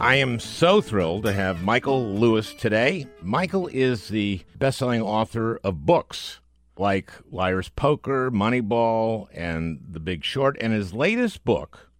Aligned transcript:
I 0.00 0.14
am 0.14 0.40
so 0.40 0.80
thrilled 0.80 1.24
to 1.24 1.32
have 1.34 1.62
Michael 1.62 2.14
Lewis 2.14 2.54
today. 2.54 3.06
Michael 3.20 3.66
is 3.66 4.08
the 4.08 4.40
best-selling 4.56 5.02
author 5.02 5.60
of 5.62 5.84
books 5.84 6.40
like 6.78 7.12
Liar's 7.30 7.68
Poker, 7.68 8.30
Moneyball, 8.30 9.28
and 9.34 9.78
The 9.86 10.00
Big 10.00 10.24
Short, 10.24 10.56
and 10.58 10.72
his 10.72 10.94
latest 10.94 11.44
book 11.44 11.90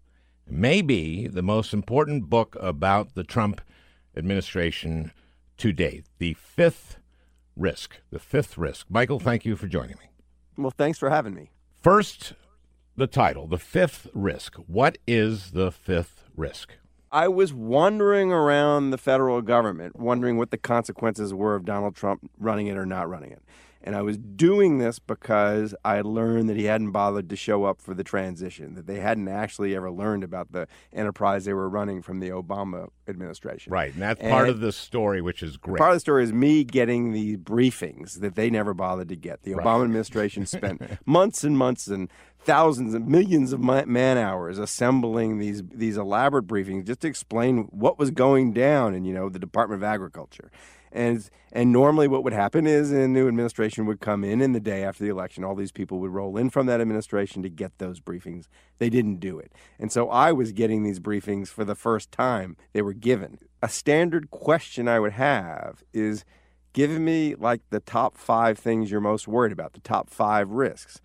may 0.49 0.81
be 0.81 1.27
the 1.27 1.43
most 1.43 1.75
important 1.75 2.31
book 2.31 2.57
about 2.59 3.15
the 3.15 3.23
Trump 3.23 3.61
administration 4.17 5.13
to 5.59 5.71
date, 5.71 6.07
The 6.17 6.33
Fifth 6.33 6.97
Risk. 7.55 7.99
The 8.11 8.19
Fifth 8.19 8.57
Risk. 8.57 8.87
Michael, 8.89 9.21
thank 9.21 9.45
you 9.45 9.57
for 9.57 9.67
joining 9.67 9.99
me. 9.99 10.11
Well, 10.57 10.73
thanks 10.75 10.99
for 10.99 11.11
having 11.11 11.35
me. 11.35 11.51
First, 11.83 12.33
the 12.97 13.07
title, 13.07 13.47
The 13.47 13.59
Fifth 13.59 14.07
Risk. 14.15 14.55
What 14.55 14.97
is 15.07 15.51
the 15.51 15.71
fifth 15.71 16.25
risk? 16.35 16.77
I 17.13 17.27
was 17.27 17.53
wandering 17.53 18.31
around 18.31 18.91
the 18.91 18.99
federal 18.99 19.43
government, 19.43 19.99
wondering 19.99 20.37
what 20.37 20.51
the 20.51 20.59
consequences 20.59 21.35
were 21.35 21.57
of 21.57 21.65
Donald 21.65 21.97
Trump 21.97 22.31
running 22.39 22.69
it 22.69 22.77
or 22.77 22.87
not 22.87 23.09
running 23.09 23.33
it. 23.33 23.43
And 23.83 23.97
I 23.97 24.03
was 24.03 24.19
doing 24.19 24.79
this 24.79 24.99
because 24.99 25.75
I 25.85 26.03
learned 26.03 26.49
that 26.51 26.57
he 26.57 26.65
hadn't 26.65 26.91
bothered 26.91 27.31
to 27.31 27.37
show 27.37 27.65
up 27.65 27.81
for 27.81 27.95
the 27.95 28.05
transition, 28.05 28.75
that 28.75 28.87
they 28.87 29.01
hadn't 29.01 29.29
actually 29.29 29.75
ever 29.75 29.91
learned 29.91 30.23
about 30.23 30.53
the 30.53 30.69
enterprise 30.93 31.47
they 31.47 31.55
were 31.55 31.69
running 31.69 32.03
from 32.03 32.21
the 32.21 32.29
Obama 32.29 32.89
administration. 33.09 33.73
Right. 33.73 33.93
And 33.93 34.03
that's 34.03 34.21
part 34.21 34.49
of 34.49 34.61
the 34.61 34.73
story, 34.73 35.23
which 35.23 35.43
is 35.43 35.57
great. 35.57 35.79
Part 35.79 35.93
of 35.93 35.97
the 35.97 36.01
story 36.01 36.25
is 36.25 36.33
me 36.33 36.63
getting 36.63 37.13
the 37.13 37.39
briefings 37.39 38.21
that 38.21 38.35
they 38.35 38.51
never 38.51 38.75
bothered 38.75 39.09
to 39.09 39.17
get. 39.17 39.43
The 39.43 39.55
Right. 39.55 39.67
Obama 39.67 39.85
administration 39.85 40.47
spent 40.47 40.83
months 41.07 41.43
and 41.43 41.57
months 41.57 41.87
and 41.87 42.11
thousands 42.43 42.95
and 42.95 43.07
millions 43.07 43.53
of 43.53 43.61
man 43.61 44.19
hours 44.19 44.59
assembling 44.59 45.39
these 45.39 45.63
these 45.75 45.97
elaborate 45.97 46.47
briefings 46.47 46.87
just 46.87 47.01
to 47.01 47.09
explain 47.09 47.65
what 47.65 47.99
was 47.99 48.11
going 48.11 48.53
down 48.53 48.95
in 48.95 49.05
you 49.05 49.13
know 49.13 49.29
the 49.29 49.39
Department 49.39 49.83
of 49.83 49.85
Agriculture. 49.85 50.51
And 50.93 51.29
and 51.53 51.73
normally 51.73 52.09
what 52.09 52.25
would 52.25 52.33
happen 52.33 52.67
is 52.67 52.91
a 52.93 53.09
new 53.09 53.29
administration 53.29 53.87
would 53.87 54.01
come 54.01 54.25
in 54.25 54.41
and 54.41 54.55
the 54.55 54.61
day 54.61 54.85
after 54.85 55.05
the 55.05 55.11
election 55.11 55.45
all 55.45 55.55
these 55.55 55.73
people 55.73 55.99
would 55.99 56.11
roll 56.11 56.37
in 56.37 56.51
from 56.51 56.67
that 56.67 56.81
administration 56.81 57.43
to 57.43 57.49
get 57.49 57.79
those 57.79 58.01
briefings. 58.01 58.47
They 58.79 58.91
didn't 58.91 59.17
do 59.17 59.39
it. 59.39 59.53
And 59.79 59.91
so 59.91 60.09
I 60.09 60.33
was 60.33 60.53
getting 60.53 60.83
these 60.83 61.01
briefings 61.01 61.49
for 61.49 61.65
the 61.65 61.75
first 61.75 62.13
time 62.13 62.57
they 62.73 62.83
were 62.83 62.93
given. 62.93 63.39
A 63.63 63.69
standard 63.69 64.31
question 64.31 64.89
I 64.89 65.01
would 65.01 65.13
have 65.13 65.83
is 65.93 66.25
give 66.73 66.91
me 66.91 67.35
like 67.35 67.63
the 67.71 67.81
top 67.81 68.17
5 68.17 68.59
things 68.59 68.91
you're 68.91 69.01
most 69.01 69.27
worried 69.29 69.53
about, 69.53 69.73
the 69.73 69.81
top 69.81 70.11
5 70.11 70.51
risks. 70.51 71.01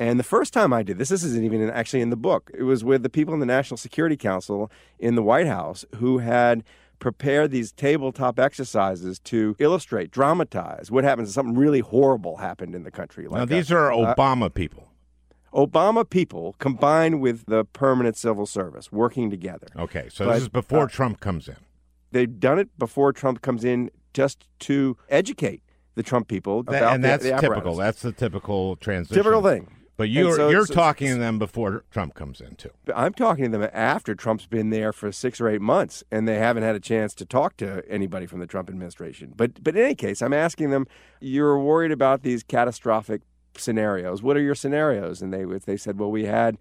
And 0.00 0.18
the 0.18 0.24
first 0.24 0.52
time 0.52 0.72
I 0.72 0.84
did 0.84 0.98
this, 0.98 1.08
this 1.08 1.24
isn't 1.24 1.44
even 1.44 1.60
in, 1.60 1.70
actually 1.70 2.02
in 2.02 2.10
the 2.10 2.16
book. 2.16 2.50
It 2.56 2.62
was 2.62 2.84
with 2.84 3.02
the 3.02 3.08
people 3.08 3.34
in 3.34 3.40
the 3.40 3.46
National 3.46 3.76
Security 3.76 4.16
Council 4.16 4.70
in 4.98 5.16
the 5.16 5.22
White 5.22 5.48
House 5.48 5.84
who 5.96 6.18
had 6.18 6.62
prepared 6.98 7.50
these 7.50 7.72
tabletop 7.72 8.38
exercises 8.38 9.18
to 9.20 9.54
illustrate, 9.58 10.10
dramatize 10.10 10.90
what 10.90 11.04
happens 11.04 11.28
if 11.28 11.34
something 11.34 11.56
really 11.56 11.80
horrible 11.80 12.38
happened 12.38 12.74
in 12.74 12.82
the 12.82 12.90
country. 12.90 13.26
now, 13.30 13.42
a- 13.42 13.46
these 13.46 13.70
are 13.72 13.92
uh, 13.92 14.14
Obama 14.14 14.52
people. 14.52 14.92
Obama 15.54 16.08
people 16.08 16.54
combined 16.58 17.20
with 17.20 17.46
the 17.46 17.64
permanent 17.64 18.16
civil 18.16 18.44
service 18.46 18.92
working 18.92 19.30
together. 19.30 19.66
Okay, 19.76 20.08
so 20.10 20.26
but, 20.26 20.34
this 20.34 20.42
is 20.42 20.48
before 20.48 20.84
uh, 20.84 20.88
Trump 20.88 21.20
comes 21.20 21.48
in. 21.48 21.56
They've 22.10 22.38
done 22.38 22.58
it 22.58 22.76
before 22.78 23.12
Trump 23.12 23.40
comes 23.42 23.64
in 23.64 23.90
just 24.12 24.46
to 24.60 24.96
educate 25.08 25.62
the 25.94 26.02
Trump 26.02 26.28
people 26.28 26.62
That- 26.64 26.76
about 26.82 26.94
and 26.94 27.04
the- 27.04 27.08
that's 27.08 27.22
the 27.24 27.30
typical. 27.30 27.52
apparatus. 27.56 27.78
That's 27.78 28.02
the 28.02 28.12
typical 28.12 28.76
transition. 28.76 29.16
Typical 29.16 29.42
thing. 29.42 29.68
But 29.98 30.08
you're 30.10 30.36
so- 30.36 30.48
you're 30.48 30.64
so- 30.64 30.72
talking 30.74 31.08
to 31.08 31.16
them 31.16 31.38
before 31.38 31.84
Trump 31.90 32.14
comes 32.14 32.40
in 32.40 32.54
too. 32.54 32.70
I'm 32.94 33.12
talking 33.12 33.50
to 33.50 33.58
them 33.58 33.68
after 33.74 34.14
Trump's 34.14 34.46
been 34.46 34.70
there 34.70 34.92
for 34.92 35.10
six 35.12 35.40
or 35.40 35.48
eight 35.48 35.60
months, 35.60 36.02
and 36.10 36.26
they 36.26 36.38
haven't 36.38 36.62
had 36.62 36.76
a 36.76 36.80
chance 36.80 37.12
to 37.14 37.26
talk 37.26 37.56
to 37.58 37.82
anybody 37.90 38.24
from 38.24 38.38
the 38.38 38.46
Trump 38.46 38.70
administration. 38.70 39.34
But 39.36 39.62
but 39.62 39.76
in 39.76 39.84
any 39.84 39.94
case, 39.96 40.22
I'm 40.22 40.32
asking 40.32 40.70
them, 40.70 40.86
you're 41.20 41.58
worried 41.58 41.92
about 41.92 42.22
these 42.22 42.42
catastrophic 42.42 43.22
scenarios. 43.56 44.22
What 44.22 44.36
are 44.36 44.40
your 44.40 44.54
scenarios? 44.54 45.20
And 45.20 45.32
they 45.34 45.44
they 45.44 45.76
said, 45.76 45.98
well, 45.98 46.10
we 46.12 46.24
had 46.26 46.56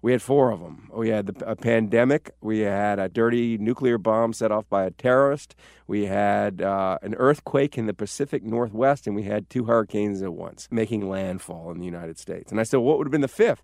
we 0.00 0.12
had 0.12 0.22
four 0.22 0.50
of 0.50 0.60
them. 0.60 0.90
We 0.92 1.08
had 1.08 1.26
the, 1.26 1.50
a 1.50 1.56
pandemic. 1.56 2.30
We 2.40 2.60
had 2.60 2.98
a 2.98 3.08
dirty 3.08 3.58
nuclear 3.58 3.98
bomb 3.98 4.32
set 4.32 4.52
off 4.52 4.68
by 4.68 4.84
a 4.84 4.90
terrorist. 4.90 5.56
We 5.86 6.06
had 6.06 6.62
uh, 6.62 6.98
an 7.02 7.14
earthquake 7.16 7.76
in 7.76 7.86
the 7.86 7.94
Pacific 7.94 8.44
Northwest, 8.44 9.06
and 9.06 9.16
we 9.16 9.24
had 9.24 9.50
two 9.50 9.64
hurricanes 9.64 10.22
at 10.22 10.32
once 10.32 10.68
making 10.70 11.08
landfall 11.08 11.70
in 11.70 11.78
the 11.78 11.84
United 11.84 12.18
States. 12.18 12.50
And 12.50 12.60
I 12.60 12.62
said, 12.62 12.76
well, 12.76 12.86
what 12.86 12.98
would 12.98 13.06
have 13.06 13.12
been 13.12 13.20
the 13.22 13.28
fifth? 13.28 13.62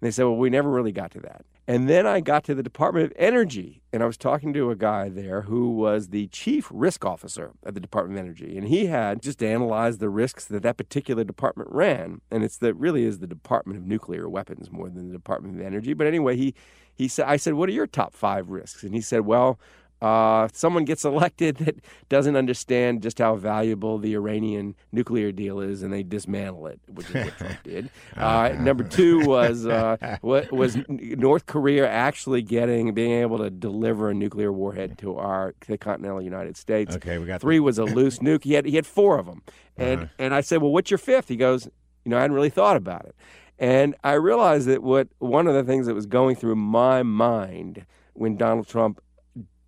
And 0.00 0.06
they 0.06 0.10
said, 0.10 0.24
well, 0.24 0.36
we 0.36 0.50
never 0.50 0.70
really 0.70 0.92
got 0.92 1.10
to 1.12 1.20
that. 1.20 1.44
And 1.66 1.88
then 1.88 2.06
I 2.06 2.20
got 2.20 2.44
to 2.44 2.54
the 2.54 2.62
Department 2.62 3.06
of 3.06 3.12
Energy, 3.16 3.80
and 3.90 4.02
I 4.02 4.06
was 4.06 4.18
talking 4.18 4.52
to 4.52 4.70
a 4.70 4.76
guy 4.76 5.08
there 5.08 5.42
who 5.42 5.70
was 5.70 6.08
the 6.08 6.26
chief 6.28 6.68
risk 6.70 7.06
officer 7.06 7.52
at 7.64 7.72
the 7.72 7.80
Department 7.80 8.18
of 8.18 8.24
Energy. 8.26 8.58
And 8.58 8.68
he 8.68 8.86
had 8.86 9.22
just 9.22 9.42
analyzed 9.42 9.98
the 9.98 10.10
risks 10.10 10.44
that 10.44 10.62
that 10.62 10.76
particular 10.76 11.24
department 11.24 11.70
ran. 11.72 12.20
And 12.30 12.44
it's 12.44 12.58
that 12.58 12.74
really 12.74 13.04
is 13.04 13.20
the 13.20 13.26
Department 13.26 13.78
of 13.78 13.86
Nuclear 13.86 14.28
Weapons 14.28 14.70
more 14.70 14.90
than 14.90 15.08
the 15.08 15.14
Department 15.14 15.58
of 15.58 15.64
Energy. 15.64 15.94
But 15.94 16.06
anyway, 16.06 16.36
he, 16.36 16.54
he 16.94 17.08
said, 17.08 17.26
I 17.26 17.38
said, 17.38 17.54
what 17.54 17.70
are 17.70 17.72
your 17.72 17.86
top 17.86 18.14
five 18.14 18.50
risks? 18.50 18.82
And 18.82 18.94
he 18.94 19.00
said, 19.00 19.22
well, 19.22 19.58
uh, 20.02 20.48
someone 20.52 20.84
gets 20.84 21.04
elected 21.14 21.56
that 21.58 21.76
doesn't 22.08 22.36
understand 22.36 23.02
just 23.02 23.18
how 23.18 23.36
valuable 23.36 23.98
the 23.98 24.14
Iranian 24.14 24.74
nuclear 24.92 25.32
deal 25.32 25.60
is, 25.60 25.82
and 25.82 25.92
they 25.92 26.02
dismantle 26.02 26.66
it, 26.66 26.80
which 26.88 27.08
is 27.10 27.14
what 27.24 27.38
Trump 27.38 27.62
did. 27.62 27.90
Uh, 28.16 28.54
number 28.60 28.84
two 28.84 29.20
was 29.26 29.66
uh, 29.66 29.96
what 30.20 30.52
was 30.52 30.76
North 30.88 31.46
Korea 31.46 31.88
actually 31.90 32.42
getting 32.42 32.94
being 32.94 33.12
able 33.12 33.38
to 33.38 33.50
deliver 33.50 34.10
a 34.10 34.14
nuclear 34.14 34.52
warhead 34.52 34.98
to 34.98 35.16
our 35.16 35.52
to 35.62 35.68
the 35.68 35.78
continental 35.78 36.22
United 36.22 36.56
States. 36.56 36.94
Okay, 36.96 37.18
we 37.18 37.26
got 37.26 37.40
three 37.40 37.58
was 37.60 37.78
a 37.78 37.84
loose 37.84 38.18
nuke. 38.20 38.44
He 38.44 38.52
had 38.52 38.66
he 38.66 38.76
had 38.76 38.86
four 38.86 39.18
of 39.18 39.26
them, 39.26 39.42
and 39.76 40.02
Uh-huh. 40.02 40.08
and 40.18 40.34
I 40.34 40.42
said, 40.42 40.62
well, 40.62 40.70
what's 40.72 40.90
your 40.90 40.98
fifth? 40.98 41.28
He 41.28 41.36
goes, 41.36 41.66
you 42.04 42.10
know, 42.10 42.18
I 42.18 42.20
hadn't 42.20 42.34
really 42.36 42.50
thought 42.50 42.76
about 42.76 43.04
it, 43.06 43.16
and 43.58 43.94
I 44.04 44.12
realized 44.12 44.68
that 44.68 44.82
what 44.82 45.08
one 45.18 45.46
of 45.48 45.54
the 45.54 45.64
things 45.64 45.86
that 45.86 45.94
was 45.94 46.06
going 46.06 46.36
through 46.36 46.56
my 46.56 47.02
mind 47.02 47.84
when 48.12 48.36
Donald 48.36 48.68
Trump 48.68 49.00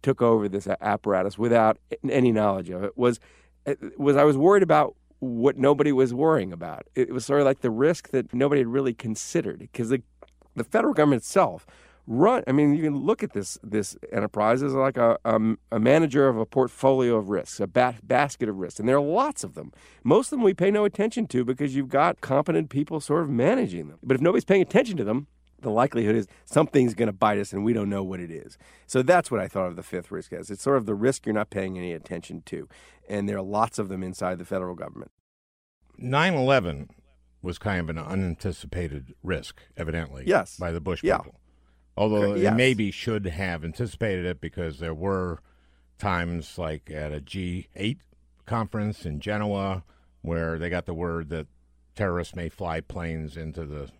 took 0.06 0.22
over 0.22 0.48
this 0.48 0.68
apparatus 0.80 1.36
without 1.36 1.78
any 2.08 2.30
knowledge 2.30 2.70
of 2.70 2.84
it 2.84 2.96
was 2.96 3.18
uh, 3.66 3.74
was 3.98 4.16
I 4.16 4.22
was 4.22 4.36
worried 4.36 4.62
about 4.62 4.94
what 5.18 5.56
nobody 5.56 5.90
was 5.90 6.14
worrying 6.14 6.52
about. 6.52 6.86
It 6.94 7.10
was 7.10 7.26
sort 7.26 7.40
of 7.40 7.44
like 7.44 7.60
the 7.60 7.72
risk 7.72 8.10
that 8.10 8.32
nobody 8.32 8.60
had 8.60 8.68
really 8.68 8.94
considered 8.94 9.58
because 9.58 9.88
the 9.88 10.04
the 10.54 10.62
federal 10.62 10.94
government 10.94 11.22
itself 11.22 11.66
run. 12.06 12.44
I 12.46 12.52
mean, 12.52 12.76
you 12.76 12.84
can 12.84 12.94
look 12.94 13.24
at 13.24 13.32
this 13.32 13.58
this 13.64 13.96
enterprise 14.12 14.62
as 14.62 14.74
like 14.74 14.96
a 14.96 15.18
a, 15.24 15.40
a 15.72 15.80
manager 15.80 16.28
of 16.28 16.38
a 16.38 16.46
portfolio 16.46 17.16
of 17.16 17.28
risks, 17.28 17.58
a 17.58 17.66
ba- 17.66 17.98
basket 18.04 18.48
of 18.48 18.58
risks, 18.58 18.78
and 18.78 18.88
there 18.88 18.98
are 18.98 19.10
lots 19.22 19.42
of 19.42 19.54
them. 19.54 19.72
Most 20.04 20.28
of 20.28 20.38
them 20.38 20.44
we 20.44 20.54
pay 20.54 20.70
no 20.70 20.84
attention 20.84 21.26
to 21.34 21.44
because 21.44 21.74
you've 21.74 21.88
got 21.88 22.20
competent 22.20 22.70
people 22.70 23.00
sort 23.00 23.22
of 23.22 23.28
managing 23.28 23.88
them. 23.88 23.98
But 24.04 24.14
if 24.14 24.20
nobody's 24.20 24.44
paying 24.44 24.62
attention 24.62 24.96
to 24.98 25.04
them, 25.04 25.26
the 25.60 25.70
likelihood 25.70 26.14
is 26.16 26.26
something's 26.44 26.94
going 26.94 27.06
to 27.06 27.12
bite 27.12 27.38
us 27.38 27.52
and 27.52 27.64
we 27.64 27.72
don't 27.72 27.88
know 27.88 28.02
what 28.04 28.20
it 28.20 28.30
is. 28.30 28.58
So 28.86 29.02
that's 29.02 29.30
what 29.30 29.40
I 29.40 29.48
thought 29.48 29.68
of 29.68 29.76
the 29.76 29.82
fifth 29.82 30.10
risk 30.10 30.32
as. 30.32 30.50
It's 30.50 30.62
sort 30.62 30.76
of 30.76 30.86
the 30.86 30.94
risk 30.94 31.26
you're 31.26 31.34
not 31.34 31.50
paying 31.50 31.76
any 31.78 31.92
attention 31.92 32.42
to. 32.46 32.68
And 33.08 33.28
there 33.28 33.38
are 33.38 33.42
lots 33.42 33.78
of 33.78 33.88
them 33.88 34.02
inside 34.02 34.38
the 34.38 34.44
federal 34.44 34.74
government. 34.74 35.10
9/11 35.98 36.90
was 37.42 37.58
kind 37.58 37.80
of 37.80 37.88
an 37.90 37.98
unanticipated 37.98 39.14
risk, 39.22 39.60
evidently. 39.76 40.24
Yes. 40.26 40.56
By 40.58 40.72
the 40.72 40.80
Bush 40.80 41.02
Yeah. 41.02 41.18
people. 41.18 41.40
Although 41.96 42.32
Correct. 42.32 42.42
they 42.42 42.50
maybe 42.50 42.90
should 42.90 43.24
have 43.26 43.64
anticipated 43.64 44.26
it 44.26 44.40
because 44.40 44.78
there 44.80 44.94
were 44.94 45.38
times 45.98 46.58
like 46.58 46.90
at 46.90 47.12
a 47.12 47.20
G8 47.20 47.98
conference 48.44 49.06
in 49.06 49.20
Genoa 49.20 49.84
where 50.20 50.58
they 50.58 50.68
got 50.68 50.84
the 50.86 50.92
word 50.94 51.30
that 51.30 51.46
terrorists 51.94 52.36
may 52.36 52.50
fly 52.50 52.80
planes 52.80 53.36
into 53.36 53.64
the 53.64 53.90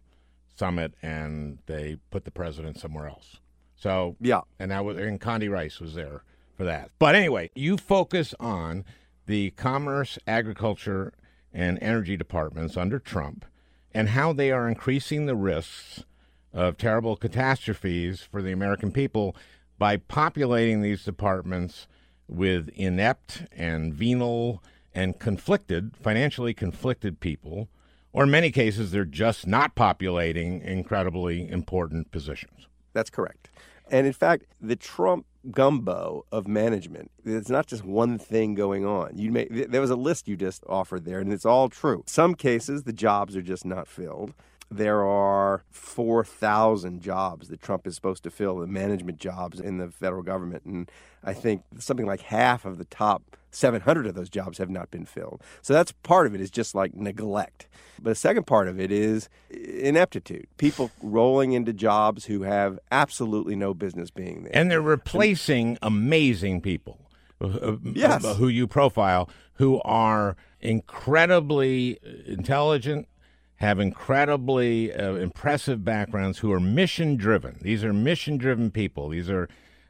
summit 0.57 0.95
and 1.03 1.59
they 1.67 1.97
put 2.11 2.25
the 2.25 2.31
president 2.31 2.79
somewhere 2.79 3.09
else. 3.09 3.41
So 3.77 4.17
Yeah. 4.21 4.41
and 4.59 4.71
that 4.71 4.85
was 4.85 4.97
and 4.97 5.21
Condi 5.21 5.51
Rice 5.51 5.81
was 5.81 5.95
there 5.95 6.23
for 6.57 6.65
that. 6.65 6.91
But 6.99 7.15
anyway, 7.15 7.51
you 7.55 7.77
focus 7.77 8.35
on 8.41 8.85
the 9.27 9.51
commerce, 9.51 10.19
agriculture, 10.27 11.13
and 11.53 11.79
energy 11.83 12.17
departments 12.17 12.77
under 12.77 12.99
Trump 12.99 13.45
and 13.93 14.11
how 14.11 14.33
they 14.33 14.51
are 14.51 14.69
increasing 14.69 15.27
the 15.27 15.37
risks 15.37 16.05
of 16.53 16.77
terrible 16.77 17.17
catastrophes 17.17 18.23
for 18.23 18.41
the 18.43 18.53
American 18.53 18.91
people 18.93 19.37
by 19.79 19.97
populating 19.99 20.81
these 20.81 21.05
departments 21.05 21.87
with 22.29 22.69
inept 22.75 23.43
and 23.53 23.93
venal 23.95 24.63
and 24.95 25.19
conflicted, 25.19 25.95
financially 25.97 26.55
conflicted 26.55 27.21
people, 27.21 27.69
or 28.17 28.25
in 28.25 28.31
many 28.31 28.51
cases, 28.51 28.93
they're 28.93 29.05
just 29.05 29.47
not 29.47 29.75
populating 29.75 30.63
incredibly 30.63 31.47
important 31.51 32.11
positions. 32.11 32.67
That's 32.95 33.11
correct. 33.11 33.51
And 33.91 34.07
in 34.07 34.15
fact, 34.15 34.47
the 34.59 34.75
Trump 34.75 35.27
gumbo 35.51 36.25
of 36.33 36.49
management, 36.49 37.11
it's 37.27 37.51
not 37.51 37.67
just 37.67 37.85
one 37.85 38.19
thing 38.19 38.55
going 38.55 38.87
on. 38.87 39.19
You 39.19 39.31
may, 39.33 39.45
there 39.45 39.83
was 39.83 39.91
a 39.91 39.97
list 39.97 40.29
you 40.29 40.37
just 40.37 40.65
offered 40.67 41.05
there, 41.05 41.21
and 41.21 41.31
it's 41.31 41.45
all 41.45 41.69
true. 41.69 42.05
Some 42.07 42.35
cases, 42.35 42.85
the 42.85 42.93
jobs 42.95 43.37
are 43.37 43.43
just 43.43 43.67
not 43.67 43.87
filled. 43.87 44.33
there 44.71 45.05
are 45.05 45.63
4,000 45.71 47.01
jobs 47.01 47.49
that 47.49 47.61
Trump 47.63 47.87
is 47.87 47.95
supposed 47.95 48.23
to 48.25 48.31
fill, 48.31 48.59
the 48.59 48.67
management 48.67 49.19
jobs 49.19 49.61
in 49.61 49.79
the 49.79 49.91
federal 49.91 50.23
government. 50.23 50.65
And 50.65 50.91
I 51.23 51.35
think 51.35 51.63
something 51.79 52.07
like 52.07 52.21
half 52.23 52.65
of 52.65 52.79
the 52.79 52.85
top 52.85 53.37
700 53.57 54.07
of 54.07 54.15
those 54.15 54.29
jobs 54.29 54.59
have 54.59 54.69
not 54.71 54.91
been 54.91 55.07
filled. 55.07 55.43
So 55.63 55.73
that's 55.73 55.93
part 56.03 56.27
of 56.27 56.35
it 56.35 56.41
is 56.41 56.51
just 56.51 56.75
like 56.75 56.95
neglect. 56.95 57.69
But 57.97 58.11
the 58.11 58.15
second 58.15 58.47
part 58.47 58.69
of 58.69 58.79
it 58.79 58.93
is 58.93 59.29
ineptitude. 59.51 60.47
People 60.59 60.91
rolling 61.03 61.53
into 61.53 61.73
jobs 61.73 62.27
who 62.27 62.43
have 62.43 62.79
absolutely 62.93 63.57
no 63.57 63.73
business 63.73 64.11
being 64.11 64.43
there. 64.45 64.53
And 64.55 64.71
they're 64.71 64.83
replacing 64.83 65.79
amazing 65.81 66.61
people. 66.61 67.01
uh, 67.41 67.77
Yes. 67.83 68.25
uh, 68.25 68.35
Who 68.35 68.49
you 68.49 68.67
profile, 68.67 69.31
who 69.55 69.81
are 69.83 70.37
incredibly 70.61 71.99
intelligent, 72.27 73.09
have 73.57 73.81
incredibly 73.81 74.93
uh, 74.93 75.15
impressive 75.15 75.83
backgrounds, 75.85 76.39
who 76.39 76.53
are 76.53 76.61
mission 76.61 77.17
driven. 77.17 77.59
These 77.63 77.83
are 77.85 77.93
mission 77.95 78.37
driven 78.37 78.71
people. 78.71 79.09
These 79.09 79.31
are 79.31 79.49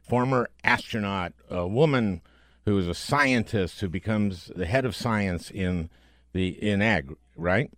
former 0.09 0.49
astronaut, 0.63 1.33
a 1.51 1.67
woman 1.67 2.21
who 2.67 2.77
is 2.79 2.89
a 2.89 2.95
scientist 2.95 3.81
who 3.81 3.89
becomes 3.89 4.51
the 4.55 4.67
head 4.67 4.85
of 4.85 4.95
science 4.95 5.51
in 5.51 5.89
the 6.33 6.49
in 6.49 6.83
ag, 6.83 7.17
right? 7.37 7.71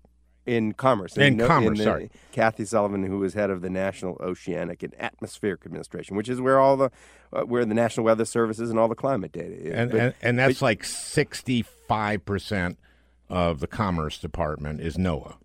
in 0.46 0.72
commerce. 0.72 1.14
In 1.18 1.36
no- 1.36 1.46
commerce, 1.46 1.76
the- 1.76 1.84
sorry. 1.84 2.10
Kathy 2.32 2.64
Sullivan, 2.64 3.04
who 3.04 3.18
was 3.18 3.34
head 3.34 3.50
of 3.50 3.60
the 3.60 3.68
National 3.68 4.16
Oceanic 4.18 4.82
and 4.82 4.94
Atmospheric 4.98 5.66
Administration, 5.66 6.16
which 6.16 6.28
is 6.30 6.40
where 6.40 6.58
all 6.58 6.78
the 6.78 6.90
uh, 7.34 7.42
where 7.42 7.66
the 7.66 7.74
National 7.74 8.06
Weather 8.06 8.24
Services 8.24 8.70
and 8.70 8.78
all 8.78 8.88
the 8.88 8.94
climate 8.94 9.30
data 9.30 9.54
is. 9.54 9.74
and 9.74 9.90
But- 9.90 10.00
and, 10.00 10.14
and 10.22 10.38
that's 10.38 10.62
like 10.62 10.84
sixty 10.84 11.60
five 11.62 12.24
percent 12.24 12.78
of 13.28 13.60
the 13.60 13.66
Commerce 13.66 14.18
Department 14.18 14.80
is 14.80 14.96
NOAA, 14.96 15.36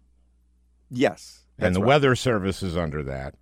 yes, 0.90 1.42
and 1.60 1.76
the 1.76 1.82
right. 1.82 1.88
Weather 1.88 2.16
Service 2.16 2.64
is 2.64 2.78
under 2.78 3.04
that, 3.04 3.36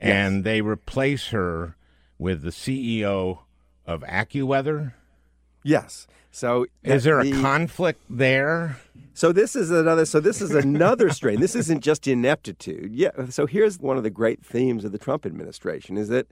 and 0.00 0.42
they 0.42 0.60
replace 0.60 1.28
her 1.28 1.76
with 2.18 2.42
the 2.42 2.50
CEO 2.50 3.38
of 3.86 4.02
AccuWeather. 4.02 4.94
Yes. 5.62 6.06
So 6.30 6.66
Is 6.84 7.04
there 7.04 7.20
a 7.20 7.24
the- 7.24 7.40
conflict 7.40 8.00
there? 8.08 8.78
So 9.14 9.32
this 9.32 9.56
is 9.56 9.70
another. 9.70 10.04
So 10.06 10.20
this 10.20 10.40
is 10.40 10.52
another 10.54 11.10
strain. 11.18 11.40
This 11.40 11.54
isn't 11.56 11.80
just 11.82 12.06
ineptitude. 12.06 12.94
Yeah. 12.94 13.10
So 13.30 13.46
here's 13.46 13.78
one 13.78 13.96
of 13.96 14.02
the 14.02 14.10
great 14.10 14.44
themes 14.44 14.84
of 14.84 14.92
the 14.92 14.98
Trump 14.98 15.26
administration: 15.26 15.96
is 15.98 16.08
that 16.08 16.28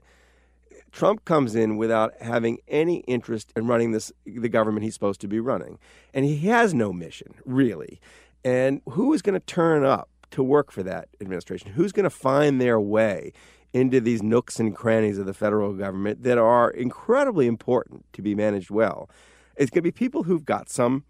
Trump 0.91 1.25
comes 1.25 1.53
in 1.55 1.77
without 1.77 2.13
having 2.21 2.57
any 2.67 2.99
interest 3.01 3.51
in 3.55 3.67
running 3.67 3.91
this 3.91 4.11
the 4.25 4.49
government 4.49 4.83
he's 4.85 4.93
supposed 4.93 5.21
to 5.21 5.27
be 5.27 5.39
running, 5.39 5.77
and 6.13 6.25
he 6.25 6.37
has 6.47 6.73
no 6.73 6.91
mission 6.93 7.33
really. 7.45 7.99
And 8.43 8.81
who 8.91 9.13
is 9.13 9.21
going 9.21 9.33
to 9.39 9.45
turn 9.45 9.83
up 9.83 10.09
to 10.31 10.41
work 10.41 10.71
for 10.71 10.81
that 10.83 11.09
administration? 11.19 11.73
Who's 11.73 11.91
going 11.91 12.05
to 12.05 12.09
find 12.09 12.59
their 12.61 12.79
way 12.79 13.33
into 13.73 14.01
these 14.01 14.21
nooks 14.23 14.59
and 14.59 14.75
crannies 14.75 15.17
of 15.17 15.25
the 15.25 15.33
federal 15.33 15.73
government 15.73 16.23
that 16.23 16.37
are 16.37 16.69
incredibly 16.71 17.47
important 17.47 18.05
to 18.13 18.21
be 18.21 18.35
managed 18.35 18.69
well? 18.71 19.09
It's 19.55 19.69
going 19.69 19.79
to 19.79 19.87
be 19.87 19.91
people 19.91 20.23
who've 20.23 20.45
got 20.45 20.69
some 20.69 21.03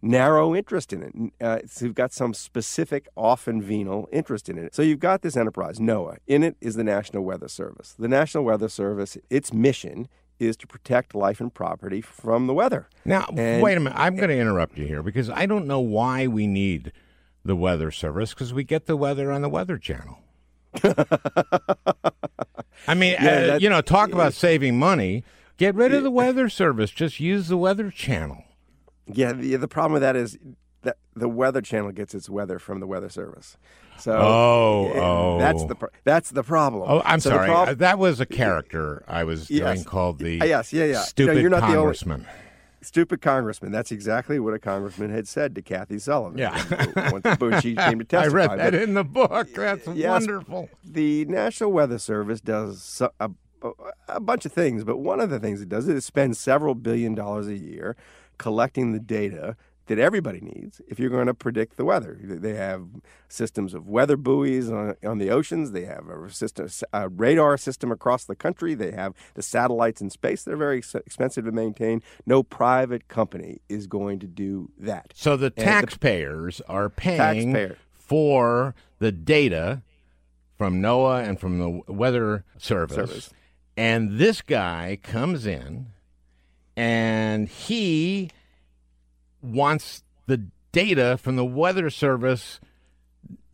narrow 0.00 0.54
interest 0.54 0.92
in 0.92 1.02
it. 1.02 1.44
Uh, 1.44 1.58
you've 1.80 1.94
got 1.94 2.12
some 2.12 2.32
specific, 2.34 3.08
often 3.16 3.60
venal 3.60 4.08
interest 4.12 4.48
in 4.48 4.58
it. 4.58 4.74
So 4.74 4.82
you've 4.82 5.00
got 5.00 5.22
this 5.22 5.36
enterprise, 5.36 5.78
NOAA. 5.78 6.18
In 6.26 6.42
it 6.44 6.56
is 6.60 6.76
the 6.76 6.84
National 6.84 7.24
Weather 7.24 7.48
Service. 7.48 7.94
The 7.98 8.08
National 8.08 8.44
Weather 8.44 8.68
Service, 8.68 9.16
its 9.30 9.52
mission 9.52 10.08
is 10.38 10.56
to 10.56 10.68
protect 10.68 11.16
life 11.16 11.40
and 11.40 11.52
property 11.52 12.00
from 12.00 12.46
the 12.46 12.54
weather. 12.54 12.88
Now, 13.04 13.26
And- 13.36 13.60
wait 13.62 13.76
a 13.76 13.80
minute. 13.80 13.98
I'm 13.98 14.14
going 14.14 14.28
to 14.28 14.38
interrupt 14.38 14.78
you 14.78 14.86
here 14.86 15.02
because 15.02 15.28
I 15.30 15.46
don't 15.46 15.66
know 15.66 15.80
why 15.80 16.28
we 16.28 16.46
need 16.46 16.92
the 17.44 17.56
Weather 17.56 17.90
Service 17.90 18.34
because 18.34 18.54
we 18.54 18.62
get 18.62 18.86
the 18.86 18.96
weather 18.96 19.32
on 19.32 19.42
the 19.42 19.48
Weather 19.48 19.78
Channel. 19.78 20.20
I 22.86 22.94
mean, 22.94 23.16
Yeah, 23.20 23.52
uh, 23.54 23.58
you 23.58 23.68
know, 23.68 23.80
talk 23.80 24.12
about 24.12 24.34
saving 24.34 24.78
money. 24.78 25.24
Get 25.56 25.74
rid 25.74 25.92
of 25.92 26.02
the 26.04 26.10
Weather 26.10 26.48
Service. 26.48 26.90
Just 26.90 27.18
use 27.20 27.48
the 27.48 27.56
Weather 27.56 27.90
Channel. 27.90 28.44
Yeah, 29.06 29.32
the, 29.32 29.56
the 29.56 29.68
problem 29.68 29.94
with 29.94 30.02
that 30.02 30.14
is 30.16 30.38
that 30.82 30.96
the 31.16 31.28
Weather 31.28 31.60
Channel 31.60 31.90
gets 31.92 32.14
its 32.14 32.30
weather 32.30 32.58
from 32.58 32.78
the 32.80 32.86
Weather 32.86 33.08
Service. 33.08 33.56
So 33.98 34.12
Oh, 34.16 34.92
yeah, 34.94 35.00
oh. 35.00 35.38
that's 35.40 35.64
the 35.64 35.74
pro- 35.74 35.88
that's 36.04 36.30
the 36.30 36.44
problem. 36.44 36.84
Oh, 36.88 37.02
I'm 37.04 37.18
So 37.18 37.30
sorry. 37.30 37.48
prob- 37.48 37.78
that 37.78 37.98
was 37.98 38.20
a 38.20 38.26
character 38.26 39.02
I 39.08 39.24
was 39.24 39.50
Yes. 39.50 39.74
doing 39.78 39.84
called 39.84 40.20
the 40.20 40.36
yes, 40.36 40.72
yeah, 40.72 40.84
yeah. 40.84 40.92
No, 40.92 41.00
stupid 41.02 41.38
you're 41.38 41.50
not 41.50 41.60
the 41.62 41.66
only- 41.66 41.76
congressman. 41.78 42.26
Stupid 42.88 43.20
congressman. 43.20 43.70
That's 43.70 43.92
exactly 43.92 44.40
what 44.40 44.54
a 44.54 44.58
congressman 44.58 45.10
had 45.10 45.28
said 45.28 45.54
to 45.56 45.60
Kathy 45.62 45.98
Sullivan. 45.98 46.38
Yeah. 46.38 46.56
when, 47.10 47.60
she 47.60 47.76
came 47.76 47.98
to 47.98 48.04
testify. 48.06 48.22
I 48.22 48.26
read 48.32 48.48
But- 48.48 48.56
that 48.56 48.74
in 48.74 48.94
the 48.94 49.04
book. 49.04 49.48
That's 49.54 49.86
Yes. 49.88 50.08
wonderful. 50.08 50.70
the 50.82 51.26
National 51.26 51.70
Weather 51.70 51.98
Service 51.98 52.40
does 52.40 52.82
so- 52.82 53.12
a, 53.20 53.28
a 54.08 54.20
bunch 54.20 54.46
of 54.46 54.52
things, 54.52 54.84
but 54.84 54.96
one 54.96 55.20
of 55.20 55.28
the 55.28 55.38
things 55.38 55.60
it 55.60 55.68
does 55.68 55.86
is 55.86 55.96
it 55.96 56.00
spends 56.02 56.38
several 56.40 56.74
billion 56.74 57.14
dollars 57.14 57.46
a 57.46 57.56
year 57.56 57.94
collecting 58.38 58.92
the 58.92 59.00
data 59.00 59.54
that 59.88 59.98
everybody 59.98 60.40
needs 60.40 60.80
if 60.88 60.98
you're 60.98 61.10
going 61.10 61.26
to 61.26 61.34
predict 61.34 61.76
the 61.76 61.84
weather. 61.84 62.18
They 62.22 62.54
have 62.54 62.86
systems 63.28 63.74
of 63.74 63.86
weather 63.88 64.16
buoys 64.16 64.70
on, 64.70 64.94
on 65.04 65.18
the 65.18 65.28
oceans. 65.30 65.72
They 65.72 65.84
have 65.84 66.08
a 66.08 66.30
system, 66.30 66.68
a 66.92 67.08
radar 67.08 67.56
system 67.58 67.90
across 67.92 68.24
the 68.24 68.36
country. 68.36 68.74
They 68.74 68.92
have 68.92 69.14
the 69.34 69.42
satellites 69.42 70.00
in 70.00 70.10
space. 70.10 70.44
They're 70.44 70.56
very 70.56 70.78
expensive 70.78 71.44
to 71.44 71.52
maintain. 71.52 72.02
No 72.24 72.42
private 72.42 73.08
company 73.08 73.60
is 73.68 73.86
going 73.86 74.18
to 74.20 74.26
do 74.26 74.70
that. 74.78 75.12
So 75.14 75.36
the 75.36 75.46
And 75.46 75.54
the- 75.56 75.62
taxpayers 75.64 76.60
are 76.68 76.88
paying 76.88 77.52
Taxpayer. 77.52 77.76
for 77.92 78.74
the 78.98 79.12
data 79.12 79.82
from 80.56 80.80
NOAA 80.82 81.26
and 81.28 81.38
from 81.40 81.58
the 81.58 81.92
Weather 81.92 82.44
Service. 82.56 82.96
Service. 82.96 83.30
And 83.76 84.18
this 84.18 84.42
guy 84.42 84.98
comes 85.02 85.46
in 85.46 85.86
and 86.76 87.48
he 87.48 88.30
wants 89.42 90.02
the 90.26 90.44
data 90.72 91.18
from 91.18 91.36
the 91.36 91.44
Weather 91.44 91.90
Service 91.90 92.60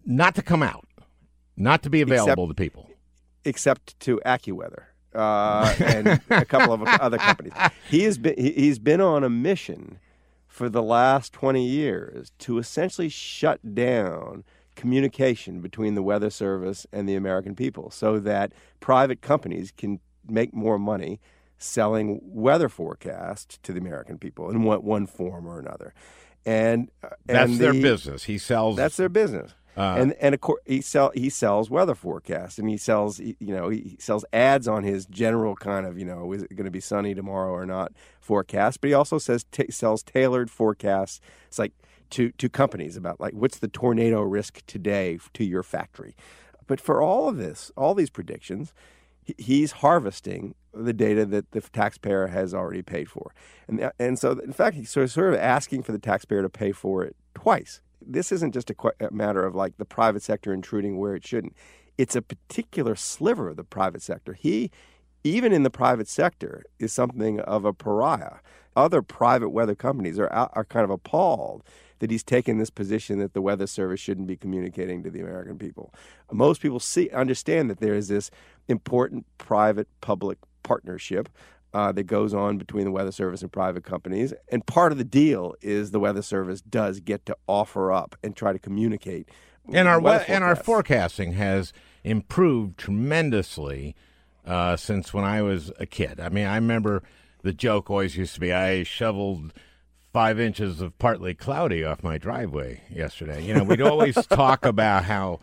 not 0.05 0.35
to 0.35 0.43
come 0.43 0.63
out, 0.63 0.87
not 1.57 1.83
to 1.83 1.91
be 1.91 2.01
available 2.03 2.49
to 2.49 2.55
people. 2.55 2.91
except 3.45 3.99
to 4.01 4.21
AccuWeather 4.27 4.85
uh, 5.15 5.75
and 5.81 6.21
a 6.31 6.45
couple 6.45 6.73
of 6.75 6.83
other 7.01 7.19
companies. 7.19 7.53
He 7.89 8.03
has 8.03 8.19
been 8.19 8.35
he's 8.37 8.79
been 8.79 9.01
on 9.01 9.25
a 9.25 9.31
mission 9.31 9.99
for 10.47 10.69
the 10.69 10.83
last 10.83 11.33
20 11.33 11.67
years 11.67 12.31
to 12.41 12.59
essentially 12.59 13.09
shut 13.09 13.75
down 13.75 14.45
communication 14.77 15.61
between 15.61 15.95
the 15.95 16.03
Weather 16.03 16.31
Service 16.31 16.87
and 16.93 17.09
the 17.09 17.15
American 17.15 17.55
people 17.55 17.91
so 17.91 18.19
that 18.21 18.53
private 18.81 19.21
companies 19.21 19.73
can 19.77 20.01
make 20.29 20.53
more 20.55 20.79
money 20.79 21.21
selling 21.59 22.21
weather 22.23 22.69
forecasts 22.69 23.59
to 23.63 23.73
the 23.73 23.81
American 23.81 24.19
people 24.19 24.51
in 24.51 24.63
one, 24.63 24.83
one 24.83 25.07
form 25.07 25.47
or 25.47 25.59
another. 25.59 25.95
And 26.47 26.91
uh, 27.03 27.09
That's 27.27 27.53
and 27.53 27.61
their 27.61 27.73
business. 27.73 28.25
He 28.25 28.39
sells. 28.39 28.77
that's 28.77 28.97
their 28.97 29.09
business. 29.09 29.55
Uh, 29.77 29.97
and 29.99 30.13
and 30.21 30.35
of 30.37 30.41
course 30.41 30.61
he 30.67 30.81
sell 30.81 31.11
he 31.17 31.29
sells 31.29 31.69
weather 31.69 31.97
forecasts 31.97 32.59
and 32.59 32.69
he 32.69 32.77
sells 32.77 33.19
you 33.19 33.35
know 33.41 33.69
he 33.71 33.97
sells 33.99 34.25
ads 34.33 34.69
on 34.69 34.85
his 34.85 35.05
general 35.07 35.57
kind 35.57 35.85
of 35.85 35.99
you 35.99 36.05
know 36.05 36.33
is 36.33 36.45
it 36.45 36.55
going 36.55 36.65
to 36.65 36.71
be 36.71 36.81
sunny 36.81 37.13
tomorrow 37.13 37.51
or 37.51 37.67
not 37.67 37.93
forecast. 38.21 38.81
But 38.81 38.89
he 38.89 38.95
also 38.95 39.19
says 39.19 39.45
ta 39.51 39.65
sells 39.71 40.05
tailored 40.05 40.49
forecasts. 40.49 41.21
It's 41.49 41.59
like 41.59 41.73
to 42.11 42.31
to 42.33 42.49
companies 42.49 42.97
about 42.97 43.21
like 43.21 43.35
what's 43.35 43.59
the 43.59 43.67
tornado 43.67 44.23
risk 44.23 44.65
today 44.67 45.19
to 45.33 45.45
your 45.45 45.65
factory. 45.65 46.15
But 46.67 46.81
for 46.81 47.03
all 47.03 47.29
of 47.29 47.37
this, 47.37 47.73
all 47.77 47.95
these 47.95 48.11
predictions, 48.11 48.73
he's 49.39 49.73
harvesting 49.73 50.55
the 50.73 50.93
data 50.93 51.25
that 51.27 51.53
the 51.53 51.61
taxpayer 51.61 52.27
has 52.29 52.53
already 52.53 52.83
paid 52.83 53.09
for, 53.09 53.33
and 53.69 53.81
uh, 53.81 53.93
and 53.99 54.19
so 54.19 54.33
in 54.33 54.53
fact 54.53 54.77
he's 54.77 54.91
sort 54.91 55.17
of- 55.17 55.35
asking 55.35 55.83
for 55.83 55.93
the 55.93 55.99
taxpayer 55.99 56.43
to 56.43 56.51
pay 56.51 56.73
for 56.73 57.05
it 57.05 57.17
twice. 57.35 57.81
This 58.07 58.33
isn't 58.33 58.53
just 58.53 58.71
a, 58.71 58.75
que- 58.75 58.93
a 59.01 59.11
matter 59.11 59.45
of 59.47 59.55
like 59.55 59.77
the 59.79 59.85
private 59.85 60.23
sector 60.23 60.53
intruding 60.53 60.99
where 60.99 61.15
it 61.15 61.27
shouldn't. 61.27 61.57
It's 61.97 62.17
a 62.17 62.23
particular 62.23 62.97
sliver 62.97 63.49
of 63.49 63.57
the 63.57 63.65
private 63.65 64.03
sector. 64.03 64.35
He, 64.35 64.71
even 65.23 65.53
in 65.53 65.63
the 65.63 65.71
private 65.71 66.09
sector, 66.09 66.65
is 66.79 66.93
something 66.93 67.41
of 67.41 67.65
a 67.65 67.73
pariah. 67.73 68.39
Other 68.77 69.01
private 69.01 69.51
weather 69.51 69.75
companies 69.77 70.19
are 70.19 70.29
are 70.31 70.65
kind 70.65 70.85
of 70.85 70.91
appalled 70.91 71.63
that 72.01 72.11
he's 72.11 72.23
taken 72.23 72.59
this 72.59 72.71
position 72.71 73.19
that 73.19 73.35
the 73.35 73.41
weather 73.41 73.67
service 73.67 74.01
shouldn't 74.01 74.27
be 74.27 74.37
communicating 74.37 75.03
to 75.03 75.11
the 75.11 75.21
American 75.21 75.59
people. 75.59 75.93
Most 76.33 76.61
people 76.61 76.81
see 76.81 77.09
understand 77.11 77.71
that 77.71 77.81
there 77.81 77.95
is 77.95 78.09
this 78.09 78.31
important 78.69 79.27
private 79.39 79.89
public 80.01 80.39
partnership 80.63 81.29
uh, 81.73 81.91
that 81.93 82.05
goes 82.05 82.33
on 82.33 82.57
between 82.57 82.85
the 82.85 82.91
Weather 82.91 83.11
Service 83.13 83.43
and 83.43 83.51
private 83.51 83.85
companies. 83.85 84.33
And 84.49 84.65
part 84.65 84.93
of 84.93 84.99
the 84.99 85.05
deal 85.05 85.55
is 85.61 85.91
the 85.91 85.99
Weather 86.01 86.23
Service 86.23 86.61
does 86.61 87.01
get 87.01 87.27
to 87.27 87.37
offer 87.49 87.91
up 87.93 88.17
and 88.23 88.37
try 88.37 88.53
to 88.53 88.59
communicate. 88.59 89.29
and 89.73 89.89
our 89.89 89.99
we- 90.01 90.11
and 90.29 90.45
our 90.45 90.55
forecasting 90.57 91.33
has 91.33 91.73
improved 92.05 92.79
tremendously 92.79 93.97
uh, 94.47 94.77
since 94.77 95.15
when 95.15 95.25
I 95.25 95.41
was 95.43 95.73
a 95.81 95.87
kid. 95.87 96.21
I 96.21 96.29
mean, 96.29 96.47
I 96.47 96.57
remember 96.57 97.03
the 97.43 97.53
joke 97.53 97.91
always 97.91 98.17
used 98.17 98.35
to 98.35 98.41
be, 98.41 98.53
"I 98.53 98.83
shoveled 98.83 99.53
five 100.15 100.41
inches 100.41 100.81
of 100.81 100.99
partly 100.99 101.35
cloudy 101.35 101.85
off 101.85 102.03
my 102.03 102.17
driveway 102.17 102.81
yesterday." 102.91 103.45
You 103.45 103.53
know, 103.53 103.65
we'd 103.65 103.83
always 103.83 104.15
talk 104.29 104.65
about 104.65 105.05
how 105.05 105.41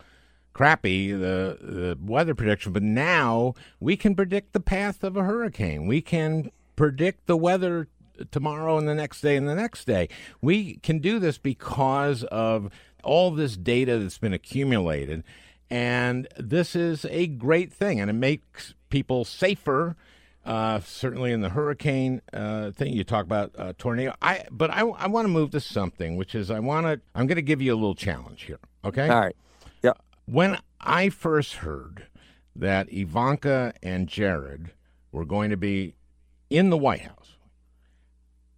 crappy 0.52 1.12
the, 1.12 1.58
the 1.60 1.98
weather 2.02 2.34
prediction, 2.34 2.72
but 2.72 2.82
now 2.82 3.54
we 3.78 3.96
can 3.96 4.16
predict 4.16 4.52
the 4.52 4.60
path 4.60 5.04
of 5.04 5.16
a 5.16 5.22
hurricane. 5.22 5.86
We 5.86 6.00
can 6.00 6.50
predict 6.76 7.26
the 7.26 7.36
weather 7.36 7.88
tomorrow 8.30 8.78
and 8.78 8.88
the 8.88 8.94
next 8.94 9.20
day 9.20 9.36
and 9.36 9.48
the 9.48 9.54
next 9.54 9.86
day. 9.86 10.08
We 10.40 10.74
can 10.76 10.98
do 10.98 11.18
this 11.18 11.38
because 11.38 12.24
of 12.24 12.70
all 13.02 13.30
this 13.30 13.56
data 13.56 13.98
that's 13.98 14.18
been 14.18 14.32
accumulated. 14.32 15.24
And 15.70 16.28
this 16.36 16.76
is 16.76 17.06
a 17.06 17.26
great 17.26 17.72
thing, 17.72 17.98
and 17.98 18.10
it 18.10 18.14
makes 18.14 18.74
people 18.90 19.24
safer. 19.24 19.96
Uh, 20.44 20.80
certainly 20.80 21.30
in 21.30 21.40
the 21.40 21.50
hurricane 21.50 22.20
uh, 22.32 22.72
thing, 22.72 22.92
you 22.92 23.04
talk 23.04 23.24
about 23.24 23.52
uh, 23.56 23.72
tornado. 23.78 24.12
I 24.20 24.44
but 24.50 24.70
I, 24.70 24.80
I 24.80 25.06
want 25.06 25.24
to 25.26 25.28
move 25.28 25.50
to 25.52 25.60
something, 25.60 26.16
which 26.16 26.34
is 26.34 26.50
I 26.50 26.58
want 26.58 26.86
to. 26.86 27.00
I'm 27.14 27.26
going 27.28 27.36
to 27.36 27.42
give 27.42 27.62
you 27.62 27.72
a 27.72 27.76
little 27.76 27.94
challenge 27.94 28.42
here. 28.42 28.58
Okay. 28.84 29.08
All 29.08 29.20
right. 29.20 29.36
Yeah. 29.84 29.92
When 30.26 30.58
I 30.80 31.10
first 31.10 31.54
heard 31.56 32.06
that 32.56 32.92
Ivanka 32.92 33.72
and 33.84 34.08
Jared 34.08 34.72
were 35.12 35.24
going 35.24 35.50
to 35.50 35.56
be 35.56 35.94
in 36.50 36.70
the 36.70 36.76
White 36.76 37.02
House, 37.02 37.36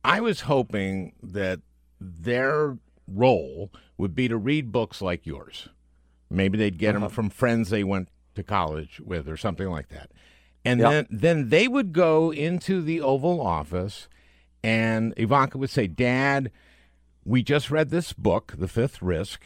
I 0.02 0.20
was 0.20 0.42
hoping 0.42 1.12
that 1.22 1.60
their 2.00 2.78
role 3.06 3.70
would 3.98 4.14
be 4.14 4.28
to 4.28 4.36
read 4.38 4.72
books 4.72 5.02
like 5.02 5.26
yours. 5.26 5.68
Maybe 6.30 6.56
they'd 6.56 6.78
get 6.78 6.94
Uh-huh. 6.94 7.04
them 7.06 7.10
from 7.14 7.28
friends 7.30 7.68
they 7.68 7.84
went 7.84 8.08
to 8.36 8.42
college 8.42 9.00
with 9.04 9.28
or 9.28 9.36
something 9.36 9.68
like 9.68 9.88
that. 9.90 10.10
And 10.64 10.80
Yeah. 10.80 10.90
then 10.90 11.06
then 11.10 11.48
they 11.50 11.68
would 11.68 11.92
go 11.92 12.30
into 12.32 12.80
the 12.82 13.00
Oval 13.00 13.40
Office 13.40 14.08
and 14.62 15.12
Ivanka 15.16 15.58
would 15.58 15.70
say, 15.70 15.86
"Dad, 15.86 16.50
we 17.24 17.42
just 17.42 17.70
read 17.70 17.90
this 17.90 18.12
book, 18.12 18.54
The 18.58 18.68
Fifth 18.68 19.02
Risk, 19.02 19.42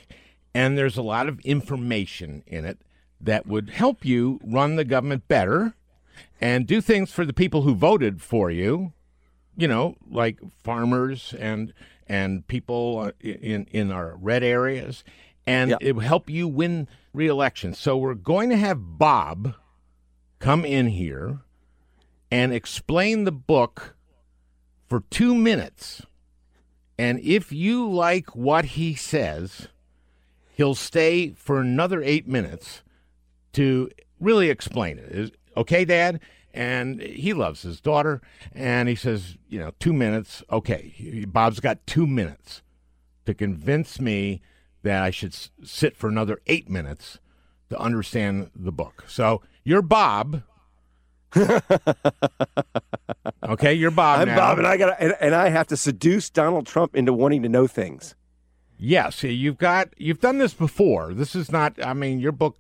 and 0.55 0.79
there's 0.79 0.97
a 0.97 1.03
lot 1.03 1.29
of 1.29 1.41
information 1.41 2.43
in 2.47 2.65
it 2.65 2.79
that 3.21 3.47
would 3.47 3.71
help 3.71 4.05
you 4.05 4.39
run 4.45 4.77
the 4.77 4.85
government 4.85 5.27
better 5.27 5.75
and 6.41 6.67
do 6.67 6.81
things 6.81 7.11
for 7.13 7.25
the 7.27 7.33
people 7.33 7.63
who 7.63 7.75
voted 7.75 8.23
for 8.23 8.49
you, 8.51 8.93
you 9.57 9.67
know, 9.67 9.97
like 10.09 10.39
farmers 10.63 11.35
and 11.39 11.73
and 12.07 12.47
people 12.47 12.99
uh, 13.09 13.13
in 13.21 13.67
in 13.73 13.91
our 13.91 14.17
red 14.17 14.43
areas, 14.45 15.03
and 15.47 15.71
Yeah. 15.71 15.77
it 15.81 15.93
will 15.97 16.03
help 16.03 16.31
you 16.31 16.47
win 16.47 16.87
re-election. 17.13 17.75
So 17.75 17.97
we're 17.97 18.15
going 18.15 18.51
to 18.51 18.57
have 18.57 18.99
Bob 18.99 19.55
come 20.38 20.64
in 20.64 20.88
here 20.88 21.40
and 22.30 22.52
explain 22.52 23.25
the 23.25 23.33
book 23.33 23.97
for 24.87 25.00
two 25.11 25.35
minutes. 25.35 26.02
And 26.99 27.21
if 27.21 27.52
you 27.52 27.88
like 27.88 28.35
what 28.35 28.64
he 28.64 28.95
says, 28.95 29.68
he'll 30.54 30.75
stay 30.75 31.30
for 31.30 31.61
another 31.61 32.02
eight 32.02 32.26
minutes 32.26 32.83
to 33.52 33.90
really 34.21 34.50
explain 34.50 34.99
it. 34.99 35.35
Okay, 35.57 35.85
Dad? 35.85 36.21
And 36.52 37.00
he 37.00 37.35
loves 37.35 37.62
his 37.62 37.80
daughter, 37.80 38.21
and 38.52 38.88
he 38.88 38.95
says, 38.95 39.37
you 39.49 39.61
know, 39.61 39.73
two 39.78 39.92
minutes. 39.92 40.42
Okay, 40.50 41.25
Bob's 41.28 41.61
got 41.61 41.87
two 41.87 42.07
minutes 42.07 42.62
to 43.26 43.35
convince 43.35 44.00
me 44.00 44.40
that 44.83 45.02
I 45.02 45.11
should 45.11 45.37
sit 45.62 45.97
for 45.97 46.09
another 46.09 46.40
eight 46.47 46.68
minutes 46.68 47.21
to 47.68 47.78
understand 47.78 48.50
the 48.57 48.73
book. 48.73 49.04
So 49.07 49.42
you're 49.69 49.83
Bob. 49.83 50.43
okay, 53.47 53.75
you're 53.75 53.91
Bob 53.91 54.21
I'm 54.21 54.29
now. 54.29 54.37
Bob, 54.37 54.57
and 54.57 54.67
I 54.67 54.79
got 54.79 54.97
and, 54.99 55.15
and 55.21 55.35
I 55.35 55.51
have 55.51 55.67
to 55.67 55.77
seduce 55.77 56.31
Donald 56.31 56.67
Trump 56.67 56.97
into 56.97 57.13
wanting 57.13 57.43
to 57.43 57.51
know 57.51 57.67
things. 57.67 58.15
Yes, 58.79 59.23
you've 59.23 59.59
got 59.59 59.91
you've 59.99 60.21
done 60.21 60.39
this 60.39 60.55
before. 60.55 61.13
This 61.13 61.35
is 61.35 61.53
not. 61.53 61.75
I 61.85 61.93
mean, 61.93 62.19
your 62.19 62.33
book 62.33 62.57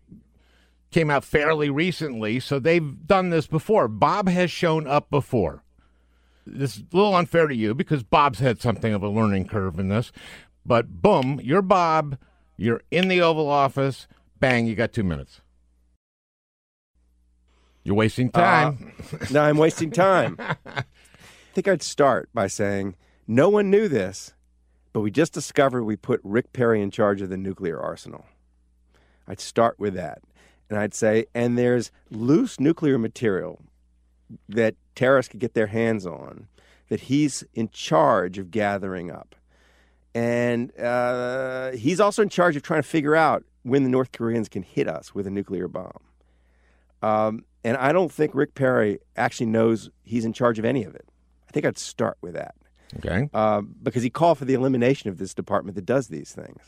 came 0.90 1.10
out 1.10 1.24
fairly 1.24 1.70
recently, 1.70 2.40
so 2.40 2.58
they've 2.58 3.06
done 3.06 3.30
this 3.30 3.46
before. 3.46 3.88
Bob 3.88 4.28
has 4.28 4.50
shown 4.50 4.86
up 4.86 5.08
before. 5.08 5.62
This 6.46 6.76
is 6.76 6.82
a 6.92 6.96
little 6.96 7.14
unfair 7.14 7.46
to 7.46 7.56
you 7.56 7.74
because 7.74 8.02
Bob's 8.02 8.40
had 8.40 8.60
something 8.60 8.92
of 8.92 9.02
a 9.02 9.08
learning 9.08 9.48
curve 9.48 9.78
in 9.78 9.88
this, 9.88 10.12
but 10.66 11.00
boom, 11.00 11.40
you're 11.42 11.62
Bob. 11.62 12.18
You're 12.58 12.82
in 12.90 13.08
the 13.08 13.22
Oval 13.22 13.48
Office. 13.48 14.06
Bang, 14.40 14.66
you 14.66 14.74
got 14.74 14.92
two 14.92 15.04
minutes. 15.04 15.40
You're 17.84 17.96
wasting 17.96 18.30
time. 18.30 18.92
Now 19.30 19.44
I'm 19.44 19.56
wasting 19.56 19.90
time. 19.90 20.36
I 20.66 20.84
think 21.54 21.68
I'd 21.68 21.82
start 21.82 22.28
by 22.34 22.46
saying 22.46 22.96
no 23.26 23.48
one 23.48 23.70
knew 23.70 23.88
this, 23.88 24.34
but 24.92 25.00
we 25.00 25.10
just 25.10 25.32
discovered 25.32 25.84
we 25.84 25.96
put 25.96 26.20
Rick 26.22 26.52
Perry 26.52 26.82
in 26.82 26.90
charge 26.90 27.22
of 27.22 27.30
the 27.30 27.36
nuclear 27.36 27.80
arsenal. 27.80 28.26
I'd 29.26 29.40
start 29.40 29.78
with 29.78 29.94
that. 29.94 30.22
And 30.70 30.78
I'd 30.78 30.94
say, 30.94 31.26
and 31.34 31.56
there's 31.56 31.90
loose 32.10 32.60
nuclear 32.60 32.98
material 32.98 33.62
that 34.48 34.74
terrorists 34.94 35.30
could 35.30 35.40
get 35.40 35.54
their 35.54 35.68
hands 35.68 36.06
on 36.06 36.48
that 36.88 37.00
he's 37.00 37.44
in 37.54 37.68
charge 37.70 38.38
of 38.38 38.50
gathering 38.50 39.10
up. 39.10 39.34
And 40.14 40.78
uh, 40.78 41.72
he's 41.72 42.00
also 42.00 42.22
in 42.22 42.28
charge 42.28 42.56
of 42.56 42.62
trying 42.62 42.82
to 42.82 42.88
figure 42.88 43.14
out 43.14 43.44
when 43.62 43.84
the 43.84 43.90
North 43.90 44.12
Koreans 44.12 44.48
can 44.48 44.62
hit 44.62 44.88
us 44.88 45.14
with 45.14 45.26
a 45.26 45.30
nuclear 45.30 45.68
bomb. 45.68 46.00
Um, 47.02 47.44
and 47.64 47.76
I 47.76 47.92
don't 47.92 48.10
think 48.12 48.34
Rick 48.34 48.54
Perry 48.54 48.98
actually 49.16 49.46
knows 49.46 49.90
he's 50.04 50.24
in 50.24 50.32
charge 50.32 50.58
of 50.58 50.64
any 50.64 50.84
of 50.84 50.94
it. 50.94 51.08
I 51.48 51.52
think 51.52 51.66
I'd 51.66 51.78
start 51.78 52.18
with 52.20 52.34
that 52.34 52.54
okay. 52.98 53.28
um, 53.34 53.74
because 53.82 54.02
he 54.02 54.10
called 54.10 54.38
for 54.38 54.44
the 54.44 54.54
elimination 54.54 55.08
of 55.10 55.18
this 55.18 55.34
department 55.34 55.74
that 55.76 55.86
does 55.86 56.08
these 56.08 56.32
things. 56.32 56.60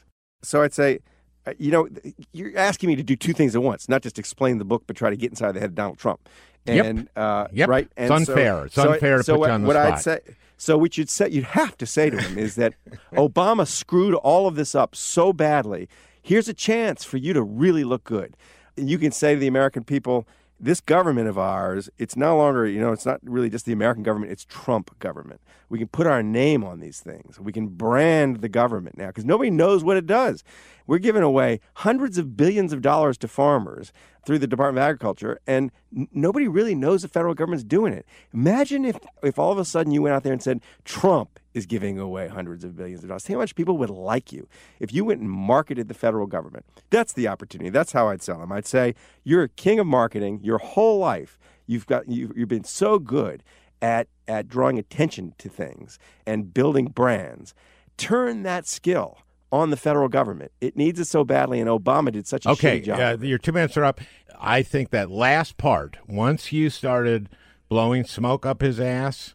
So 0.43 0.63
I'd 0.63 0.73
say, 0.73 1.01
uh, 1.47 1.53
you 1.59 1.71
know, 1.71 1.89
you're 2.33 2.57
asking 2.57 2.89
me 2.89 2.97
to 2.97 3.03
do 3.03 3.15
two 3.17 3.33
things 3.33 3.55
at 3.55 3.63
once, 3.63 3.89
not 3.89 4.03
just 4.03 4.19
explain 4.19 4.59
the 4.59 4.65
book, 4.65 4.85
but 4.87 4.97
try 4.97 5.11
to 5.11 5.17
get 5.17 5.31
inside 5.31 5.53
the 5.53 5.61
head 5.61 5.71
of 5.71 5.75
Donald 5.75 5.99
Trump. 5.99 6.29
Yep. 6.67 6.85
And 6.87 7.09
uh, 7.17 7.47
Yep. 7.53 7.69
right, 7.69 7.85
It's 7.97 8.11
and 8.11 8.27
so- 8.27 8.33
unfair. 8.33 8.65
It's 8.67 8.75
so 8.75 8.91
I- 8.91 8.95
unfair 8.95 9.17
to 9.19 9.23
so 9.25 9.33
put 9.35 9.37
you 9.37 9.41
what, 9.41 9.51
on 9.51 9.61
the 9.63 9.67
what 9.67 9.77
I'd 9.77 10.01
say. 10.01 10.21
So 10.57 10.77
what 10.77 10.99
you'd 10.99 11.09
say, 11.09 11.29
you'd 11.31 11.45
have 11.45 11.77
to 11.79 11.87
say 11.87 12.11
to 12.11 12.21
him 12.21 12.37
is 12.39 12.57
that 12.57 12.75
Obama 13.15 13.67
screwed 13.67 14.15
all 14.15 14.47
of 14.47 14.57
this 14.57 14.75
up 14.75 14.95
so 14.95 15.33
badly. 15.33 15.89
Here's 16.23 16.49
a 16.49 16.55
chance 16.55 17.03
for 17.03 17.17
you 17.17 17.33
to 17.33 17.43
really 17.43 17.83
look 17.85 18.05
good. 18.05 18.37
And 18.77 18.89
you 18.91 18.99
can 18.99 19.11
say 19.11 19.33
to 19.35 19.41
the 19.41 19.47
American 19.47 19.85
people, 19.85 20.27
this 20.61 20.81
government 20.81 21.29
of 21.29 21.39
ours, 21.39 21.89
it's 21.99 22.17
no 22.17 22.37
longer, 22.37 22.67
you 22.67 22.81
know, 22.81 22.93
it's 22.93 23.07
not 23.07 23.21
really 23.23 23.49
just 23.49 23.65
the 23.65 23.73
American 23.73 24.03
government, 24.03 24.31
it's 24.31 24.45
Trump 24.45 24.97
government. 24.99 25.41
We 25.71 25.79
can 25.79 25.89
put 25.89 26.09
our 26.09 26.23
name 26.23 26.65
on 26.65 26.81
these 26.81 26.99
things. 26.99 27.39
We 27.39 27.53
can 27.53 27.69
brand 27.69 28.43
the 28.43 28.49
government 28.49 28.99
now 28.99 29.07
because 29.07 29.25
nobody 29.25 29.51
knows 29.51 29.85
what 29.85 29.97
it 29.97 30.05
does. 30.05 30.43
We're 30.87 30.99
giving 30.99 31.23
away 31.23 31.61
hundreds 31.75 32.19
of 32.19 32.37
billions 32.37 32.73
of 32.73 32.83
dollars 32.83 33.17
to 33.19 33.29
farmers 33.29 33.93
through 34.27 34.41
the 34.41 34.49
Department 34.49 34.79
of 34.79 34.89
Agriculture, 34.89 35.39
and 35.47 35.71
n- 35.97 36.09
nobody 36.13 36.49
really 36.49 36.75
knows 36.75 37.03
the 37.03 37.09
federal 37.09 37.35
government's 37.35 37.65
doing 37.65 37.93
it. 37.93 38.05
Imagine 38.35 38.85
if, 38.85 38.99
if 39.23 39.39
all 39.39 39.53
of 39.53 39.59
a 39.59 39.65
sudden 39.65 39.93
you 39.93 40.03
went 40.03 40.15
out 40.15 40.25
there 40.25 40.33
and 40.33 40.43
said, 40.43 40.61
Trump 40.85 41.39
is 41.55 41.67
giving 41.67 41.99
away 41.99 42.27
hundreds 42.27 42.65
of 42.65 42.77
billions 42.77 43.03
of 43.03 43.09
dollars. 43.09 43.23
Think 43.23 43.37
how 43.37 43.41
much 43.41 43.55
people 43.55 43.79
would 43.79 43.91
like 43.91 44.33
you 44.33 44.49
if 44.81 44.93
you 44.93 45.05
went 45.05 45.21
and 45.21 45.31
marketed 45.31 45.87
the 45.87 45.95
federal 45.95 46.27
government. 46.27 46.65
That's 46.91 47.13
the 47.13 47.29
opportunity. 47.29 47.71
That's 47.71 47.93
how 47.93 48.09
I'd 48.09 48.23
sell 48.23 48.41
them. 48.41 48.51
I'd 48.51 48.67
say, 48.67 48.97
You're 49.23 49.45
a 49.45 49.49
king 49.49 49.79
of 49.79 49.87
marketing 49.87 50.41
your 50.43 50.59
whole 50.59 50.99
life. 50.99 51.39
You've 51.67 51.87
got 51.87 52.09
you, 52.09 52.33
you've 52.37 52.49
been 52.49 52.65
so 52.65 52.99
good 52.99 53.45
at 53.83 54.09
at 54.29 54.49
drawing 54.49 54.79
attention 54.79 55.35
to 55.39 55.49
things 55.49 55.99
and 56.27 56.53
building 56.55 56.87
brands. 56.87 57.55
Turn 57.97 58.43
that 58.45 58.67
skill 58.67 59.19
on 59.53 59.71
the 59.71 59.77
federal 59.77 60.09
government. 60.09 60.53
It 60.61 60.77
needs 60.77 61.01
it 61.01 61.07
so 61.07 61.25
badly, 61.25 61.59
and 61.61 61.69
Obama 61.69 62.13
did 62.13 62.27
such 62.27 62.47
a 62.47 62.51
Okay, 62.51 62.81
job. 62.81 63.21
uh, 63.21 63.25
your 63.25 63.39
two 63.39 63.53
minutes 63.53 63.77
are 63.77 63.85
up. 63.85 64.01
I 64.41 64.63
think 64.63 64.91
that 64.91 65.11
last 65.11 65.57
part, 65.57 65.97
once 66.07 66.53
you 66.53 66.71
started 66.71 67.29
blowing 67.69 68.05
smoke 68.05 68.47
up 68.47 68.61
his 68.63 68.79
ass, 68.81 69.35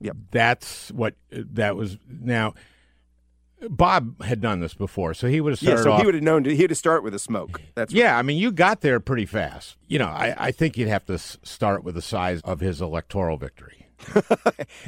Yep. 0.00 0.16
that's 0.30 0.90
what 0.92 1.14
that 1.30 1.76
was. 1.76 1.98
Now, 2.08 2.54
Bob 3.68 4.22
had 4.22 4.40
done 4.40 4.60
this 4.60 4.74
before, 4.74 5.12
so 5.14 5.28
he 5.28 5.40
would 5.40 5.52
have 5.52 5.58
started. 5.58 5.78
yeah, 5.78 5.82
so 5.84 5.92
off. 5.92 6.00
he 6.00 6.06
would 6.06 6.14
have 6.14 6.24
known. 6.24 6.44
To, 6.44 6.54
he 6.54 6.62
would 6.62 6.70
have 6.70 6.78
started 6.78 7.02
with 7.02 7.14
a 7.14 7.18
smoke. 7.18 7.60
That's 7.74 7.92
yeah, 7.92 8.16
I 8.16 8.22
mean, 8.22 8.38
you 8.38 8.52
got 8.52 8.80
there 8.80 9.00
pretty 9.00 9.26
fast. 9.26 9.76
You 9.86 9.98
know, 9.98 10.06
I, 10.08 10.34
I 10.38 10.50
think 10.50 10.78
you'd 10.78 10.88
have 10.88 11.04
to 11.06 11.14
s- 11.14 11.36
start 11.42 11.84
with 11.84 11.94
the 11.94 12.02
size 12.02 12.40
of 12.42 12.60
his 12.60 12.80
electoral 12.80 13.36
victory. 13.36 13.86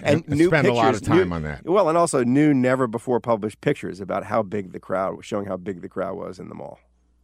and 0.02 0.25
and 0.26 0.29
new 0.29 0.47
spend 0.47 0.67
a 0.67 0.73
lot 0.73 0.95
of 0.95 1.02
time 1.02 1.29
new- 1.29 1.35
on 1.35 1.43
that. 1.43 1.64
Well, 1.67 1.88
and 1.88 1.99
also 1.99 2.25
new, 2.25 2.55
never 2.55 2.87
before 2.87 3.21
published 3.21 3.61
pictures 3.61 4.00
about 4.00 4.25
how 4.25 4.43
big 4.43 4.73
the 4.73 4.81
crowd 4.81 5.17
was, 5.17 5.26
showing 5.26 5.45
how 5.47 5.59
big 5.59 5.83
the 5.83 5.88
crowd 5.88 6.17
was 6.17 6.38
in 6.38 6.49
the 6.49 6.55
mall. 6.55 6.81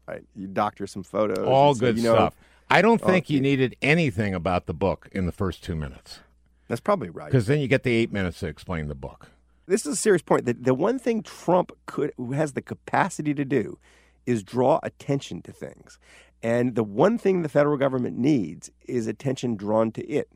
Right, 0.07 0.23
you 0.37 0.47
doctor 0.47 0.87
some 0.87 1.03
photos. 1.03 1.39
All 1.39 1.75
good 1.75 1.97
you 1.97 2.05
know, 2.05 2.15
stuff. 2.15 2.35
I 2.71 2.83
don't 2.83 3.01
think 3.01 3.27
Oh, 3.31 3.33
you 3.33 3.41
needed 3.41 3.77
anything 3.81 4.35
about 4.35 4.67
the 4.67 4.75
book 4.75 5.09
in 5.13 5.25
the 5.25 5.33
first 5.33 5.65
two 5.65 5.75
minutes 5.75 6.21
That's 6.69 6.81
probably 6.83 7.09
right. 7.09 7.27
because 7.31 7.47
then 7.47 7.61
you 7.61 7.69
get 7.69 7.83
the 7.83 7.93
eight 7.95 8.13
minutes 8.13 8.41
to 8.41 8.47
explain 8.49 8.89
the 8.89 8.95
book. 8.95 9.29
This 9.69 9.87
is 9.87 9.93
a 9.93 9.97
serious 9.97 10.23
point. 10.23 10.47
The, 10.47 10.55
the 10.55 10.75
one 10.75 10.99
thing 10.99 11.23
Trump 11.23 11.73
could 11.87 12.13
has 12.35 12.55
the 12.55 12.63
capacity 12.63 13.35
to 13.35 13.45
do 13.45 13.79
is 14.27 14.43
draw 14.43 14.81
attention 14.83 15.43
to 15.43 15.53
things. 15.53 15.99
And 16.43 16.75
the 16.75 16.85
one 16.85 17.19
thing 17.19 17.43
the 17.43 17.49
federal 17.49 17.77
government 17.77 18.17
needs 18.17 18.71
is 18.87 19.07
attention 19.07 19.57
drawn 19.57 19.91
to 19.93 20.07
it. 20.07 20.31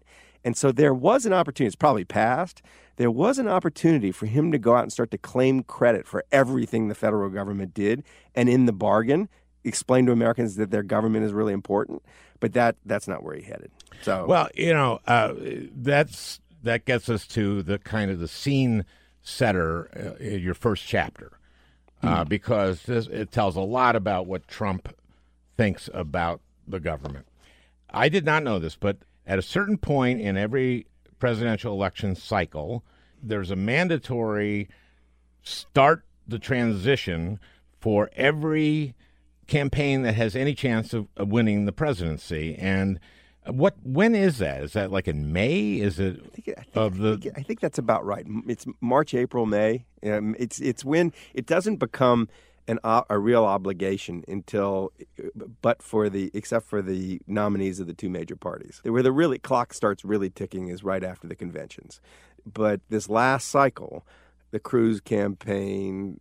And 0.45 0.57
so 0.57 0.73
there 0.73 0.95
was 0.95 1.25
an 1.25 1.33
opportunity, 1.33 1.69
it's 1.69 1.77
probably 1.77 2.05
passed. 2.05 2.63
There 2.97 3.11
was 3.11 3.39
an 3.39 3.49
opportunity 3.49 4.11
for 4.11 4.27
him 4.27 4.51
to 4.53 4.59
go 4.59 4.75
out 4.75 4.83
and 4.83 4.93
start 4.93 5.11
to 5.13 5.19
claim 5.19 5.63
credit 5.63 6.07
for 6.07 6.25
everything 6.33 6.89
the 6.89 6.95
federal 6.95 7.31
government 7.31 7.75
did. 7.75 8.03
And 8.35 8.49
in 8.49 8.67
the 8.67 8.73
bargain, 8.73 9.29
explain 9.65 10.07
to 10.07 10.13
Americans 10.13 10.57
that 10.57 10.71
their 10.71 10.83
government 10.83 11.25
is 11.25 11.33
really 11.33 11.53
important. 11.53 12.03
But 12.41 12.55
that 12.55 12.77
that's 12.85 13.07
not 13.07 13.23
where 13.23 13.37
he 13.37 13.43
headed. 13.43 13.71
So 14.03 14.27
Well, 14.27 14.49
you 14.55 14.75
know, 14.75 14.99
uh, 15.07 15.35
that's 15.77 16.41
that 16.65 16.85
gets 16.85 17.09
us 17.09 17.27
to 17.29 17.63
the 17.63 17.79
kind 17.79 18.11
of 18.11 18.19
the 18.19 18.29
scene 18.29 18.85
setter 19.23 19.89
uh, 19.97 20.23
in 20.23 20.41
your 20.41 20.55
first 20.55 20.85
chapter, 20.87 21.39
uh, 22.03 22.25
because 22.25 22.83
this, 22.83 23.07
it 23.07 23.31
tells 23.31 23.57
a 23.57 23.61
lot 23.61 23.97
about 23.97 24.27
what 24.27 24.49
Trump 24.49 24.95
thinks 25.57 25.89
about 25.95 26.41
the 26.67 26.81
government. 26.81 27.27
I 27.91 28.09
did 28.09 28.25
not 28.25 28.43
know 28.43 28.59
this, 28.59 28.77
but 28.77 28.99
at 29.27 29.39
a 29.39 29.43
certain 29.43 29.79
point 29.79 30.21
in 30.21 30.37
every 30.37 30.87
presidential 31.19 31.73
election 31.73 32.17
cycle, 32.17 32.83
there's 33.23 33.51
a 33.51 33.57
mandatory 33.57 34.69
start 35.43 36.05
the 36.27 36.39
transition 36.39 37.39
for 37.81 38.11
every 38.15 38.95
campaign 39.47 40.03
that 40.03 40.15
has 40.15 40.35
any 40.35 40.55
chance 40.55 40.93
of, 40.93 41.09
of 41.17 41.29
winning 41.29 41.65
the 41.65 41.73
presidency. 41.73 42.55
And 42.57 42.99
what 43.47 43.75
when 43.83 44.15
is 44.15 44.39
that? 44.39 44.63
Is 44.63 44.73
that 44.75 44.91
like 44.93 45.09
in 45.09 45.33
May? 45.33 45.75
Is 45.75 45.99
it 45.99 46.21
I 46.25 46.29
think, 46.29 46.49
I 46.59 46.63
think, 46.63 46.77
of 46.77 46.99
the 46.99 47.13
I 47.13 47.17
think, 47.17 47.39
I 47.39 47.43
think 47.43 47.61
that's 47.61 47.79
about 47.79 48.05
right. 48.05 48.27
It's 48.47 48.67
March, 48.81 49.15
April, 49.15 49.47
May. 49.47 49.85
Um, 50.05 50.37
it's 50.39 50.61
it's 50.61 50.85
when 50.85 51.13
it 51.35 51.47
doesn't 51.47 51.77
become 51.77 52.29
an 52.69 52.79
o- 52.85 53.05
a 53.11 53.19
real 53.19 53.45
obligation 53.45 54.25
until, 54.29 54.93
but 55.61 55.83
for 55.83 56.09
the 56.09 56.31
except 56.35 56.67
for 56.67 56.81
the 56.81 57.21
nominees 57.27 57.81
of 57.81 57.87
the 57.89 57.95
two 57.95 58.09
major 58.09 58.37
parties, 58.37 58.81
where 58.85 59.03
the 59.03 59.13
really 59.13 59.39
clock 59.39 59.75
starts 59.75 60.05
really 60.05 60.31
ticking 60.31 60.69
is 60.69 60.85
right 60.85 61.03
after 61.03 61.27
the 61.27 61.35
conventions. 61.35 62.01
But 62.51 62.81
this 62.89 63.09
last 63.09 63.49
cycle, 63.49 64.07
the 64.53 64.61
Cruz 64.61 65.01
campaign, 65.01 66.21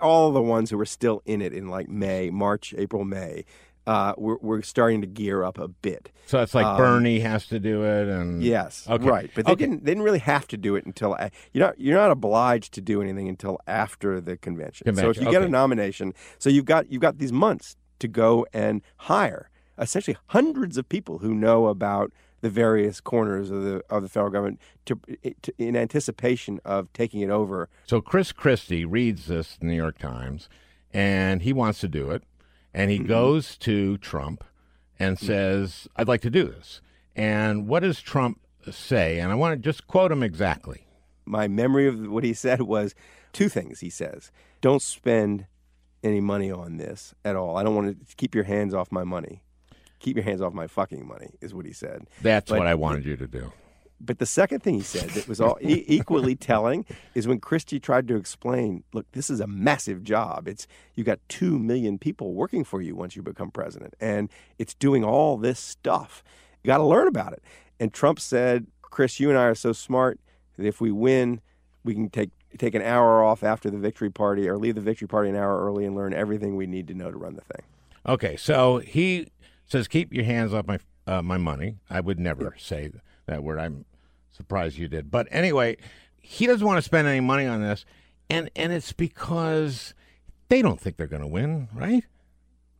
all 0.00 0.32
the 0.32 0.42
ones 0.42 0.70
who 0.70 0.76
were 0.76 0.86
still 0.86 1.22
in 1.24 1.40
it 1.40 1.52
in 1.54 1.68
like 1.68 1.88
May, 1.88 2.30
March, 2.30 2.74
April, 2.76 3.04
May. 3.04 3.44
Uh, 3.90 4.14
we're, 4.16 4.36
we're 4.40 4.62
starting 4.62 5.00
to 5.00 5.06
gear 5.08 5.42
up 5.42 5.58
a 5.58 5.66
bit. 5.66 6.12
so? 6.26 6.40
It's 6.40 6.54
like 6.54 6.76
Bernie 6.76 7.18
has 7.20 7.46
to 7.48 7.58
do 7.58 7.82
it, 7.82 8.06
and 8.08 8.40
Yes, 8.40 8.86
Okay. 8.88 9.04
right. 9.04 9.30
But 9.34 9.46
they 9.46 9.52
Okay. 9.52 9.64
didn't. 9.64 9.84
They 9.84 9.90
didn't 9.90 10.04
really 10.04 10.20
have 10.20 10.46
to 10.48 10.56
do 10.56 10.76
it 10.76 10.86
until 10.86 11.16
you're 11.52 11.66
not. 11.66 11.80
You're 11.80 11.96
not 11.96 12.12
obliged 12.12 12.72
to 12.74 12.80
do 12.80 13.02
anything 13.02 13.28
until 13.28 13.58
after 13.66 14.20
the 14.20 14.36
convention. 14.36 14.84
So 14.84 14.90
if 14.90 14.96
Convention, 14.96 15.24
you 15.24 15.30
get 15.32 15.42
a 15.42 15.48
nomination, 15.48 16.14
so 16.38 16.50
you've 16.50 16.66
got 16.66 16.90
you've 16.92 17.02
got 17.02 17.18
these 17.18 17.32
months 17.32 17.76
to 17.98 18.06
go 18.06 18.46
and 18.52 18.80
hire 18.96 19.50
essentially 19.76 20.16
hundreds 20.28 20.76
of 20.78 20.88
people 20.88 21.18
who 21.18 21.34
know 21.34 21.66
about 21.66 22.12
the 22.42 22.50
various 22.50 23.00
corners 23.00 23.50
of 23.50 23.64
the 23.64 23.82
of 23.90 24.02
the 24.04 24.08
federal 24.08 24.30
government 24.30 24.60
to, 24.86 25.00
to 25.42 25.52
in 25.58 25.74
anticipation 25.76 26.60
of 26.64 26.92
taking 26.92 27.22
it 27.22 27.30
over. 27.30 27.68
So 27.86 28.00
Chris 28.00 28.30
Christie 28.30 28.84
reads 28.84 29.26
this 29.26 29.58
New 29.60 29.74
York 29.74 29.98
Times, 29.98 30.48
and 30.92 31.42
he 31.42 31.52
wants 31.52 31.80
to 31.80 31.88
do 31.88 32.10
it, 32.12 32.22
and 32.72 32.90
he 32.90 32.98
mm-hmm. 32.98 33.08
goes 33.08 33.56
to 33.58 33.98
Trump 33.98 34.44
and 34.98 35.16
mm-hmm. 35.16 35.26
says, 35.26 35.88
"I'd 35.96 36.08
like 36.08 36.22
to 36.22 36.30
do 36.30 36.44
this." 36.44 36.80
And 37.16 37.66
what 37.66 37.80
does 37.80 38.00
Trump 38.00 38.40
say? 38.70 39.18
And 39.18 39.32
I 39.32 39.34
want 39.34 39.52
to 39.52 39.62
just 39.62 39.86
quote 39.86 40.12
him 40.12 40.22
exactly. 40.22 40.86
My 41.24 41.48
memory 41.48 41.86
of 41.86 42.10
what 42.10 42.24
he 42.24 42.32
said 42.32 42.62
was 42.62 42.94
two 43.32 43.48
things. 43.48 43.80
He 43.80 43.90
says, 43.90 44.30
"Don't 44.60 44.82
spend 44.82 45.46
any 46.02 46.20
money 46.20 46.50
on 46.50 46.78
this 46.78 47.14
at 47.24 47.36
all. 47.36 47.56
I 47.56 47.62
don't 47.62 47.74
want 47.74 48.08
to 48.08 48.16
keep 48.16 48.34
your 48.34 48.44
hands 48.44 48.74
off 48.74 48.90
my 48.90 49.04
money." 49.04 49.42
Keep 49.98 50.16
your 50.16 50.24
hands 50.24 50.40
off 50.40 50.54
my 50.54 50.66
fucking 50.66 51.06
money, 51.06 51.34
is 51.42 51.52
what 51.52 51.66
he 51.66 51.74
said. 51.74 52.06
That's 52.22 52.48
But- 52.48 52.60
what 52.60 52.66
I 52.66 52.74
wanted 52.74 53.04
you 53.04 53.18
to 53.18 53.26
do. 53.26 53.52
But 54.00 54.18
the 54.18 54.26
second 54.26 54.62
thing 54.62 54.74
he 54.74 54.80
said 54.80 55.10
that 55.10 55.28
was 55.28 55.40
all 55.40 55.58
e- 55.60 55.84
equally 55.88 56.34
telling 56.34 56.86
is 57.14 57.28
when 57.28 57.38
Christie 57.38 57.78
tried 57.78 58.08
to 58.08 58.16
explain, 58.16 58.82
look, 58.94 59.06
this 59.12 59.28
is 59.28 59.40
a 59.40 59.46
massive 59.46 60.02
job. 60.02 60.48
It's 60.48 60.66
you 60.94 61.04
got 61.04 61.18
2 61.28 61.58
million 61.58 61.98
people 61.98 62.32
working 62.32 62.64
for 62.64 62.80
you 62.80 62.96
once 62.96 63.14
you 63.14 63.22
become 63.22 63.50
president 63.50 63.94
and 64.00 64.30
it's 64.58 64.74
doing 64.74 65.04
all 65.04 65.36
this 65.36 65.58
stuff. 65.58 66.24
You 66.62 66.68
got 66.68 66.78
to 66.78 66.84
learn 66.84 67.08
about 67.08 67.32
it. 67.34 67.42
And 67.78 67.92
Trump 67.92 68.20
said, 68.20 68.66
"Chris, 68.82 69.20
you 69.20 69.28
and 69.30 69.38
I 69.38 69.44
are 69.44 69.54
so 69.54 69.72
smart 69.72 70.18
that 70.56 70.66
if 70.66 70.80
we 70.80 70.90
win, 70.90 71.40
we 71.84 71.94
can 71.94 72.10
take 72.10 72.30
take 72.58 72.74
an 72.74 72.82
hour 72.82 73.22
off 73.22 73.42
after 73.42 73.70
the 73.70 73.78
victory 73.78 74.10
party 74.10 74.48
or 74.48 74.58
leave 74.58 74.74
the 74.74 74.80
victory 74.80 75.08
party 75.08 75.30
an 75.30 75.36
hour 75.36 75.64
early 75.64 75.84
and 75.84 75.94
learn 75.94 76.12
everything 76.12 76.56
we 76.56 76.66
need 76.66 76.88
to 76.88 76.94
know 76.94 77.10
to 77.10 77.16
run 77.16 77.34
the 77.34 77.42
thing." 77.42 77.62
Okay, 78.06 78.36
so 78.36 78.78
he 78.78 79.28
says, 79.66 79.88
"Keep 79.88 80.12
your 80.12 80.24
hands 80.24 80.52
off 80.52 80.66
my 80.66 80.78
uh, 81.06 81.22
my 81.22 81.38
money." 81.38 81.76
I 81.88 82.00
would 82.00 82.18
never 82.18 82.54
say 82.58 82.90
that 83.26 83.42
word. 83.42 83.58
I'm 83.58 83.86
surprised 84.32 84.76
you 84.78 84.88
did, 84.88 85.10
but 85.10 85.26
anyway, 85.30 85.76
he 86.18 86.46
doesn't 86.46 86.66
want 86.66 86.78
to 86.78 86.82
spend 86.82 87.08
any 87.08 87.20
money 87.20 87.46
on 87.46 87.62
this, 87.62 87.84
and 88.28 88.50
and 88.56 88.72
it's 88.72 88.92
because 88.92 89.94
they 90.48 90.62
don't 90.62 90.80
think 90.80 90.96
they're 90.96 91.06
going 91.06 91.22
to 91.22 91.28
win, 91.28 91.68
right? 91.74 92.04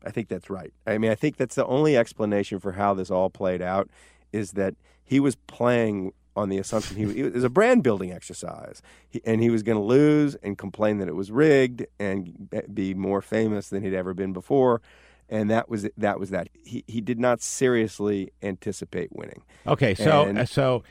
I 0.05 0.11
think 0.11 0.29
that's 0.29 0.49
right. 0.49 0.73
I 0.87 0.99
mean, 0.99 1.11
I 1.11 1.15
think 1.15 1.37
that's 1.37 1.55
the 1.57 1.67
only 1.67 1.97
explanation 1.97 2.59
for 2.59 2.73
how 2.73 2.95
this 2.95 3.11
all 3.11 3.29
played 3.31 3.61
out 3.61 3.91
is 4.33 4.53
that 4.53 4.75
he 5.05 5.21
was 5.21 5.35
playing 5.35 6.13
on 6.37 6.49
the 6.49 6.57
assumption 6.59 6.97
he 6.97 7.21
it 7.21 7.35
was 7.35 7.45
a 7.45 7.51
brand 7.51 7.83
building 7.83 8.13
exercise, 8.13 8.81
he, 9.09 9.21
and 9.27 9.43
he 9.43 9.51
was 9.51 9.63
going 9.63 9.77
to 9.77 9.85
lose 9.85 10.37
and 10.37 10.57
complain 10.57 10.99
that 10.99 11.09
it 11.09 11.17
was 11.17 11.31
rigged 11.31 11.85
and 11.99 12.49
be 12.73 12.95
more 12.95 13.21
famous 13.21 13.69
than 13.69 13.83
he'd 13.83 13.93
ever 13.95 14.15
been 14.15 14.33
before, 14.33 14.81
and 15.29 15.51
that 15.51 15.69
was 15.69 15.89
that 15.99 16.19
was 16.21 16.31
that. 16.31 16.49
He 16.65 16.85
he 16.87 17.01
did 17.01 17.19
not 17.19 17.43
seriously 17.43 18.31
anticipate 18.43 19.11
winning. 19.15 19.43
Okay, 19.67 19.95
so 19.95 20.23
And- 20.23 20.49
so, 20.49 20.83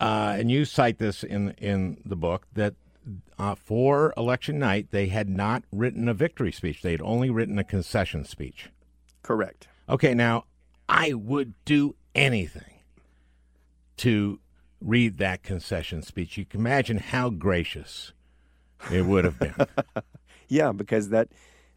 uh, 0.00 0.36
and 0.38 0.50
you 0.50 0.64
cite 0.64 0.98
this 0.98 1.22
in 1.24 1.50
in 1.52 2.00
the 2.04 2.16
book 2.16 2.46
that 2.54 2.74
uh, 3.38 3.54
for 3.54 4.12
election 4.16 4.58
night 4.58 4.88
they 4.90 5.06
had 5.06 5.28
not 5.28 5.62
written 5.72 6.08
a 6.08 6.14
victory 6.14 6.52
speech; 6.52 6.82
they 6.82 6.92
had 6.92 7.02
only 7.02 7.30
written 7.30 7.58
a 7.58 7.64
concession 7.64 8.24
speech. 8.24 8.68
Correct. 9.22 9.68
Okay, 9.88 10.14
now 10.14 10.44
I 10.88 11.14
would 11.14 11.54
do 11.64 11.94
anything 12.14 12.80
to 13.98 14.40
read 14.80 15.18
that 15.18 15.42
concession 15.42 16.02
speech. 16.02 16.36
You 16.36 16.44
can 16.44 16.60
imagine 16.60 16.98
how 16.98 17.30
gracious 17.30 18.12
it 18.92 19.04
would 19.06 19.24
have 19.24 19.38
been. 19.38 19.54
Yeah, 20.50 20.72
because 20.72 21.10
that 21.10 21.28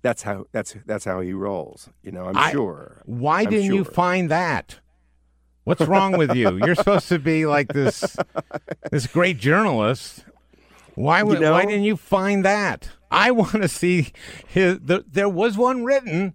that's 0.01 0.23
how 0.23 0.45
that's 0.53 0.77
that's 0.85 1.03
how 1.03 1.19
he 1.19 1.33
rolls. 1.33 1.89
You 2.03 2.13
know, 2.13 2.27
I'm 2.27 2.37
I- 2.37 2.51
sure. 2.51 3.01
Why 3.05 3.41
I'm 3.41 3.49
didn't 3.49 3.73
you 3.75 3.83
find 3.83 4.31
that? 4.31 4.79
What's 5.63 5.81
wrong 5.81 6.17
with 6.17 6.35
you? 6.35 6.57
You're 6.65 6.75
supposed 6.75 7.07
to 7.09 7.19
be 7.19 7.45
like 7.45 7.67
this 7.71 8.17
this 8.91 9.07
great 9.07 9.37
journalist. 9.37 10.25
Why 10.95 11.23
would, 11.23 11.39
know- 11.39 11.53
why 11.53 11.65
didn't 11.65 11.83
you 11.83 11.97
find 11.97 12.43
that? 12.45 12.89
I 13.09 13.31
want 13.31 13.61
to 13.61 13.67
see 13.67 14.11
his. 14.47 14.79
The, 14.79 15.05
there 15.09 15.29
was 15.29 15.57
one 15.57 15.83
written. 15.83 16.33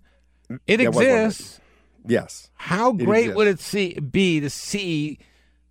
It 0.66 0.80
one 0.80 0.98
written. 0.98 1.24
exists. 1.24 1.60
Yes. 2.06 2.50
How 2.54 2.92
great 2.92 3.30
exists. 3.30 3.36
would 3.36 3.48
it 3.48 3.60
see, 3.60 3.94
be 3.94 4.40
to 4.40 4.48
see 4.50 5.18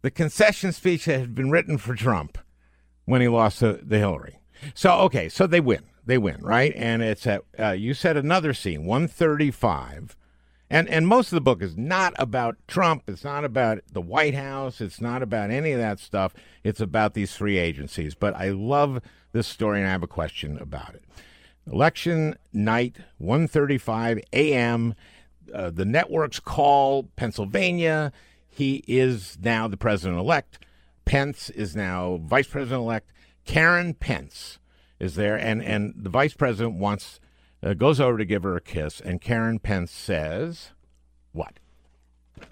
the 0.02 0.12
concession 0.12 0.72
speech 0.74 1.06
that 1.06 1.20
had 1.20 1.34
been 1.36 1.50
written 1.50 1.78
for 1.78 1.96
Trump 1.96 2.38
when 3.06 3.22
he 3.22 3.28
lost 3.28 3.60
to, 3.60 3.80
the 3.82 4.00
Hillary? 4.00 4.40
So 4.74 4.92
okay, 5.02 5.30
so 5.30 5.48
they 5.48 5.60
win, 5.62 5.84
they 6.06 6.18
win, 6.18 6.42
right? 6.42 6.74
And 6.76 7.02
it's 7.02 7.26
at 7.28 7.44
uh, 7.60 7.72
you 7.72 7.94
said 7.94 8.18
another 8.18 8.54
scene, 8.54 8.86
one 8.86 9.08
thirty-five, 9.08 10.16
and 10.76 10.90
and 10.90 11.08
most 11.08 11.32
of 11.32 11.38
the 11.38 11.42
book 11.42 11.62
is 11.62 11.78
not 11.78 12.14
about 12.20 12.58
Trump. 12.68 13.04
It's 13.08 13.24
not 13.24 13.46
about 13.46 13.80
the 13.90 14.02
White 14.02 14.36
House. 14.36 14.82
It's 14.82 15.00
not 15.00 15.24
about 15.24 15.50
any 15.50 15.72
of 15.72 15.80
that 15.80 16.00
stuff. 16.00 16.34
It's 16.66 16.82
about 16.82 17.14
these 17.14 17.34
three 17.34 17.58
agencies. 17.58 18.14
But 18.14 18.36
I 18.36 18.50
love 18.50 19.00
this 19.32 19.48
story, 19.48 19.80
and 19.80 19.88
I 19.88 19.92
have 19.92 20.04
a 20.04 20.08
question 20.08 20.58
about 20.58 20.94
it. 20.94 21.04
Election 21.66 22.36
night, 22.52 22.98
1:35 23.22 24.22
a.m. 24.34 24.96
Uh, 25.54 25.70
the 25.70 25.86
networks 25.86 26.42
call 26.42 27.04
Pennsylvania. 27.16 28.12
He 28.50 28.84
is 28.86 29.38
now 29.42 29.70
the 29.70 29.78
president 29.78 30.20
elect. 30.20 30.60
Pence 31.06 31.50
is 31.52 31.74
now 31.74 32.20
vice 32.22 32.48
president 32.48 32.82
elect. 32.82 33.14
Karen 33.46 33.94
Pence 33.94 34.60
is 35.00 35.16
there, 35.16 35.38
and 35.38 35.64
and 35.64 35.94
the 35.96 36.10
vice 36.10 36.34
president 36.34 36.76
wants 36.76 37.22
uh, 37.66 37.74
goes 37.74 38.00
over 38.00 38.18
to 38.18 38.26
give 38.26 38.44
her 38.44 38.56
a 38.56 38.62
kiss, 38.62 39.02
and 39.02 39.20
Karen 39.20 39.60
Pence 39.60 39.92
says, 39.92 40.72
"What? 41.34 41.60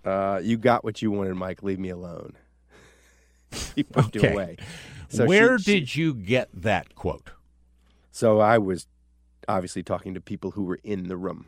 Uh, 0.04 0.40
you 0.44 0.58
got 0.58 0.84
what 0.84 1.02
you 1.02 1.12
wanted, 1.12 1.36
Mike. 1.36 1.62
Leave 1.64 1.80
me 1.80 1.90
alone. 1.90 2.34
he 3.76 3.84
pushed 3.84 4.16
Okay. 4.16 4.28
you 4.30 4.34
away. 4.34 4.58
So 5.10 5.26
Where 5.26 5.58
she- 5.58 5.64
she- 5.64 5.80
did 5.80 5.96
you 5.96 6.14
get 6.14 6.50
that 6.54 6.96
quote?" 6.96 7.32
So 8.12 8.40
I 8.40 8.58
was 8.58 8.88
obviously 9.48 9.84
talking 9.84 10.14
to 10.14 10.22
people 10.22 10.52
who 10.52 10.64
were 10.64 10.80
in 10.84 11.08
the 11.08 11.18
room 11.18 11.48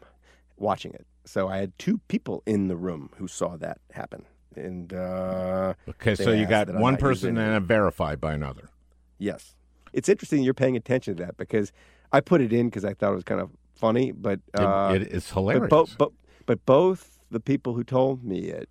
watching 0.58 0.94
it. 0.94 1.06
So 1.26 1.48
I 1.48 1.58
had 1.58 1.78
two 1.80 2.00
people 2.08 2.44
in 2.46 2.68
the 2.68 2.76
room 2.76 3.10
who 3.18 3.28
saw 3.28 3.56
that 3.58 3.80
happen. 3.92 4.26
And 4.56 4.94
uh, 4.94 5.74
Okay, 5.90 6.16
so 6.16 6.32
you 6.32 6.46
got 6.46 6.74
one 6.76 6.98
person 6.98 7.38
and 7.38 7.56
a 7.56 7.60
verified 7.60 8.22
by 8.22 8.34
another. 8.34 8.70
yes, 9.18 9.56
it's 9.94 10.08
interesting 10.10 10.44
you're 10.44 10.54
paying 10.54 10.76
attention 10.78 11.16
to 11.18 11.24
that 11.26 11.38
because 11.38 11.72
I 12.12 12.22
put 12.22 12.42
it 12.42 12.54
in 12.54 12.68
because 12.70 12.86
I 12.86 12.94
thought 12.94 13.12
it 13.12 13.16
was 13.16 13.24
kind 13.24 13.42
of 13.42 13.50
funny, 13.76 14.12
but 14.12 14.40
It- 14.54 14.60
uh, 14.62 14.94
it 14.96 15.04
is 15.04 15.30
hilarious. 15.32 15.62
but, 15.62 15.70
both, 15.70 15.98
but 15.98 16.12
but 16.46 16.66
both 16.66 17.20
the 17.32 17.40
people 17.40 17.74
who 17.74 17.84
told 17.84 18.24
me 18.24 18.40
it. 18.50 18.70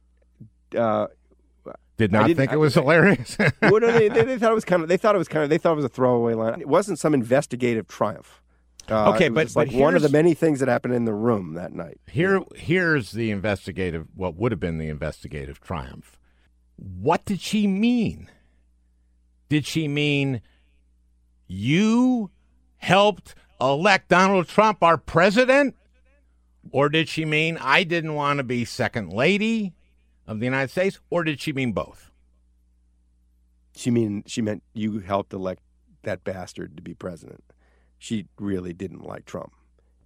Uh, 0.77 1.07
Did 1.97 2.11
not 2.12 2.27
think 2.27 2.38
it 2.40 2.55
I- 2.55 2.57
was 2.57 2.75
hilarious. 2.75 3.37
well, 3.62 3.81
no, 3.81 3.92
they, 3.92 4.09
they, 4.09 4.23
they 4.25 4.38
thought 4.38 4.51
it 4.53 4.55
was 4.55 4.64
kind 4.64 4.83
of. 4.83 4.88
They 4.88 4.97
thought 4.97 5.14
it 5.14 5.18
was 5.18 5.29
kind 5.29 5.44
of. 5.44 5.51
They 5.51 5.59
thought 5.59 5.73
it 5.73 5.77
was 5.77 5.85
a 5.85 5.88
throwaway 5.88 6.35
line. 6.35 6.61
It 6.61 6.68
wasn't 6.68 6.99
some 6.99 7.14
investigative 7.14 7.87
triumph. 7.88 8.40
Uh, 8.90 9.12
Okay, 9.14 9.27
it 9.27 9.33
was 9.33 9.55
but- 9.55 9.68
like 9.68 9.77
one 9.77 9.94
of 9.97 10.03
the 10.03 10.09
many 10.09 10.35
things 10.35 10.61
that 10.61 10.68
happened 10.68 10.94
in 10.94 11.05
the 11.05 11.14
room 11.14 11.55
that 11.55 11.73
night. 11.73 11.99
Here, 12.11 12.40
here's 12.55 13.12
the 13.12 13.31
investigative. 13.31 14.07
What 14.14 14.35
would 14.37 14.53
have 14.53 14.61
been 14.61 14.79
the 14.79 14.88
investigative 14.88 15.61
triumph? 15.61 16.18
What 16.77 17.25
did 17.25 17.40
she 17.40 17.66
mean? 17.66 18.29
Did 19.49 19.64
she 19.64 19.87
mean 19.88 20.42
you 21.47 22.31
helped 22.85 23.35
elect 23.61 24.09
Donald 24.09 24.47
Trump 24.47 24.83
our 24.83 24.99
president, 24.99 25.75
or 26.70 26.88
did 26.88 27.09
she 27.09 27.25
mean 27.25 27.59
I 27.61 27.83
didn't 27.83 28.14
want 28.14 28.38
to 28.38 28.44
be 28.44 28.64
second 28.64 29.12
lady 29.12 29.73
of 30.27 30.38
the 30.38 30.44
United 30.44 30.70
States, 30.70 31.01
or 31.11 31.25
did 31.25 31.40
she 31.40 31.53
mean 31.53 31.73
both? 31.73 32.11
She 33.75 33.90
mean 33.90 34.23
she 34.27 34.40
meant 34.40 34.62
you 34.73 35.01
helped 35.01 35.33
elect 35.33 35.62
that 36.03 36.25
bastard 36.25 36.77
to 36.77 36.83
be 36.83 36.94
president. 36.94 37.42
She 37.99 38.27
really 38.38 38.73
didn't 38.73 39.05
like 39.05 39.25
Trump. 39.25 39.53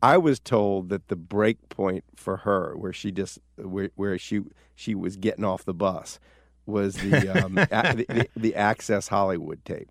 I 0.01 0.17
was 0.17 0.39
told 0.39 0.89
that 0.91 1.09
the 1.09 1.17
break 1.17 1.69
point 1.69 2.05
for 2.15 2.39
her, 2.39 2.75
where 2.77 2.93
she 2.93 3.11
just 3.11 3.41
where, 3.57 3.91
where 3.97 4.17
she 4.19 4.43
she 4.75 4.95
was 4.95 5.17
getting 5.17 5.45
off 5.45 5.65
the 5.65 5.75
bus, 5.75 6.21
was 6.65 6.95
the, 6.95 7.45
um, 7.45 7.59
a, 7.71 7.97
the, 7.97 8.07
the 8.09 8.29
the 8.37 8.55
Access 8.55 9.09
Hollywood 9.09 9.65
tape. 9.65 9.91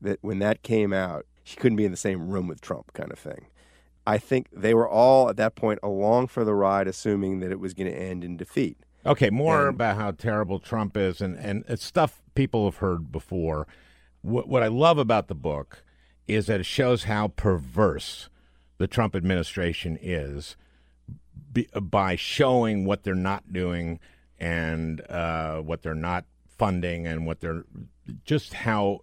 That 0.00 0.18
when 0.22 0.38
that 0.38 0.62
came 0.62 0.92
out, 0.92 1.26
she 1.42 1.56
couldn't 1.56 1.76
be 1.76 1.84
in 1.84 1.90
the 1.90 1.96
same 1.96 2.28
room 2.28 2.46
with 2.46 2.60
Trump, 2.60 2.92
kind 2.92 3.10
of 3.12 3.18
thing. 3.18 3.46
I 4.06 4.18
think 4.18 4.48
they 4.52 4.74
were 4.74 4.88
all 4.88 5.28
at 5.28 5.36
that 5.36 5.54
point 5.54 5.78
along 5.82 6.28
for 6.28 6.44
the 6.44 6.54
ride, 6.54 6.88
assuming 6.88 7.40
that 7.40 7.50
it 7.52 7.60
was 7.60 7.74
going 7.74 7.90
to 7.90 7.96
end 7.96 8.24
in 8.24 8.36
defeat. 8.36 8.78
Okay, 9.06 9.30
more 9.30 9.68
And- 9.68 9.74
about 9.76 9.96
how 9.96 10.10
terrible 10.10 10.58
Trump 10.58 10.96
is, 10.96 11.20
and 11.20 11.36
and 11.38 11.64
it's 11.68 11.84
stuff 11.84 12.22
people 12.34 12.64
have 12.66 12.76
heard 12.76 13.10
before. 13.12 13.66
What 14.22 14.48
what 14.48 14.62
I 14.62 14.68
love 14.68 14.98
about 14.98 15.28
the 15.28 15.34
book 15.34 15.82
is 16.26 16.46
that 16.46 16.60
it 16.60 16.66
shows 16.66 17.04
how 17.04 17.28
perverse 17.28 18.28
the 18.78 18.86
Trump 18.86 19.16
administration 19.16 19.98
is 20.00 20.56
be, 21.52 21.66
by 21.80 22.16
showing 22.16 22.84
what 22.84 23.02
they're 23.02 23.14
not 23.14 23.52
doing 23.52 23.98
and 24.38 25.00
uh, 25.10 25.60
what 25.60 25.82
they're 25.82 25.94
not 25.94 26.24
funding 26.46 27.06
and 27.06 27.26
what 27.26 27.40
they're 27.40 27.64
just 28.24 28.54
how 28.54 29.00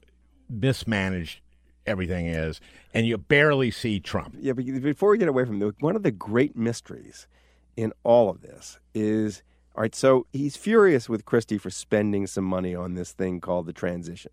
mismanaged 0.49 1.41
everything 1.87 2.27
is, 2.27 2.59
and 2.93 3.07
you 3.07 3.17
barely 3.17 3.71
see 3.71 3.99
Trump. 3.99 4.35
Yeah, 4.39 4.53
but 4.53 4.65
before 4.65 5.09
we 5.09 5.17
get 5.17 5.27
away 5.27 5.45
from 5.45 5.59
the 5.59 5.73
one 5.79 5.95
of 5.95 6.03
the 6.03 6.11
great 6.11 6.55
mysteries 6.55 7.27
in 7.75 7.93
all 8.03 8.29
of 8.29 8.41
this 8.41 8.79
is 8.93 9.43
all 9.75 9.81
right. 9.81 9.95
So 9.95 10.25
he's 10.33 10.57
furious 10.57 11.07
with 11.07 11.25
Christie 11.25 11.57
for 11.57 11.69
spending 11.69 12.27
some 12.27 12.43
money 12.43 12.75
on 12.75 12.95
this 12.95 13.11
thing 13.11 13.39
called 13.39 13.67
the 13.67 13.73
transition, 13.73 14.31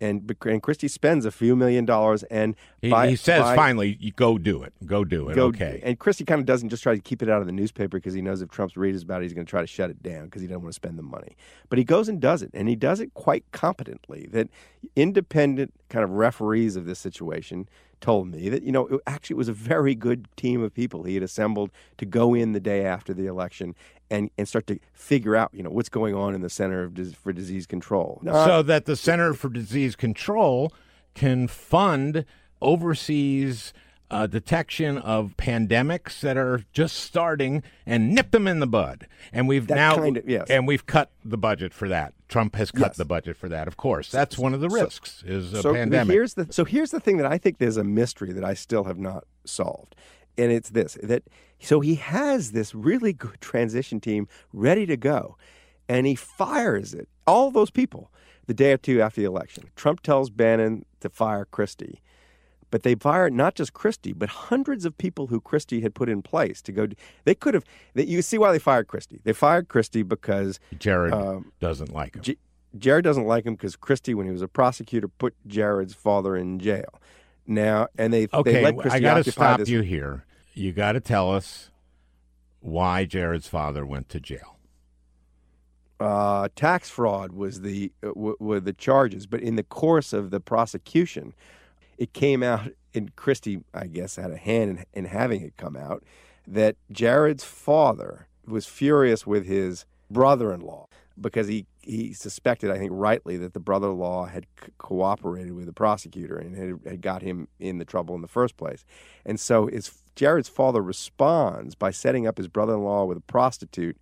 and 0.00 0.34
and 0.44 0.62
Christie 0.62 0.88
spends 0.88 1.24
a 1.24 1.30
few 1.30 1.56
million 1.56 1.84
dollars, 1.84 2.22
and 2.24 2.54
He, 2.80 2.90
he 3.10 3.16
says, 3.16 3.42
"Finally, 3.56 3.96
you 4.00 4.12
go 4.12 4.38
do 4.38 4.62
it. 4.62 4.72
Go 4.86 5.04
do 5.04 5.28
it." 5.28 5.34
go- 5.34 5.46
okay. 5.46 5.80
And 5.82 5.98
Christie 5.98 6.24
kind 6.24 6.38
of 6.40 6.46
doesn't 6.46 6.68
just 6.68 6.82
try 6.82 6.94
to 6.94 7.00
keep 7.00 7.22
it 7.22 7.28
out 7.28 7.40
of 7.40 7.46
the 7.46 7.52
newspaper 7.52 7.98
because 7.98 8.14
he 8.14 8.22
knows 8.22 8.42
if 8.42 8.50
Trump's 8.50 8.76
reads 8.76 9.02
about 9.02 9.20
it, 9.20 9.24
he's 9.24 9.34
going 9.34 9.46
to 9.46 9.50
try 9.50 9.60
to 9.60 9.66
shut 9.66 9.90
it 9.90 10.02
down 10.02 10.26
because 10.26 10.42
he 10.42 10.48
doesn't 10.48 10.62
want 10.62 10.72
to 10.72 10.76
spend 10.76 10.98
the 10.98 11.02
money. 11.02 11.36
But 11.68 11.78
he 11.78 11.84
goes 11.84 12.08
and 12.08 12.20
does 12.20 12.42
it, 12.42 12.50
and 12.54 12.68
he 12.68 12.76
does 12.76 13.00
it 13.00 13.14
quite 13.14 13.44
competently. 13.52 14.28
That 14.30 14.48
independent 14.96 15.74
kind 15.88 16.04
of 16.04 16.10
referees 16.10 16.76
of 16.76 16.84
this 16.86 16.98
situation 16.98 17.68
told 18.00 18.28
me 18.28 18.48
that 18.48 18.62
you 18.62 18.70
know 18.70 18.86
it, 18.86 19.00
actually 19.06 19.34
it 19.34 19.38
was 19.38 19.48
a 19.48 19.52
very 19.52 19.94
good 19.94 20.28
team 20.36 20.62
of 20.62 20.72
people 20.72 21.02
he 21.02 21.14
had 21.14 21.22
assembled 21.22 21.70
to 21.96 22.06
go 22.06 22.34
in 22.34 22.52
the 22.52 22.60
day 22.60 22.84
after 22.84 23.12
the 23.12 23.26
election 23.26 23.74
and 24.10 24.30
and 24.38 24.48
start 24.48 24.66
to 24.68 24.78
figure 24.92 25.36
out 25.36 25.50
you 25.52 25.62
know 25.62 25.70
what's 25.70 25.88
going 25.88 26.14
on 26.14 26.34
in 26.34 26.40
the 26.40 26.50
Center 26.50 26.82
of 26.84 26.96
for 27.16 27.32
Disease 27.32 27.66
Control. 27.66 28.20
Not- 28.22 28.46
so 28.46 28.62
that 28.62 28.84
the 28.86 28.96
Center 28.96 29.34
for 29.34 29.48
Disease 29.48 29.96
Control 29.96 30.72
can 31.14 31.48
fund 31.48 32.24
overseas 32.60 33.72
uh, 34.10 34.26
detection 34.26 34.96
of 34.96 35.36
pandemics 35.36 36.20
that 36.20 36.38
are 36.38 36.62
just 36.72 36.96
starting 36.96 37.62
and 37.84 38.14
nip 38.14 38.30
them 38.30 38.46
in 38.48 38.58
the 38.58 38.66
bud. 38.66 39.06
And 39.34 39.46
we've 39.46 39.66
That 39.66 39.74
now 39.74 39.96
kind 39.96 40.16
of- 40.16 40.26
yes. 40.28 40.46
and 40.48 40.66
we've 40.66 40.86
cut 40.86 41.10
the 41.24 41.36
budget 41.36 41.74
for 41.74 41.88
that. 41.90 42.14
Trump 42.26 42.56
has 42.56 42.70
cut 42.70 42.88
Yes. 42.90 42.96
the 42.96 43.04
budget 43.04 43.36
for 43.36 43.48
that. 43.50 43.68
Of 43.68 43.76
course, 43.76 44.10
that's 44.10 44.38
one 44.38 44.54
of 44.54 44.60
the 44.60 44.68
risks 44.70 45.22
is 45.26 45.52
a 45.52 45.60
so 45.62 45.74
pandemic. 45.74 46.12
Here's 46.12 46.34
the 46.34 46.46
so 46.50 46.64
here's 46.64 46.90
the 46.90 47.00
thing 47.00 47.18
that 47.18 47.26
I 47.26 47.36
think 47.38 47.58
there's 47.58 47.76
a 47.76 47.84
mystery 47.84 48.32
that 48.32 48.44
I 48.44 48.54
still 48.54 48.84
have 48.84 48.98
not 48.98 49.24
solved, 49.44 49.94
and 50.38 50.50
it's 50.52 50.70
this 50.70 50.96
that 51.02 51.24
so 51.60 51.80
he 51.80 51.96
has 51.96 52.52
this 52.52 52.74
really 52.74 53.12
good 53.12 53.38
transition 53.40 54.00
team 54.00 54.28
ready 54.52 54.86
to 54.86 54.96
go, 54.96 55.36
and 55.88 56.06
he 56.06 56.14
fires 56.14 56.94
it 56.94 57.08
all 57.26 57.50
those 57.50 57.70
people 57.70 58.10
the 58.46 58.54
day 58.54 58.72
or 58.72 58.78
two 58.78 59.00
after 59.00 59.20
the 59.20 59.26
election. 59.26 59.70
Trump 59.76 60.00
tells 60.02 60.30
Bannon 60.30 60.84
to 61.00 61.08
fire 61.08 61.44
Christie. 61.44 62.00
But 62.70 62.82
they 62.82 62.94
fired 62.94 63.32
not 63.32 63.54
just 63.54 63.72
Christie, 63.72 64.12
but 64.12 64.28
hundreds 64.28 64.84
of 64.84 64.96
people 64.98 65.28
who 65.28 65.40
Christie 65.40 65.80
had 65.80 65.94
put 65.94 66.08
in 66.10 66.20
place 66.20 66.60
to 66.62 66.72
go. 66.72 66.86
They 67.24 67.34
could 67.34 67.54
have. 67.54 67.64
They, 67.94 68.04
you 68.04 68.20
see 68.20 68.36
why 68.36 68.52
they 68.52 68.58
fired 68.58 68.88
Christie? 68.88 69.20
They 69.24 69.32
fired 69.32 69.68
Christie 69.68 70.02
because 70.02 70.60
Jared 70.78 71.14
um, 71.14 71.50
doesn't 71.60 71.94
like 71.94 72.16
him. 72.16 72.36
Jared 72.76 73.04
doesn't 73.04 73.24
like 73.24 73.46
him 73.46 73.54
because 73.54 73.74
Christie, 73.74 74.12
when 74.12 74.26
he 74.26 74.32
was 74.32 74.42
a 74.42 74.48
prosecutor, 74.48 75.08
put 75.08 75.34
Jared's 75.46 75.94
father 75.94 76.36
in 76.36 76.58
jail. 76.58 77.00
Now, 77.46 77.88
and 77.96 78.12
they 78.12 78.28
okay, 78.34 78.52
they 78.52 78.62
let 78.62 78.76
Christie 78.76 78.96
I 78.96 79.00
got 79.00 79.24
to 79.24 79.32
stop 79.32 79.60
this. 79.60 79.70
you 79.70 79.80
here. 79.80 80.26
You 80.58 80.72
got 80.72 80.92
to 80.92 81.00
tell 81.00 81.32
us 81.32 81.70
why 82.58 83.04
Jared's 83.04 83.46
father 83.46 83.86
went 83.86 84.08
to 84.08 84.18
jail. 84.18 84.56
Uh, 86.00 86.48
tax 86.56 86.90
fraud 86.90 87.32
was 87.32 87.60
the 87.60 87.92
uh, 88.02 88.08
w- 88.08 88.36
were 88.40 88.58
the 88.58 88.72
charges, 88.72 89.26
but 89.26 89.40
in 89.40 89.54
the 89.54 89.62
course 89.62 90.12
of 90.12 90.30
the 90.30 90.40
prosecution, 90.40 91.32
it 91.96 92.12
came 92.12 92.42
out, 92.42 92.70
and 92.92 93.14
Christie, 93.14 93.62
I 93.72 93.86
guess, 93.86 94.16
had 94.16 94.32
a 94.32 94.36
hand 94.36 94.70
in, 94.70 94.84
in 94.94 95.04
having 95.04 95.42
it 95.42 95.56
come 95.56 95.76
out 95.76 96.02
that 96.44 96.74
Jared's 96.90 97.44
father 97.44 98.26
was 98.44 98.66
furious 98.66 99.24
with 99.24 99.46
his 99.46 99.84
brother-in-law 100.10 100.88
because 101.20 101.46
he 101.46 101.66
he 101.88 102.12
suspected, 102.12 102.70
I 102.70 102.78
think 102.78 102.90
rightly, 102.94 103.36
that 103.38 103.54
the 103.54 103.60
brother-in-law 103.60 104.26
had 104.26 104.46
c- 104.62 104.72
cooperated 104.78 105.52
with 105.54 105.66
the 105.66 105.72
prosecutor 105.72 106.36
and 106.36 106.54
had, 106.56 106.80
had 106.92 107.00
got 107.00 107.22
him 107.22 107.48
in 107.58 107.78
the 107.78 107.84
trouble 107.84 108.14
in 108.14 108.20
the 108.20 108.28
first 108.28 108.56
place, 108.56 108.84
and 109.24 109.40
so 109.40 109.66
his 109.66 109.90
Jared's 110.14 110.48
father 110.48 110.82
responds 110.82 111.74
by 111.74 111.90
setting 111.90 112.26
up 112.26 112.36
his 112.38 112.48
brother-in-law 112.48 113.04
with 113.06 113.16
a 113.16 113.22
prostitute 113.22 113.96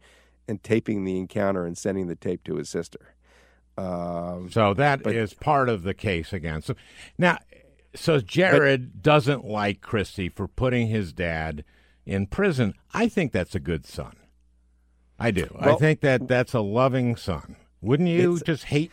and 0.49 0.63
taping 0.63 1.05
the 1.05 1.19
encounter 1.19 1.65
and 1.67 1.77
sending 1.79 2.07
the 2.09 2.17
tape 2.17 2.43
to 2.45 2.57
his 2.57 2.69
sister. 2.69 3.15
Um, 3.79 4.49
So 4.51 4.73
that 4.75 5.07
is 5.07 5.35
but- 5.35 5.45
part 5.45 5.69
of 5.69 5.83
the 5.83 5.93
case 5.95 6.33
against 6.33 6.71
him. 6.71 6.77
Now, 7.19 7.39
so 7.95 8.21
Jared 8.21 9.03
doesn't 9.03 9.45
like 9.45 9.81
Christie 9.81 10.29
for 10.29 10.49
putting 10.49 10.87
his 10.89 11.13
dad 11.13 11.65
in 12.07 12.27
prison. 12.27 12.75
I 12.95 13.09
think 13.09 13.33
that's 13.33 13.55
a 13.55 13.61
good 13.61 13.85
son. 13.87 14.17
I 15.19 15.31
do. 15.31 15.55
I 15.59 15.75
think 15.75 16.01
that 16.01 16.29
that's 16.29 16.55
a 16.55 16.61
loving 16.61 17.17
son. 17.17 17.57
Wouldn't 17.83 18.09
you 18.09 18.35
It's- 18.37 18.43
just 18.47 18.65
hate 18.65 18.91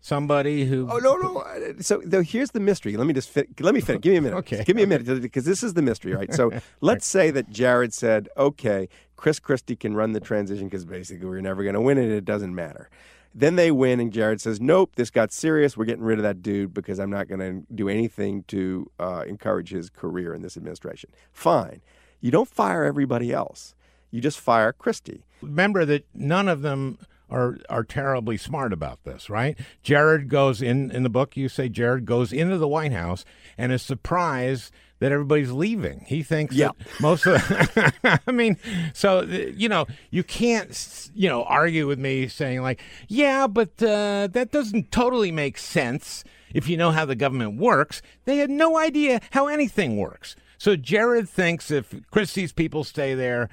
somebody 0.00 0.64
who? 0.66 0.88
Oh 0.90 0.98
no 0.98 1.16
no! 1.16 1.74
So 1.80 2.00
though, 2.04 2.22
here's 2.22 2.50
the 2.52 2.60
mystery. 2.60 2.96
Let 2.96 3.06
me 3.06 3.12
just 3.12 3.28
fit, 3.28 3.48
let 3.60 3.74
me 3.74 3.80
finish. 3.80 4.02
Give 4.02 4.12
me 4.12 4.16
a 4.18 4.22
minute. 4.22 4.36
Okay. 4.38 4.64
Give 4.64 4.76
me 4.76 4.82
a 4.82 4.86
minute 4.86 5.22
because 5.22 5.44
this 5.44 5.62
is 5.62 5.74
the 5.74 5.82
mystery, 5.82 6.14
right? 6.14 6.32
So 6.32 6.50
let's 6.80 7.06
say 7.06 7.30
that 7.30 7.50
Jared 7.50 7.92
said, 7.94 8.28
"Okay, 8.36 8.88
Chris 9.16 9.38
Christie 9.40 9.76
can 9.76 9.94
run 9.94 10.12
the 10.12 10.20
transition 10.20 10.66
because 10.66 10.84
basically 10.84 11.26
we're 11.28 11.40
never 11.40 11.62
going 11.62 11.74
to 11.74 11.80
win 11.80 11.98
it. 11.98 12.10
It 12.10 12.24
doesn't 12.24 12.54
matter." 12.54 12.88
Then 13.34 13.56
they 13.56 13.70
win, 13.70 14.00
and 14.00 14.12
Jared 14.12 14.40
says, 14.40 14.60
"Nope, 14.60 14.96
this 14.96 15.10
got 15.10 15.32
serious. 15.32 15.76
We're 15.76 15.84
getting 15.84 16.02
rid 16.04 16.18
of 16.18 16.22
that 16.22 16.42
dude 16.42 16.72
because 16.74 16.98
I'm 16.98 17.10
not 17.10 17.28
going 17.28 17.40
to 17.40 17.74
do 17.74 17.88
anything 17.88 18.42
to 18.48 18.90
uh, 18.98 19.24
encourage 19.26 19.70
his 19.70 19.90
career 19.90 20.34
in 20.34 20.42
this 20.42 20.56
administration." 20.56 21.10
Fine. 21.32 21.82
You 22.20 22.30
don't 22.30 22.48
fire 22.48 22.84
everybody 22.84 23.32
else. 23.32 23.74
You 24.10 24.20
just 24.20 24.40
fire 24.40 24.72
Christie. 24.72 25.24
Remember 25.42 25.84
that 25.84 26.06
none 26.14 26.48
of 26.48 26.62
them 26.62 26.98
are 27.30 27.58
are 27.68 27.84
terribly 27.84 28.36
smart 28.36 28.72
about 28.72 29.04
this, 29.04 29.28
right? 29.28 29.58
Jared 29.82 30.28
goes 30.28 30.62
in 30.62 30.90
in 30.90 31.02
the 31.02 31.10
book. 31.10 31.36
You 31.36 31.48
say 31.48 31.68
Jared 31.68 32.06
goes 32.06 32.32
into 32.32 32.58
the 32.58 32.68
White 32.68 32.92
House 32.92 33.24
and 33.56 33.72
is 33.72 33.82
surprised 33.82 34.72
that 35.00 35.12
everybody's 35.12 35.52
leaving. 35.52 36.04
He 36.08 36.22
thinks 36.24 36.54
Yeah. 36.56 36.70
that 36.78 37.00
most 37.00 37.26
of. 37.26 38.20
I 38.26 38.32
mean, 38.32 38.56
so 38.94 39.18
uh, 39.20 39.22
you 39.26 39.68
know, 39.68 39.86
you 40.10 40.24
can't 40.24 41.10
you 41.14 41.28
know 41.28 41.44
argue 41.44 41.86
with 41.86 41.98
me 41.98 42.28
saying 42.28 42.62
like, 42.62 42.80
yeah, 43.08 43.46
but 43.46 43.80
uh, 43.82 44.28
that 44.32 44.50
doesn't 44.50 44.90
totally 44.90 45.30
make 45.30 45.58
sense 45.58 46.24
if 46.54 46.68
you 46.68 46.76
know 46.76 46.90
how 46.90 47.04
the 47.04 47.14
government 47.14 47.60
works. 47.60 48.02
They 48.24 48.38
had 48.38 48.50
no 48.50 48.78
idea 48.78 49.20
how 49.32 49.46
anything 49.48 49.96
works. 49.98 50.34
So 50.56 50.74
Jared 50.74 51.28
thinks 51.28 51.70
if 51.70 51.94
Christie's 52.10 52.52
people 52.52 52.82
stay 52.82 53.14
there, 53.14 53.48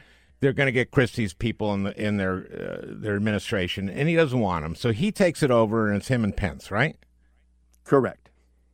they're 0.46 0.54
going 0.54 0.68
to 0.68 0.72
get 0.72 0.92
Christie's 0.92 1.34
people 1.34 1.74
in 1.74 1.84
the 1.84 2.00
in 2.00 2.18
their 2.18 2.36
uh, 2.38 2.86
their 2.88 3.16
administration, 3.16 3.90
and 3.90 4.08
he 4.08 4.16
doesn't 4.16 4.40
want 4.40 4.64
them. 4.64 4.76
So 4.76 4.92
he 4.92 5.12
takes 5.12 5.42
it 5.42 5.50
over, 5.50 5.88
and 5.88 5.98
it's 5.98 6.08
him 6.10 6.24
and 6.24 6.38
Pence, 6.38 6.70
right? 6.70 6.96
Correct. 7.84 8.30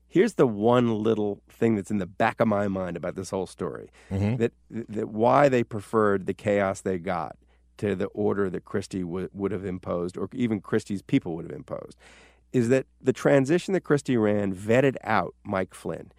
Here's 0.08 0.34
the 0.34 0.46
one 0.48 1.02
little 1.02 1.40
thing 1.50 1.76
that's 1.76 1.90
in 1.90 1.98
the 1.98 2.06
back 2.06 2.42
of 2.42 2.48
my 2.50 2.68
mind 2.68 2.98
about 2.98 3.16
this 3.16 3.30
whole 3.30 3.48
story 3.48 3.90
that 4.38 4.52
that 4.70 5.08
why 5.10 5.48
they 5.48 5.64
preferred 5.64 6.26
the 6.26 6.34
chaos 6.34 6.82
they 6.82 6.98
got 7.00 7.38
to 7.78 7.96
the 7.96 8.08
order 8.08 8.50
that 8.50 8.66
Christie 8.66 9.06
would 9.06 9.30
would 9.34 9.54
have 9.54 9.64
imposed, 9.66 10.18
or 10.18 10.28
even 10.34 10.60
Christie's 10.60 11.02
people 11.02 11.36
would 11.36 11.46
have 11.46 11.56
imposed, 11.56 11.98
is 12.52 12.68
that 12.68 12.86
the 13.02 13.14
transition 13.14 13.74
that 13.74 13.86
Christie 13.86 14.18
ran 14.18 14.54
vetted 14.54 14.98
out 15.04 15.34
Mike 15.46 15.74
Flynn. 15.74 16.12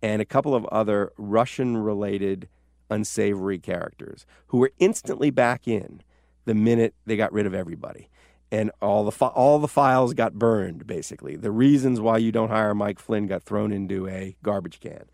and 0.00 0.22
a 0.22 0.24
couple 0.24 0.54
of 0.54 0.64
other 0.66 1.12
Russian 1.16 1.76
related 1.76 2.48
unsavory 2.92 3.58
characters 3.58 4.26
who 4.48 4.58
were 4.58 4.72
instantly 4.78 5.30
back 5.30 5.66
in 5.66 6.02
the 6.44 6.54
minute 6.54 6.94
they 7.06 7.16
got 7.16 7.32
rid 7.32 7.46
of 7.46 7.54
everybody. 7.54 8.08
And 8.50 8.70
all 8.82 9.04
the 9.04 9.12
fi- 9.12 9.28
all 9.28 9.58
the 9.58 9.68
files 9.68 10.12
got 10.12 10.34
burned. 10.34 10.86
Basically, 10.86 11.36
the 11.36 11.50
reasons 11.50 12.00
why 12.00 12.18
you 12.18 12.30
don't 12.30 12.50
hire 12.50 12.74
Mike 12.74 12.98
Flynn 12.98 13.26
got 13.26 13.42
thrown 13.44 13.72
into 13.72 14.06
a 14.08 14.36
garbage 14.42 14.78
can. 14.78 15.04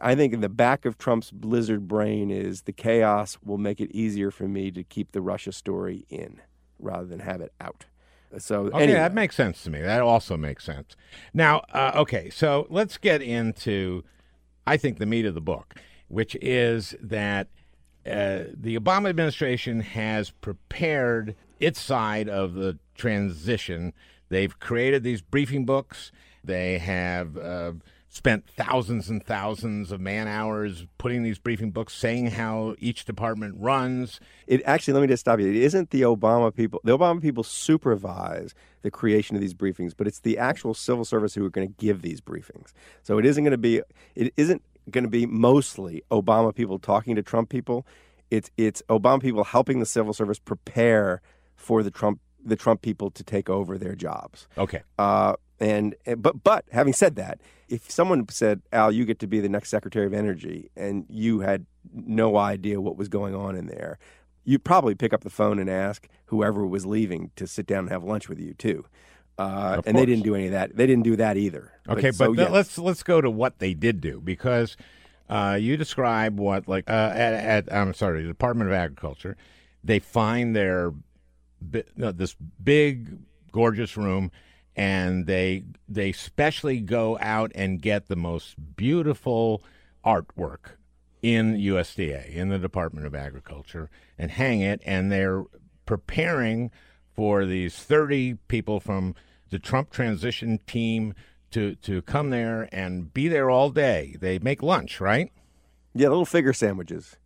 I 0.00 0.14
think 0.14 0.32
in 0.32 0.40
the 0.42 0.48
back 0.48 0.84
of 0.84 0.96
Trump's 0.96 1.32
blizzard 1.32 1.88
brain 1.88 2.30
is 2.30 2.62
the 2.62 2.72
chaos 2.72 3.36
will 3.44 3.58
make 3.58 3.80
it 3.80 3.90
easier 3.90 4.30
for 4.30 4.46
me 4.46 4.70
to 4.70 4.84
keep 4.84 5.10
the 5.10 5.20
Russia 5.20 5.50
story 5.50 6.06
in 6.08 6.40
rather 6.78 7.04
than 7.04 7.18
have 7.18 7.40
it 7.40 7.52
out. 7.60 7.86
So 8.38 8.66
Okay, 8.66 8.84
anyway, 8.84 8.98
that 9.00 9.14
makes 9.14 9.34
sense 9.34 9.64
to 9.64 9.70
me. 9.70 9.80
That 9.80 10.02
also 10.02 10.36
makes 10.36 10.62
sense. 10.64 10.94
Now, 11.34 11.62
uh, 11.72 11.92
okay, 11.96 12.30
so 12.30 12.66
let's 12.70 12.96
get 12.96 13.22
into, 13.22 14.04
I 14.66 14.76
think, 14.76 14.98
the 14.98 15.06
meat 15.06 15.24
of 15.24 15.34
the 15.34 15.40
book, 15.40 15.74
which 16.08 16.36
is 16.40 16.94
that 17.00 17.48
uh, 18.06 18.44
the 18.54 18.78
Obama 18.78 19.08
administration 19.08 19.80
has 19.80 20.30
prepared 20.30 21.34
its 21.60 21.80
side 21.80 22.28
of 22.28 22.54
the 22.54 22.78
transition. 22.94 23.92
They've 24.28 24.58
created 24.58 25.02
these 25.02 25.20
briefing 25.20 25.64
books. 25.64 26.10
They 26.42 26.78
have 26.78 27.36
uh, 27.36 27.72
spent 28.08 28.48
thousands 28.48 29.10
and 29.10 29.24
thousands 29.24 29.92
of 29.92 30.00
man 30.00 30.26
hours 30.26 30.86
putting 30.96 31.22
these 31.22 31.38
briefing 31.38 31.70
books, 31.70 31.94
saying 31.94 32.28
how 32.28 32.74
each 32.78 33.04
department 33.04 33.56
runs. 33.58 34.20
It 34.46 34.62
actually, 34.64 34.94
let 34.94 35.02
me 35.02 35.08
just 35.08 35.20
stop 35.20 35.40
you. 35.40 35.48
It 35.48 35.56
isn't 35.56 35.90
the 35.90 36.02
Obama 36.02 36.54
people. 36.54 36.80
The 36.84 36.96
Obama 36.96 37.20
people 37.20 37.44
supervise 37.44 38.54
the 38.82 38.90
creation 38.90 39.36
of 39.36 39.42
these 39.42 39.54
briefings, 39.54 39.92
but 39.96 40.06
it's 40.06 40.20
the 40.20 40.38
actual 40.38 40.72
civil 40.72 41.04
service 41.04 41.34
who 41.34 41.44
are 41.44 41.50
going 41.50 41.68
to 41.68 41.74
give 41.78 42.00
these 42.02 42.20
briefings. 42.20 42.72
So 43.02 43.18
it 43.18 43.26
isn't 43.26 43.44
going 43.44 43.52
to 43.52 43.58
be. 43.58 43.82
It 44.14 44.32
isn't 44.36 44.62
going 44.90 45.04
to 45.04 45.10
be 45.10 45.26
mostly 45.26 46.02
Obama 46.10 46.54
people 46.54 46.78
talking 46.78 47.16
to 47.16 47.22
Trump 47.22 47.48
people. 47.48 47.86
It's 48.30 48.50
it's 48.56 48.82
Obama 48.88 49.20
people 49.20 49.44
helping 49.44 49.80
the 49.80 49.86
civil 49.86 50.12
service 50.12 50.38
prepare 50.38 51.22
for 51.56 51.82
the 51.82 51.90
Trump 51.90 52.20
the 52.44 52.56
Trump 52.56 52.82
people 52.82 53.10
to 53.10 53.24
take 53.24 53.50
over 53.50 53.78
their 53.78 53.94
jobs. 53.94 54.48
Okay. 54.56 54.82
Uh, 54.98 55.34
and 55.60 55.94
but 56.16 56.42
but 56.44 56.64
having 56.70 56.92
said 56.92 57.16
that, 57.16 57.40
if 57.68 57.90
someone 57.90 58.28
said, 58.28 58.62
"Al, 58.72 58.92
you 58.92 59.04
get 59.04 59.18
to 59.20 59.26
be 59.26 59.40
the 59.40 59.48
next 59.48 59.70
Secretary 59.70 60.06
of 60.06 60.14
Energy," 60.14 60.70
and 60.76 61.04
you 61.08 61.40
had 61.40 61.66
no 61.92 62.36
idea 62.36 62.80
what 62.80 62.96
was 62.96 63.08
going 63.08 63.34
on 63.34 63.56
in 63.56 63.66
there, 63.66 63.98
you'd 64.44 64.64
probably 64.64 64.94
pick 64.94 65.12
up 65.12 65.24
the 65.24 65.30
phone 65.30 65.58
and 65.58 65.68
ask 65.68 66.08
whoever 66.26 66.66
was 66.66 66.86
leaving 66.86 67.30
to 67.36 67.46
sit 67.46 67.66
down 67.66 67.80
and 67.80 67.90
have 67.90 68.04
lunch 68.04 68.28
with 68.28 68.38
you 68.38 68.54
too. 68.54 68.84
Uh, 69.38 69.80
and 69.86 69.96
they 69.96 70.04
didn't 70.04 70.24
do 70.24 70.34
any 70.34 70.46
of 70.46 70.52
that. 70.52 70.76
They 70.76 70.86
didn't 70.86 71.04
do 71.04 71.16
that 71.16 71.36
either. 71.36 71.72
Okay, 71.88 72.10
but, 72.10 72.14
so, 72.14 72.32
yeah. 72.32 72.48
let's 72.48 72.76
let's 72.76 73.04
go 73.04 73.20
to 73.20 73.30
what 73.30 73.60
they 73.60 73.72
did 73.72 74.00
do 74.00 74.20
because 74.20 74.76
uh, 75.28 75.56
you 75.60 75.76
describe 75.76 76.40
what 76.40 76.66
like 76.66 76.90
uh, 76.90 77.12
at, 77.14 77.34
at 77.34 77.72
I'm 77.72 77.94
sorry, 77.94 78.22
the 78.22 78.28
Department 78.28 78.68
of 78.68 78.74
Agriculture, 78.74 79.36
they 79.84 80.00
find 80.00 80.56
their 80.56 80.92
no, 81.96 82.10
this 82.10 82.34
big 82.62 83.18
gorgeous 83.52 83.96
room 83.96 84.30
and 84.74 85.26
they 85.26 85.64
they 85.88 86.12
specially 86.12 86.80
go 86.80 87.18
out 87.20 87.52
and 87.54 87.80
get 87.80 88.08
the 88.08 88.16
most 88.16 88.54
beautiful 88.76 89.62
artwork 90.04 90.76
in 91.22 91.54
USDA 91.56 92.32
in 92.32 92.48
the 92.48 92.58
Department 92.58 93.06
of 93.06 93.14
Agriculture 93.14 93.90
and 94.16 94.30
hang 94.30 94.60
it 94.60 94.80
and 94.84 95.10
they're 95.10 95.44
preparing 95.84 96.70
for 97.14 97.44
these 97.44 97.74
30 97.76 98.34
people 98.46 98.78
from 98.78 99.14
the 99.50 99.58
Trump 99.58 99.90
transition 99.90 100.58
team 100.66 101.14
to 101.50 101.74
to 101.76 102.02
come 102.02 102.30
there 102.30 102.68
and 102.72 103.12
be 103.12 103.28
there 103.28 103.50
all 103.50 103.70
day. 103.70 104.16
They 104.20 104.38
make 104.38 104.62
lunch, 104.62 105.00
right? 105.00 105.32
Yeah, 105.94 106.08
little 106.08 106.26
finger 106.26 106.52
sandwiches. 106.52 107.16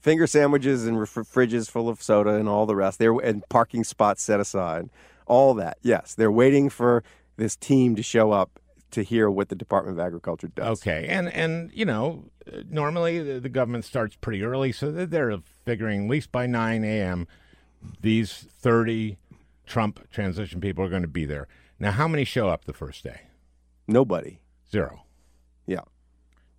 Finger 0.00 0.26
sandwiches 0.26 0.86
and 0.86 1.00
ref- 1.00 1.14
fridges 1.14 1.70
full 1.70 1.88
of 1.88 2.02
soda 2.02 2.34
and 2.34 2.48
all 2.48 2.66
the 2.66 2.76
rest. 2.76 2.98
There 2.98 3.12
and 3.18 3.42
parking 3.48 3.84
spots 3.84 4.22
set 4.22 4.40
aside. 4.40 4.90
All 5.26 5.54
that. 5.54 5.78
Yes, 5.82 6.14
they're 6.14 6.30
waiting 6.30 6.68
for 6.68 7.02
this 7.36 7.56
team 7.56 7.96
to 7.96 8.02
show 8.02 8.32
up 8.32 8.60
to 8.92 9.02
hear 9.02 9.28
what 9.28 9.48
the 9.48 9.56
Department 9.56 9.98
of 9.98 10.04
Agriculture 10.04 10.48
does. 10.54 10.80
Okay, 10.80 11.06
and 11.08 11.28
and 11.32 11.70
you 11.74 11.84
know, 11.84 12.24
normally 12.68 13.22
the, 13.22 13.40
the 13.40 13.48
government 13.48 13.84
starts 13.84 14.16
pretty 14.16 14.42
early, 14.44 14.72
so 14.72 14.90
they're 14.92 15.36
figuring 15.64 16.04
at 16.04 16.10
least 16.10 16.30
by 16.30 16.46
nine 16.46 16.84
a.m. 16.84 17.26
these 18.00 18.32
thirty 18.32 19.18
Trump 19.66 20.08
transition 20.10 20.60
people 20.60 20.84
are 20.84 20.88
going 20.88 21.02
to 21.02 21.08
be 21.08 21.24
there. 21.26 21.48
Now, 21.78 21.90
how 21.90 22.08
many 22.08 22.24
show 22.24 22.48
up 22.48 22.64
the 22.64 22.72
first 22.72 23.04
day? 23.04 23.22
Nobody. 23.86 24.40
Zero. 24.70 25.04
Yeah. 25.66 25.80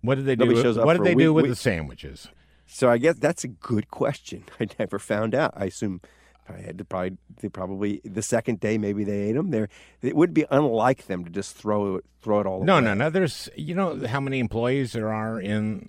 What 0.02 0.14
did 0.14 0.26
they 0.26 0.36
Nobody 0.36 0.56
do? 0.56 0.62
shows 0.62 0.78
up 0.78 0.84
What 0.86 0.96
did 0.96 1.04
they 1.06 1.14
do 1.14 1.32
with 1.32 1.44
week. 1.44 1.50
the 1.52 1.56
sandwiches? 1.56 2.28
So 2.66 2.88
I 2.90 2.98
guess 2.98 3.16
that's 3.18 3.44
a 3.44 3.48
good 3.48 3.90
question. 3.90 4.44
I 4.60 4.68
never 4.78 4.98
found 4.98 5.34
out. 5.34 5.52
I 5.56 5.64
assume 5.66 6.00
I 6.48 6.60
had 6.60 6.78
to 6.78 6.84
probably 6.84 7.16
they 7.40 7.48
probably 7.48 8.00
the 8.04 8.22
second 8.22 8.60
day 8.60 8.78
maybe 8.78 9.04
they 9.04 9.22
ate 9.30 9.32
them. 9.32 9.50
There, 9.50 9.68
it 10.02 10.14
would 10.16 10.32
be 10.32 10.44
unlike 10.50 11.06
them 11.06 11.24
to 11.24 11.30
just 11.30 11.56
throw 11.56 11.96
it 11.96 12.04
throw 12.22 12.40
it 12.40 12.46
all. 12.46 12.58
Away. 12.58 12.66
No, 12.66 12.74
away. 12.74 12.84
no, 12.84 12.94
no. 12.94 13.10
There's 13.10 13.48
you 13.56 13.74
know 13.74 14.06
how 14.06 14.20
many 14.20 14.38
employees 14.38 14.92
there 14.92 15.12
are 15.12 15.40
in 15.40 15.88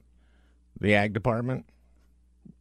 the 0.79 0.95
ag 0.95 1.13
department. 1.13 1.65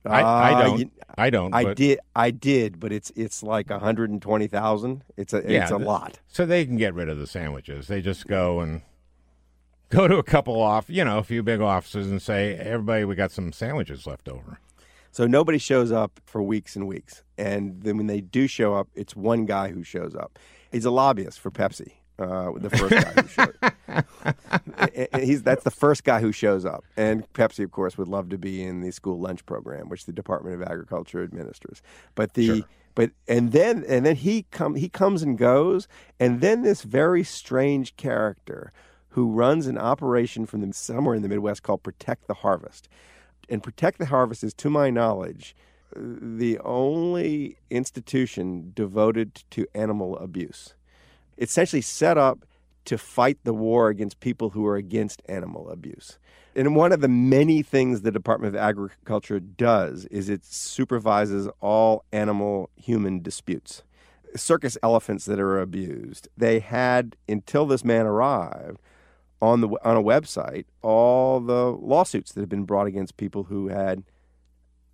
I, 0.04 0.20
I 0.20 0.52
Uh, 0.52 0.62
don't. 0.62 0.78
you- 0.80 0.90
I 1.16 1.30
don't. 1.30 1.52
I 1.52 1.64
but- 1.64 1.76
did. 1.76 1.98
I 2.14 2.30
did, 2.30 2.78
but 2.78 2.92
it's 2.92 3.10
it's 3.16 3.42
like 3.42 3.70
one 3.70 3.80
hundred 3.80 4.10
and 4.10 4.22
twenty 4.22 4.46
thousand. 4.46 5.02
It's 5.16 5.32
a 5.34 5.42
Yeah, 5.46 5.62
it's 5.62 5.72
a 5.72 5.78
lot. 5.78 6.20
So 6.28 6.46
they 6.46 6.64
can 6.64 6.76
get 6.76 6.94
rid 6.94 7.08
of 7.08 7.18
the 7.18 7.26
sandwiches. 7.26 7.88
They 7.88 8.00
just 8.00 8.26
go 8.28 8.60
and 8.60 8.82
go 9.88 10.06
to 10.06 10.16
a 10.18 10.22
couple 10.22 10.60
off, 10.60 10.88
you 10.88 11.04
know, 11.04 11.18
a 11.18 11.24
few 11.24 11.42
big 11.42 11.60
offices 11.60 12.08
and 12.10 12.22
say, 12.22 12.54
"Everybody, 12.56 13.04
we 13.04 13.14
got 13.16 13.32
some 13.32 13.52
sandwiches 13.52 14.06
left 14.06 14.28
over." 14.28 14.60
So 15.10 15.26
nobody 15.26 15.58
shows 15.58 15.90
up 15.90 16.20
for 16.26 16.42
weeks 16.42 16.76
and 16.76 16.86
weeks, 16.86 17.24
and 17.36 17.82
then 17.82 17.96
when 17.96 18.06
they 18.06 18.20
do 18.20 18.46
show 18.46 18.74
up, 18.74 18.88
it's 18.94 19.16
one 19.16 19.46
guy 19.46 19.70
who 19.70 19.82
shows 19.82 20.14
up. 20.14 20.38
He's 20.70 20.84
a 20.84 20.90
lobbyist 20.90 21.40
for 21.40 21.50
Pepsi. 21.50 21.92
Uh, 22.18 22.50
the 22.56 22.70
first 22.70 22.94
guy 22.94 23.22
who 23.22 23.28
showed. 23.28 23.56
And 25.12 25.22
he's 25.22 25.42
that's 25.42 25.64
the 25.64 25.70
first 25.70 26.04
guy 26.04 26.20
who 26.20 26.32
shows 26.32 26.64
up, 26.64 26.84
and 26.96 27.30
Pepsi, 27.32 27.64
of 27.64 27.70
course, 27.70 27.96
would 27.98 28.08
love 28.08 28.28
to 28.30 28.38
be 28.38 28.62
in 28.62 28.80
the 28.80 28.90
school 28.90 29.18
lunch 29.18 29.44
program, 29.46 29.88
which 29.88 30.04
the 30.06 30.12
Department 30.12 30.54
of 30.54 30.62
Agriculture 30.62 31.22
administers. 31.22 31.82
But 32.14 32.34
the 32.34 32.46
Sure. 32.46 32.60
but 32.94 33.10
and 33.26 33.52
then 33.52 33.84
and 33.88 34.04
then 34.04 34.16
he 34.16 34.46
come 34.50 34.74
he 34.74 34.88
comes 34.88 35.22
and 35.22 35.38
goes, 35.38 35.88
and 36.20 36.40
then 36.40 36.62
this 36.62 36.82
very 36.82 37.22
strange 37.24 37.96
character 37.96 38.72
who 39.10 39.30
runs 39.30 39.66
an 39.66 39.78
operation 39.78 40.46
from 40.46 40.60
the, 40.60 40.72
somewhere 40.72 41.14
in 41.14 41.22
the 41.22 41.28
Midwest 41.28 41.62
called 41.62 41.82
Protect 41.82 42.26
the 42.26 42.34
Harvest. 42.34 42.88
And 43.48 43.62
Protect 43.62 43.98
the 43.98 44.06
Harvest 44.06 44.44
is, 44.44 44.52
to 44.54 44.70
my 44.70 44.90
knowledge, 44.90 45.56
the 45.96 46.58
only 46.60 47.58
institution 47.70 48.72
devoted 48.74 49.42
to 49.50 49.66
animal 49.74 50.16
abuse. 50.18 50.74
Essentially 51.38 51.82
set 51.82 52.18
up 52.18 52.44
to 52.84 52.98
fight 52.98 53.38
the 53.44 53.54
war 53.54 53.88
against 53.88 54.20
people 54.20 54.50
who 54.50 54.66
are 54.66 54.76
against 54.76 55.22
animal 55.28 55.68
abuse. 55.70 56.18
And 56.56 56.74
one 56.74 56.90
of 56.90 57.00
the 57.00 57.08
many 57.08 57.62
things 57.62 58.00
the 58.00 58.10
Department 58.10 58.54
of 58.54 58.60
Agriculture 58.60 59.38
does 59.38 60.06
is 60.06 60.28
it 60.28 60.44
supervises 60.44 61.48
all 61.60 62.04
animal 62.12 62.70
human 62.76 63.20
disputes. 63.20 63.82
Circus 64.34 64.76
elephants 64.82 65.24
that 65.26 65.38
are 65.38 65.60
abused, 65.60 66.28
they 66.36 66.60
had, 66.60 67.16
until 67.28 67.66
this 67.66 67.84
man 67.84 68.06
arrived, 68.06 68.80
on 69.40 69.60
the 69.60 69.68
on 69.84 69.96
a 69.96 70.02
website 70.02 70.64
all 70.82 71.40
the 71.40 71.70
lawsuits 71.70 72.32
that 72.32 72.40
have 72.40 72.48
been 72.48 72.64
brought 72.64 72.86
against 72.86 73.16
people 73.16 73.44
who 73.44 73.68
had 73.68 74.02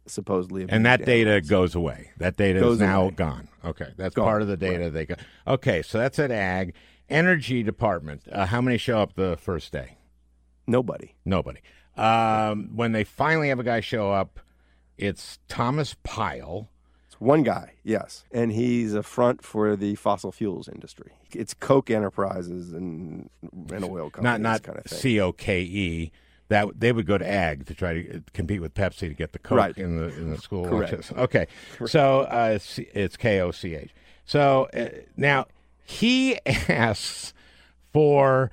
supposedly 0.07 0.67
And 0.69 0.85
that 0.87 1.05
data 1.05 1.41
goes 1.41 1.75
away. 1.75 2.11
That 2.19 2.37
data 2.37 2.61
Goes 2.61 2.75
is 2.75 2.81
now 2.81 3.03
away. 3.05 3.11
gone. 3.13 3.49
Okay, 3.65 3.93
that's 3.97 4.15
Gone, 4.15 4.25
part 4.25 4.43
of 4.43 4.49
the 4.49 4.57
data 4.57 4.91
they 4.91 5.07
go. 5.07 5.15
Okay, 5.47 5.83
so 5.83 5.99
that's 5.99 6.19
at 6.19 6.31
ag. 6.31 6.75
Energy 7.09 7.63
department. 7.63 8.23
Uh, 8.31 8.47
how 8.47 8.61
many 8.61 8.79
show 8.79 8.99
up 8.99 9.15
the 9.15 9.37
first 9.37 9.73
day? 9.73 9.99
nobody. 10.67 11.15
Nobody. 11.25 11.61
Um, 11.97 12.71
when 12.75 12.93
they 12.93 13.05
finally 13.05 13.49
have 13.51 13.59
a 13.61 13.65
guy 13.65 13.81
show 13.81 14.11
up, 14.11 14.41
it's 14.97 15.39
Thomas 15.49 15.95
Pyle. 16.03 16.71
It's 17.07 17.21
one 17.21 17.43
guy, 17.43 17.75
yes, 17.85 18.25
and 18.33 18.51
he's 18.51 18.95
a 18.95 19.03
front 19.03 19.45
for 19.45 19.77
the 19.77 19.95
fossil 19.95 20.33
fuels 20.33 20.69
industry. 20.69 21.13
It's 21.33 21.53
Koch 21.55 21.91
Enterprises 21.91 22.73
and, 22.73 23.29
and 23.71 23.85
oil 23.85 24.11
companies, 24.11 24.23
not 24.25 24.41
not 24.41 24.63
kind 24.63 24.79
of. 24.79 24.91
C 24.91 25.21
O 25.21 25.33
K 25.33 25.61
E. 25.61 26.13
That 26.55 26.69
they 26.79 26.93
would 26.93 27.05
go 27.07 27.19
to 27.19 27.29
ag 27.29 27.67
to 27.67 27.75
try 27.75 27.95
to 28.03 28.23
compete 28.33 28.61
with 28.61 28.75
Pepsi 28.75 29.01
to 29.09 29.15
get 29.15 29.33
the 29.33 29.41
Coke 29.41 29.59
Right. 29.59 29.77
in 29.77 29.97
the 29.99 30.05
in 30.15 30.31
the 30.31 30.39
school 30.39 30.65
Correct. 30.69 30.93
lunches. 30.93 31.13
Okay, 31.19 31.47
so 31.87 32.21
uh, 32.21 32.53
it's, 32.55 32.79
it's 32.79 33.17
K 33.17 33.41
O 33.41 33.51
C 33.51 33.75
H. 33.75 33.91
So 34.25 34.69
uh, 34.73 34.89
now 35.17 35.47
he 35.85 36.39
asks 36.47 37.35
for 37.93 38.53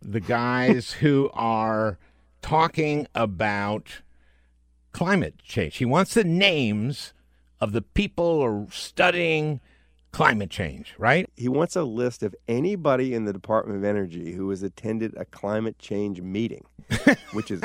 the 0.00 0.20
guys 0.20 0.92
who 1.02 1.30
are 1.34 1.98
talking 2.42 3.08
about 3.12 4.02
climate 4.92 5.34
change. 5.42 5.78
He 5.78 5.84
wants 5.84 6.14
the 6.14 6.22
names 6.24 7.12
of 7.60 7.72
the 7.72 7.82
people 7.82 8.36
who 8.40 8.42
are 8.44 8.66
studying 8.70 9.60
climate 10.12 10.50
change, 10.50 10.94
right? 10.98 11.28
He 11.36 11.48
wants 11.48 11.74
a 11.74 11.82
list 11.82 12.22
of 12.22 12.34
anybody 12.46 13.14
in 13.14 13.24
the 13.24 13.32
Department 13.32 13.78
of 13.78 13.84
Energy 13.84 14.32
who 14.32 14.50
has 14.50 14.62
attended 14.62 15.14
a 15.16 15.24
climate 15.24 15.78
change 15.78 16.20
meeting, 16.20 16.64
which 17.32 17.50
is 17.50 17.62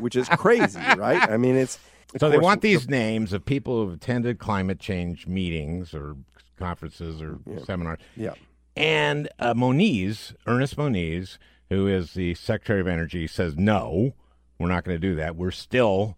which 0.00 0.16
is 0.16 0.28
crazy, 0.30 0.80
right? 0.96 1.30
I 1.30 1.36
mean, 1.36 1.56
it's 1.56 1.78
so 2.18 2.28
they 2.28 2.38
want 2.38 2.62
these 2.62 2.86
the, 2.86 2.90
names 2.90 3.32
of 3.32 3.44
people 3.44 3.84
who've 3.84 3.94
attended 3.94 4.38
climate 4.38 4.80
change 4.80 5.26
meetings 5.26 5.94
or 5.94 6.16
conferences 6.58 7.22
or 7.22 7.38
yeah. 7.46 7.64
seminars. 7.64 7.98
Yeah. 8.16 8.34
And 8.76 9.28
uh, 9.38 9.54
Moniz, 9.54 10.34
Ernest 10.46 10.78
Moniz, 10.78 11.38
who 11.68 11.86
is 11.86 12.14
the 12.14 12.34
Secretary 12.34 12.80
of 12.80 12.86
Energy, 12.86 13.26
says 13.26 13.56
no, 13.56 14.14
we're 14.58 14.68
not 14.68 14.84
going 14.84 14.96
to 14.96 15.00
do 15.00 15.14
that. 15.16 15.36
We're 15.36 15.50
still 15.50 16.16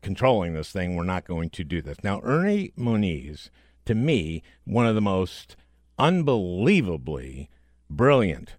controlling 0.00 0.54
this 0.54 0.72
thing. 0.72 0.96
We're 0.96 1.04
not 1.04 1.24
going 1.24 1.50
to 1.50 1.64
do 1.64 1.80
this. 1.82 1.98
Now, 2.02 2.20
Ernie 2.22 2.72
Moniz, 2.76 3.50
to 3.84 3.94
me, 3.94 4.42
one 4.64 4.86
of 4.86 4.94
the 4.94 5.00
most 5.00 5.56
unbelievably 5.98 7.48
brilliant, 7.88 8.56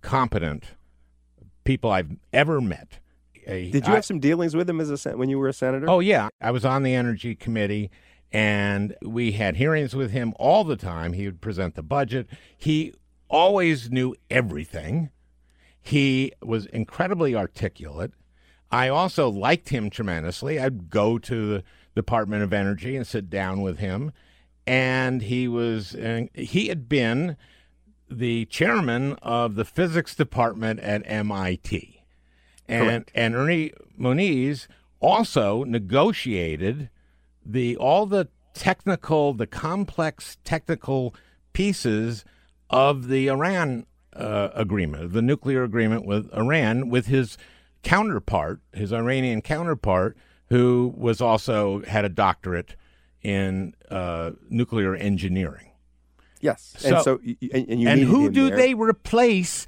competent 0.00 0.74
people 1.64 1.90
I've 1.90 2.16
ever 2.32 2.60
met. 2.60 2.98
Did 3.46 3.86
you 3.86 3.92
I, 3.92 3.96
have 3.96 4.04
some 4.04 4.20
dealings 4.20 4.54
with 4.54 4.68
him 4.68 4.80
as 4.80 4.90
a 5.06 5.16
when 5.16 5.28
you 5.30 5.38
were 5.38 5.48
a 5.48 5.52
senator? 5.52 5.88
Oh 5.88 6.00
yeah, 6.00 6.28
I 6.40 6.50
was 6.50 6.64
on 6.64 6.82
the 6.82 6.94
energy 6.94 7.34
committee, 7.34 7.90
and 8.30 8.94
we 9.02 9.32
had 9.32 9.56
hearings 9.56 9.96
with 9.96 10.10
him 10.10 10.34
all 10.38 10.64
the 10.64 10.76
time. 10.76 11.14
He 11.14 11.24
would 11.24 11.40
present 11.40 11.74
the 11.74 11.82
budget. 11.82 12.26
He 12.56 12.92
always 13.28 13.90
knew 13.90 14.14
everything. 14.30 15.10
He 15.80 16.32
was 16.42 16.66
incredibly 16.66 17.34
articulate. 17.34 18.12
I 18.70 18.88
also 18.88 19.30
liked 19.30 19.70
him 19.70 19.88
tremendously. 19.88 20.60
I'd 20.60 20.90
go 20.90 21.18
to 21.18 21.48
the 21.48 21.64
Department 21.94 22.42
of 22.42 22.52
Energy 22.52 22.96
and 22.96 23.06
sit 23.06 23.30
down 23.30 23.62
with 23.62 23.78
him, 23.78 24.12
and 24.68 25.22
he 25.22 25.48
was 25.48 25.94
and 25.94 26.28
he 26.34 26.68
had 26.68 26.90
been 26.90 27.38
the 28.10 28.44
chairman 28.46 29.14
of 29.22 29.54
the 29.54 29.64
physics 29.64 30.14
department 30.14 30.78
at 30.80 31.02
MIT, 31.06 32.02
and 32.68 32.84
Correct. 32.84 33.10
and 33.14 33.34
Ernie 33.34 33.72
Moniz 33.96 34.68
also 35.00 35.64
negotiated 35.64 36.90
the 37.44 37.78
all 37.78 38.04
the 38.04 38.28
technical, 38.52 39.32
the 39.32 39.46
complex 39.46 40.36
technical 40.44 41.14
pieces 41.54 42.26
of 42.68 43.08
the 43.08 43.28
Iran 43.28 43.86
uh, 44.14 44.50
agreement, 44.54 45.14
the 45.14 45.22
nuclear 45.22 45.64
agreement 45.64 46.04
with 46.04 46.30
Iran, 46.34 46.90
with 46.90 47.06
his 47.06 47.38
counterpart, 47.82 48.60
his 48.74 48.92
Iranian 48.92 49.40
counterpart, 49.40 50.14
who 50.50 50.92
was 50.94 51.22
also 51.22 51.82
had 51.84 52.04
a 52.04 52.10
doctorate 52.10 52.76
in 53.28 53.74
uh, 53.90 54.30
nuclear 54.48 54.94
engineering. 54.94 55.72
Yes, 56.40 56.74
so, 56.78 56.94
and 56.94 57.04
so 57.04 57.20
and, 57.52 57.68
and, 57.68 57.88
and 57.88 58.02
who 58.04 58.30
do 58.30 58.48
there. 58.48 58.56
they 58.56 58.74
replace 58.74 59.66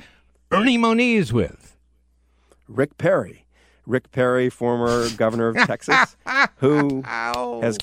Ernie 0.51 0.79
Moniz 0.79 1.33
with? 1.33 1.77
Rick 2.69 2.97
Perry. 2.97 3.45
Rick 3.87 4.13
Perry, 4.13 4.49
former 4.49 5.11
governor 5.11 5.49
of 5.49 5.57
Texas, 5.67 6.17
who 6.57 7.03
has 7.03 7.77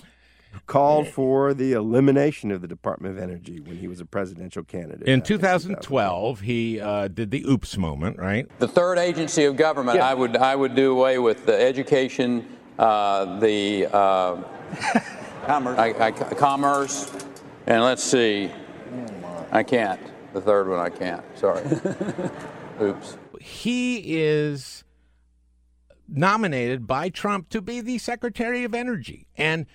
called 0.65 1.07
for 1.09 1.53
the 1.53 1.73
elimination 1.73 2.49
of 2.49 2.61
the 2.61 2.67
Department 2.67 3.15
of 3.15 3.21
Energy 3.21 3.59
when 3.59 3.77
he 3.77 3.87
was 3.87 3.99
a 3.99 4.05
presidential 4.05 4.63
candidate. 4.63 5.07
In 5.07 5.21
2012, 5.21 6.39
he 6.41 6.79
uh, 6.79 7.09
did 7.09 7.29
the 7.29 7.43
oops 7.43 7.77
moment, 7.77 8.17
right? 8.17 8.47
The 8.59 8.67
third 8.67 8.97
agency 8.97 9.43
of 9.43 9.57
government, 9.57 9.97
yeah. 9.97 10.09
I 10.09 10.13
would 10.13 10.37
I 10.37 10.55
would 10.55 10.75
do 10.75 10.93
away 10.93 11.19
with 11.19 11.45
the 11.45 11.59
education, 11.59 12.47
uh, 12.79 13.39
the 13.39 13.87
uh, 13.93 14.41
commerce. 15.47 15.79
I, 15.79 15.87
I, 15.99 16.11
commerce, 16.11 17.11
and 17.65 17.83
let's 17.83 18.03
see, 18.03 18.51
I 19.51 19.63
can't. 19.63 19.99
The 20.33 20.41
third 20.41 20.67
one, 20.67 20.79
I 20.79 20.89
can't. 20.89 21.23
Sorry. 21.37 21.63
oops. 22.81 23.17
He 23.39 24.17
is 24.17 24.83
nominated 26.07 26.85
by 26.85 27.09
Trump 27.09 27.49
to 27.49 27.61
be 27.61 27.81
the 27.81 27.97
Secretary 27.97 28.63
of 28.63 28.75
Energy, 28.75 29.27
and 29.35 29.65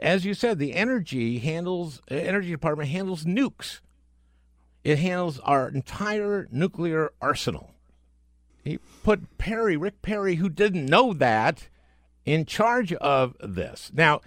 as 0.00 0.24
you 0.24 0.34
said, 0.34 0.58
the 0.58 0.74
energy 0.74 1.38
handles 1.38 2.00
energy 2.08 2.50
department 2.50 2.88
handles 2.88 3.24
nukes. 3.24 3.80
It 4.84 5.00
handles 5.00 5.40
our 5.40 5.68
entire 5.68 6.46
nuclear 6.52 7.12
arsenal. 7.20 7.72
He 8.62 8.78
put 9.02 9.38
Perry, 9.38 9.76
Rick 9.76 10.02
Perry, 10.02 10.36
who 10.36 10.48
didn't 10.48 10.86
know 10.86 11.12
that, 11.12 11.68
in 12.24 12.44
charge 12.44 12.92
of 12.94 13.34
this. 13.40 13.90
Now, 13.94 14.20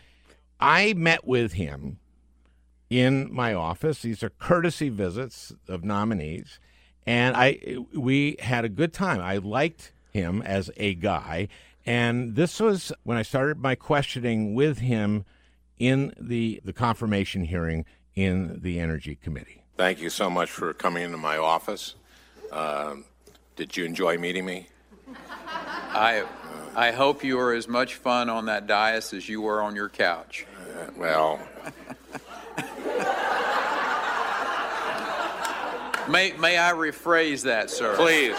I 0.59 0.93
met 0.93 1.25
with 1.25 1.53
him 1.53 1.99
in 2.89 3.33
my 3.33 3.53
office. 3.53 4.01
These 4.01 4.23
are 4.23 4.29
courtesy 4.29 4.89
visits 4.89 5.53
of 5.67 5.83
nominees, 5.83 6.59
and 7.05 7.35
I 7.35 7.77
we 7.93 8.35
had 8.39 8.65
a 8.65 8.69
good 8.69 8.93
time. 8.93 9.21
I 9.21 9.37
liked 9.37 9.93
him 10.11 10.41
as 10.41 10.69
a 10.77 10.95
guy, 10.95 11.47
and 11.85 12.35
this 12.35 12.59
was 12.59 12.91
when 13.03 13.17
I 13.17 13.21
started 13.21 13.59
my 13.59 13.75
questioning 13.75 14.53
with 14.53 14.79
him 14.79 15.25
in 15.77 16.13
the, 16.19 16.61
the 16.65 16.73
confirmation 16.73 17.45
hearing 17.45 17.85
in 18.15 18.59
the 18.61 18.79
Energy 18.79 19.15
Committee. 19.15 19.63
Thank 19.77 20.01
you 20.01 20.09
so 20.09 20.29
much 20.29 20.51
for 20.51 20.73
coming 20.73 21.03
into 21.03 21.17
my 21.17 21.37
office. 21.37 21.95
Uh, 22.51 22.95
did 23.55 23.77
you 23.77 23.85
enjoy 23.85 24.17
meeting 24.17 24.45
me? 24.45 24.67
I, 25.91 26.25
I 26.75 26.91
hope 26.91 27.23
you 27.23 27.37
were 27.37 27.53
as 27.53 27.67
much 27.67 27.95
fun 27.95 28.29
on 28.29 28.45
that 28.45 28.67
dais 28.67 29.13
as 29.13 29.29
you 29.29 29.41
were 29.41 29.61
on 29.61 29.75
your 29.75 29.89
couch. 29.89 30.45
Uh, 30.79 30.85
well. 30.95 31.39
may, 36.09 36.31
may 36.33 36.57
I 36.57 36.71
rephrase 36.71 37.43
that, 37.43 37.69
sir? 37.69 37.95
Please. 37.95 38.35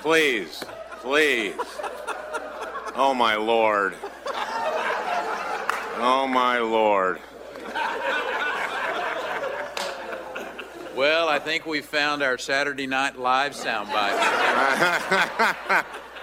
Please. 0.00 0.62
Please. 1.00 1.54
Oh, 2.94 3.12
my 3.14 3.34
Lord. 3.36 3.94
Oh, 5.98 6.28
my 6.30 6.58
Lord. 6.58 7.18
Well, 10.94 11.28
I 11.28 11.38
think 11.38 11.66
we 11.66 11.80
found 11.82 12.22
our 12.22 12.38
Saturday 12.38 12.86
Night 12.86 13.18
Live 13.18 13.52
soundbite. 13.52 14.16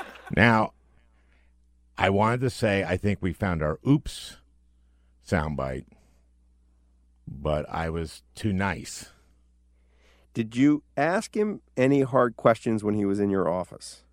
now, 0.35 0.73
I 1.97 2.09
wanted 2.09 2.41
to 2.41 2.49
say 2.49 2.83
I 2.83 2.97
think 2.97 3.21
we 3.21 3.33
found 3.33 3.61
our 3.61 3.79
oops 3.87 4.37
soundbite, 5.27 5.85
but 7.27 7.65
I 7.69 7.89
was 7.89 8.23
too 8.35 8.53
nice. 8.53 9.09
Did 10.33 10.55
you 10.55 10.83
ask 10.97 11.35
him 11.35 11.61
any 11.77 12.01
hard 12.01 12.35
questions 12.35 12.83
when 12.83 12.95
he 12.95 13.05
was 13.05 13.19
in 13.19 13.29
your 13.29 13.47
office? 13.47 14.03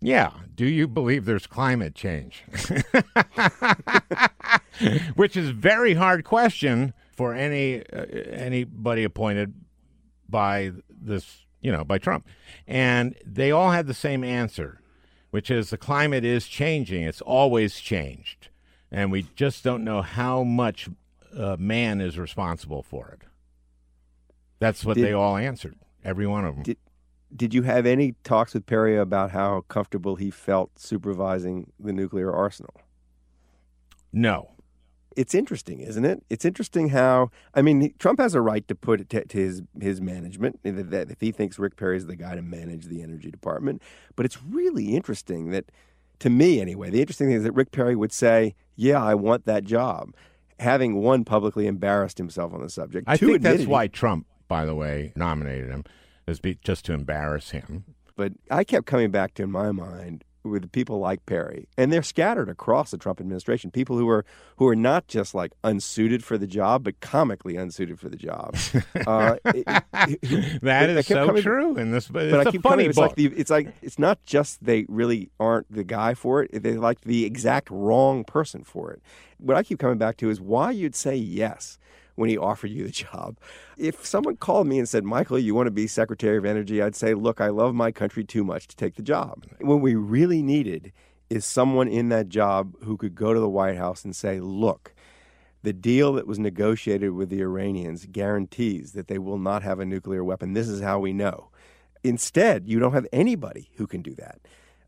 Yeah. 0.00 0.32
Do 0.54 0.66
you 0.66 0.86
believe 0.86 1.24
there's 1.24 1.46
climate 1.46 1.94
change? 1.94 2.44
Which 5.14 5.36
is 5.36 5.48
a 5.48 5.52
very 5.52 5.94
hard 5.94 6.24
question 6.24 6.92
for 7.12 7.34
any 7.34 7.82
uh, 7.86 8.04
anybody 8.30 9.04
appointed 9.04 9.54
by 10.28 10.72
this, 10.88 11.46
you 11.60 11.72
know, 11.72 11.82
by 11.82 11.98
Trump. 11.98 12.26
And 12.66 13.16
they 13.24 13.50
all 13.50 13.70
had 13.70 13.86
the 13.86 13.94
same 13.94 14.22
answer, 14.22 14.80
which 15.30 15.50
is 15.50 15.70
the 15.70 15.78
climate 15.78 16.24
is 16.24 16.46
changing. 16.46 17.04
It's 17.04 17.22
always 17.22 17.80
changed. 17.80 18.48
And 18.90 19.10
we 19.10 19.26
just 19.34 19.64
don't 19.64 19.84
know 19.84 20.02
how 20.02 20.42
much 20.42 20.88
uh, 21.36 21.56
man 21.58 22.00
is 22.00 22.18
responsible 22.18 22.82
for 22.82 23.08
it. 23.08 23.26
That's 24.58 24.84
what 24.84 24.94
did, 24.94 25.04
they 25.04 25.12
all 25.12 25.36
answered. 25.36 25.76
Every 26.04 26.26
one 26.26 26.44
of 26.44 26.54
them. 26.54 26.62
Did, 26.62 26.78
did 27.34 27.52
you 27.52 27.62
have 27.62 27.84
any 27.84 28.14
talks 28.22 28.54
with 28.54 28.64
Perry 28.66 28.96
about 28.96 29.32
how 29.32 29.62
comfortable 29.68 30.16
he 30.16 30.30
felt 30.30 30.78
supervising 30.78 31.72
the 31.78 31.92
nuclear 31.92 32.32
arsenal? 32.32 32.74
No. 34.12 34.52
It's 35.16 35.34
interesting, 35.34 35.80
isn't 35.80 36.04
it? 36.04 36.22
It's 36.30 36.44
interesting 36.44 36.90
how 36.90 37.30
I 37.54 37.62
mean, 37.62 37.94
Trump 37.98 38.20
has 38.20 38.34
a 38.34 38.40
right 38.40 38.66
to 38.68 38.74
put 38.74 39.00
it 39.00 39.08
to, 39.10 39.24
to 39.24 39.38
his 39.38 39.62
his 39.80 40.00
management 40.00 40.60
that 40.62 41.10
if 41.10 41.20
he 41.20 41.32
thinks 41.32 41.58
Rick 41.58 41.76
Perry 41.76 41.96
is 41.96 42.06
the 42.06 42.16
guy 42.16 42.34
to 42.34 42.42
manage 42.42 42.86
the 42.86 43.02
energy 43.02 43.30
department. 43.30 43.82
But 44.14 44.26
it's 44.26 44.42
really 44.42 44.94
interesting 44.94 45.50
that, 45.50 45.72
to 46.18 46.30
me 46.30 46.60
anyway, 46.60 46.90
the 46.90 47.00
interesting 47.00 47.28
thing 47.28 47.36
is 47.36 47.44
that 47.44 47.52
Rick 47.52 47.72
Perry 47.72 47.96
would 47.96 48.12
say, 48.12 48.54
"Yeah, 48.76 49.02
I 49.02 49.14
want 49.14 49.46
that 49.46 49.64
job," 49.64 50.14
having 50.58 50.96
one 51.02 51.24
publicly 51.24 51.66
embarrassed 51.66 52.18
himself 52.18 52.52
on 52.54 52.62
the 52.62 52.70
subject. 52.70 53.08
I 53.08 53.16
think 53.16 53.42
that's 53.42 53.66
why 53.66 53.88
Trump, 53.88 54.26
by 54.48 54.64
the 54.64 54.74
way, 54.74 55.12
nominated 55.16 55.70
him 55.70 55.84
is 56.26 56.40
be, 56.40 56.58
just 56.62 56.84
to 56.86 56.92
embarrass 56.92 57.50
him. 57.50 57.84
But 58.16 58.32
I 58.50 58.64
kept 58.64 58.86
coming 58.86 59.10
back 59.10 59.34
to 59.34 59.42
in 59.42 59.50
my 59.50 59.72
mind 59.72 60.24
with 60.50 60.70
people 60.72 60.98
like 60.98 61.24
Perry, 61.26 61.68
and 61.76 61.92
they're 61.92 62.02
scattered 62.02 62.48
across 62.48 62.90
the 62.90 62.98
Trump 62.98 63.20
administration. 63.20 63.70
People 63.70 63.98
who 63.98 64.08
are 64.08 64.24
who 64.56 64.66
are 64.66 64.76
not 64.76 65.08
just 65.08 65.34
like 65.34 65.52
unsuited 65.64 66.24
for 66.24 66.38
the 66.38 66.46
job, 66.46 66.84
but 66.84 67.00
comically 67.00 67.56
unsuited 67.56 67.98
for 67.98 68.08
the 68.08 68.16
job. 68.16 68.56
Uh, 69.06 69.36
it, 69.46 69.64
it, 70.22 70.62
that 70.62 70.88
is 70.90 71.06
so 71.06 71.26
coming, 71.26 71.42
true. 71.42 71.76
In 71.76 71.92
this, 71.92 72.08
but, 72.08 72.30
but 72.30 72.46
I 72.46 72.50
keep 72.50 72.62
funny 72.62 72.84
coming, 72.84 72.86
it's 72.90 72.98
like 72.98 73.14
the, 73.14 73.26
it's 73.26 73.50
like 73.50 73.72
it's 73.82 73.98
not 73.98 74.18
just 74.24 74.64
they 74.64 74.84
really 74.88 75.30
aren't 75.38 75.70
the 75.70 75.84
guy 75.84 76.14
for 76.14 76.42
it; 76.42 76.62
they 76.62 76.76
like 76.76 77.02
the 77.02 77.24
exact 77.24 77.70
wrong 77.70 78.24
person 78.24 78.64
for 78.64 78.90
it. 78.90 79.02
What 79.38 79.56
I 79.56 79.62
keep 79.62 79.78
coming 79.78 79.98
back 79.98 80.16
to 80.18 80.30
is 80.30 80.40
why 80.40 80.70
you'd 80.72 80.96
say 80.96 81.14
yes 81.14 81.78
when 82.16 82.28
he 82.28 82.36
offered 82.36 82.70
you 82.70 82.84
the 82.84 82.90
job. 82.90 83.38
If 83.76 84.04
someone 84.04 84.36
called 84.36 84.66
me 84.66 84.78
and 84.78 84.88
said, 84.88 85.04
Michael, 85.04 85.38
you 85.38 85.54
want 85.54 85.68
to 85.68 85.70
be 85.70 85.86
Secretary 85.86 86.36
of 86.36 86.44
Energy, 86.44 86.82
I'd 86.82 86.96
say, 86.96 87.14
look, 87.14 87.40
I 87.40 87.48
love 87.48 87.74
my 87.74 87.92
country 87.92 88.24
too 88.24 88.42
much 88.42 88.66
to 88.68 88.76
take 88.76 88.96
the 88.96 89.02
job. 89.02 89.44
What 89.60 89.76
we 89.76 89.94
really 89.94 90.42
needed 90.42 90.92
is 91.30 91.44
someone 91.44 91.88
in 91.88 92.08
that 92.08 92.28
job 92.28 92.74
who 92.82 92.96
could 92.96 93.14
go 93.14 93.32
to 93.32 93.40
the 93.40 93.48
White 93.48 93.76
House 93.76 94.04
and 94.04 94.14
say, 94.14 94.40
look, 94.40 94.94
the 95.62 95.72
deal 95.72 96.12
that 96.14 96.26
was 96.26 96.38
negotiated 96.38 97.12
with 97.12 97.28
the 97.28 97.40
Iranians 97.40 98.06
guarantees 98.06 98.92
that 98.92 99.08
they 99.08 99.18
will 99.18 99.38
not 99.38 99.62
have 99.62 99.80
a 99.80 99.84
nuclear 99.84 100.22
weapon. 100.22 100.52
This 100.52 100.68
is 100.68 100.80
how 100.80 100.98
we 100.98 101.12
know. 101.12 101.48
Instead, 102.04 102.68
you 102.68 102.78
don't 102.78 102.92
have 102.92 103.06
anybody 103.12 103.70
who 103.76 103.86
can 103.86 104.00
do 104.00 104.14
that 104.14 104.38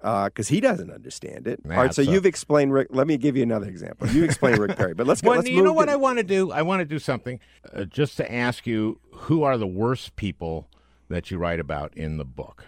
because 0.01 0.51
uh, 0.51 0.55
he 0.55 0.61
doesn't 0.61 0.91
understand 0.91 1.47
it. 1.47 1.61
All 1.65 1.73
right, 1.73 1.95
so 1.95 2.03
a... 2.03 2.05
you've 2.05 2.27
explained 2.27 2.73
Rick. 2.73 2.89
Let 2.91 3.07
me 3.07 3.17
give 3.17 3.37
you 3.37 3.43
another 3.43 3.67
example. 3.67 4.09
You 4.09 4.25
explain 4.25 4.59
Rick 4.59 4.77
Perry, 4.77 4.95
but 4.95 5.07
let's 5.07 5.21
go. 5.21 5.31
well, 5.31 5.39
let's 5.39 5.51
you 5.51 5.63
know 5.63 5.73
what 5.73 5.87
to... 5.87 5.93
I 5.93 5.97
want 5.97 6.19
to 6.19 6.25
do? 6.25 6.53
I 6.53 6.63
want 6.63 6.81
to 6.81 6.85
do 6.85 6.99
something 6.99 7.41
uh, 7.73 7.85
just 7.85 8.17
to 8.19 8.33
ask 8.33 8.67
you 8.67 9.01
who 9.11 9.43
are 9.43 9.59
the 9.59 9.67
worst 9.67 10.17
people 10.17 10.69
that 11.09 11.31
you 11.31 11.39
write 11.39 11.61
about 11.61 11.93
in 11.97 12.17
the 12.17 12.25
book. 12.25 12.67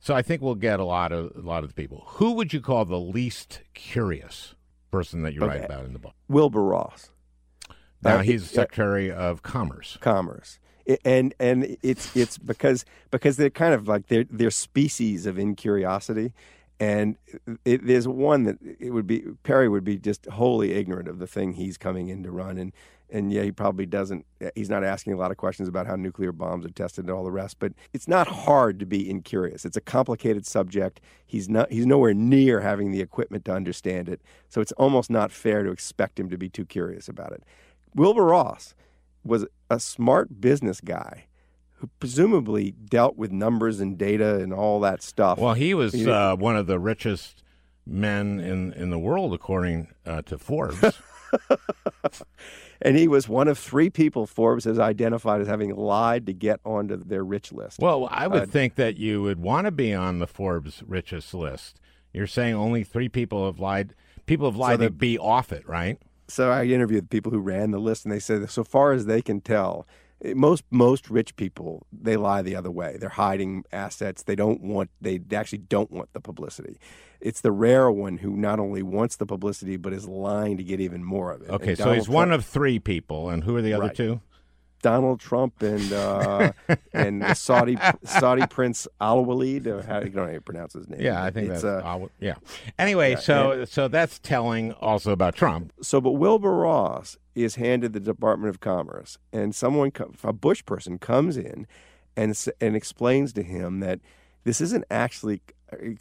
So 0.00 0.14
I 0.14 0.22
think 0.22 0.42
we'll 0.42 0.54
get 0.54 0.78
a 0.78 0.84
lot 0.84 1.12
of 1.12 1.32
a 1.34 1.40
lot 1.40 1.64
of 1.64 1.70
the 1.70 1.74
people. 1.74 2.04
Who 2.06 2.32
would 2.32 2.52
you 2.52 2.60
call 2.60 2.84
the 2.84 3.00
least 3.00 3.62
curious 3.74 4.54
person 4.90 5.22
that 5.22 5.34
you 5.34 5.42
okay. 5.42 5.58
write 5.58 5.64
about 5.64 5.84
in 5.84 5.92
the 5.92 5.98
book? 5.98 6.14
Wilbur 6.28 6.62
Ross. 6.62 7.10
Now 8.02 8.16
uh, 8.16 8.22
he's 8.22 8.48
Secretary 8.48 9.10
of 9.10 9.42
Commerce. 9.42 9.96
Commerce 10.00 10.58
and 11.04 11.34
and 11.38 11.76
it's 11.82 12.16
it's 12.16 12.38
because 12.38 12.84
because 13.10 13.36
they're 13.36 13.50
kind 13.50 13.74
of 13.74 13.88
like 13.88 14.06
they're 14.08 14.26
they're 14.30 14.50
species 14.50 15.26
of 15.26 15.38
incuriosity, 15.38 16.32
and 16.78 17.16
it, 17.64 17.86
there's 17.86 18.06
one 18.06 18.44
that 18.44 18.58
it 18.78 18.90
would 18.90 19.06
be 19.06 19.24
Perry 19.42 19.68
would 19.68 19.84
be 19.84 19.96
just 19.96 20.26
wholly 20.26 20.72
ignorant 20.72 21.08
of 21.08 21.18
the 21.18 21.26
thing 21.26 21.54
he's 21.54 21.78
coming 21.78 22.08
in 22.08 22.22
to 22.22 22.30
run, 22.30 22.58
and 22.58 22.72
and 23.08 23.32
yeah, 23.32 23.42
he 23.42 23.52
probably 23.52 23.86
doesn't. 23.86 24.26
Uh, 24.44 24.50
he's 24.54 24.68
not 24.68 24.84
asking 24.84 25.12
a 25.12 25.16
lot 25.16 25.30
of 25.30 25.36
questions 25.36 25.68
about 25.68 25.86
how 25.86 25.96
nuclear 25.96 26.32
bombs 26.32 26.66
are 26.66 26.70
tested 26.70 27.04
and 27.04 27.14
all 27.14 27.24
the 27.24 27.30
rest. 27.30 27.58
But 27.58 27.72
it's 27.92 28.08
not 28.08 28.26
hard 28.26 28.78
to 28.80 28.86
be 28.86 29.08
incurious. 29.08 29.64
It's 29.64 29.76
a 29.76 29.80
complicated 29.80 30.46
subject. 30.46 31.00
He's 31.24 31.48
not. 31.48 31.70
He's 31.70 31.86
nowhere 31.86 32.14
near 32.14 32.60
having 32.60 32.90
the 32.90 33.00
equipment 33.00 33.44
to 33.46 33.52
understand 33.52 34.08
it. 34.08 34.20
So 34.48 34.60
it's 34.60 34.72
almost 34.72 35.08
not 35.08 35.32
fair 35.32 35.62
to 35.62 35.70
expect 35.70 36.20
him 36.20 36.28
to 36.30 36.36
be 36.36 36.48
too 36.48 36.66
curious 36.66 37.08
about 37.08 37.32
it. 37.32 37.42
Wilbur 37.94 38.24
Ross 38.24 38.74
was 39.24 39.46
a 39.70 39.80
smart 39.80 40.40
business 40.40 40.80
guy 40.80 41.26
who 41.76 41.90
presumably 42.00 42.70
dealt 42.70 43.16
with 43.16 43.32
numbers 43.32 43.80
and 43.80 43.98
data 43.98 44.36
and 44.36 44.52
all 44.52 44.80
that 44.80 45.02
stuff. 45.02 45.38
Well, 45.38 45.54
he 45.54 45.74
was 45.74 45.94
uh, 46.06 46.36
one 46.36 46.56
of 46.56 46.66
the 46.66 46.78
richest 46.78 47.42
men 47.86 48.40
in, 48.40 48.72
in 48.72 48.90
the 48.90 48.98
world, 48.98 49.34
according 49.34 49.88
uh, 50.04 50.22
to 50.22 50.38
Forbes. 50.38 50.82
and 52.82 52.96
he 52.96 53.08
was 53.08 53.28
one 53.28 53.48
of 53.48 53.58
three 53.58 53.90
people 53.90 54.26
Forbes 54.26 54.64
has 54.64 54.78
identified 54.78 55.40
as 55.40 55.46
having 55.46 55.74
lied 55.74 56.26
to 56.26 56.32
get 56.32 56.60
onto 56.64 56.96
their 56.96 57.24
rich 57.24 57.52
list. 57.52 57.78
Well, 57.78 58.08
I 58.10 58.26
would 58.26 58.42
uh, 58.42 58.46
think 58.46 58.76
that 58.76 58.96
you 58.96 59.22
would 59.22 59.38
want 59.38 59.66
to 59.66 59.70
be 59.70 59.92
on 59.92 60.18
the 60.18 60.26
Forbes 60.26 60.82
richest 60.86 61.34
list. 61.34 61.80
You're 62.12 62.26
saying 62.26 62.54
only 62.54 62.84
three 62.84 63.08
people 63.08 63.46
have 63.46 63.60
lied. 63.60 63.94
People 64.24 64.50
have 64.50 64.56
lied 64.56 64.80
so 64.80 64.86
to 64.86 64.90
be 64.90 65.18
off 65.18 65.52
it, 65.52 65.68
right? 65.68 65.98
so 66.28 66.50
I 66.50 66.64
interviewed 66.64 67.04
the 67.04 67.08
people 67.08 67.32
who 67.32 67.38
ran 67.38 67.70
the 67.70 67.78
list, 67.78 68.04
and 68.04 68.12
they 68.12 68.18
said, 68.18 68.48
so 68.50 68.64
far 68.64 68.92
as 68.92 69.06
they 69.06 69.22
can 69.22 69.40
tell, 69.40 69.86
most 70.24 70.64
most 70.70 71.10
rich 71.10 71.36
people 71.36 71.86
they 71.92 72.16
lie 72.16 72.42
the 72.42 72.56
other 72.56 72.70
way. 72.70 72.96
They're 72.98 73.08
hiding 73.08 73.64
assets. 73.72 74.22
They 74.22 74.36
don't 74.36 74.62
want. 74.62 74.90
They 75.00 75.20
actually 75.32 75.58
don't 75.58 75.90
want 75.90 76.12
the 76.12 76.20
publicity. 76.20 76.78
It's 77.20 77.40
the 77.40 77.52
rare 77.52 77.90
one 77.90 78.18
who 78.18 78.36
not 78.36 78.60
only 78.60 78.82
wants 78.82 79.16
the 79.16 79.26
publicity 79.26 79.76
but 79.76 79.92
is 79.92 80.08
lying 80.08 80.56
to 80.56 80.64
get 80.64 80.80
even 80.80 81.04
more 81.04 81.32
of 81.32 81.42
it. 81.42 81.50
Okay, 81.50 81.74
so 81.74 81.92
he's 81.92 82.04
Trump, 82.04 82.14
one 82.14 82.32
of 82.32 82.44
three 82.44 82.78
people, 82.78 83.28
and 83.28 83.44
who 83.44 83.56
are 83.56 83.62
the 83.62 83.74
other 83.74 83.86
right. 83.86 83.94
two? 83.94 84.20
Donald 84.82 85.20
Trump 85.20 85.62
and 85.62 85.92
uh, 85.92 86.52
and 86.92 87.22
the 87.22 87.34
Saudi 87.34 87.76
Saudi 88.04 88.46
Prince 88.46 88.86
Al 89.00 89.24
Walid. 89.24 89.66
How, 89.66 89.96
I 89.96 90.00
don't 90.00 90.14
know 90.14 90.26
how 90.26 90.32
you 90.32 90.40
pronounce 90.40 90.74
his 90.74 90.88
name. 90.88 91.00
Yeah, 91.00 91.22
I 91.22 91.30
think 91.30 91.50
it's, 91.50 91.62
that's 91.62 91.84
uh, 91.84 92.06
yeah. 92.20 92.34
Anyway, 92.78 93.12
yeah, 93.12 93.18
so 93.18 93.50
and, 93.52 93.68
so 93.68 93.88
that's 93.88 94.18
telling 94.18 94.72
also 94.72 95.12
about 95.12 95.34
Trump. 95.34 95.72
So, 95.82 96.00
but 96.00 96.12
Wilbur 96.12 96.54
Ross 96.54 97.16
is 97.36 97.56
handed 97.56 97.92
the 97.92 98.00
Department 98.00 98.50
of 98.50 98.60
Commerce, 98.60 99.18
and 99.32 99.54
someone, 99.54 99.92
a 100.24 100.32
Bush 100.32 100.64
person, 100.64 100.98
comes 100.98 101.36
in 101.36 101.66
and 102.16 102.36
and 102.60 102.74
explains 102.74 103.32
to 103.34 103.42
him 103.42 103.80
that 103.80 104.00
this 104.44 104.60
isn't 104.60 104.84
actually 104.90 105.42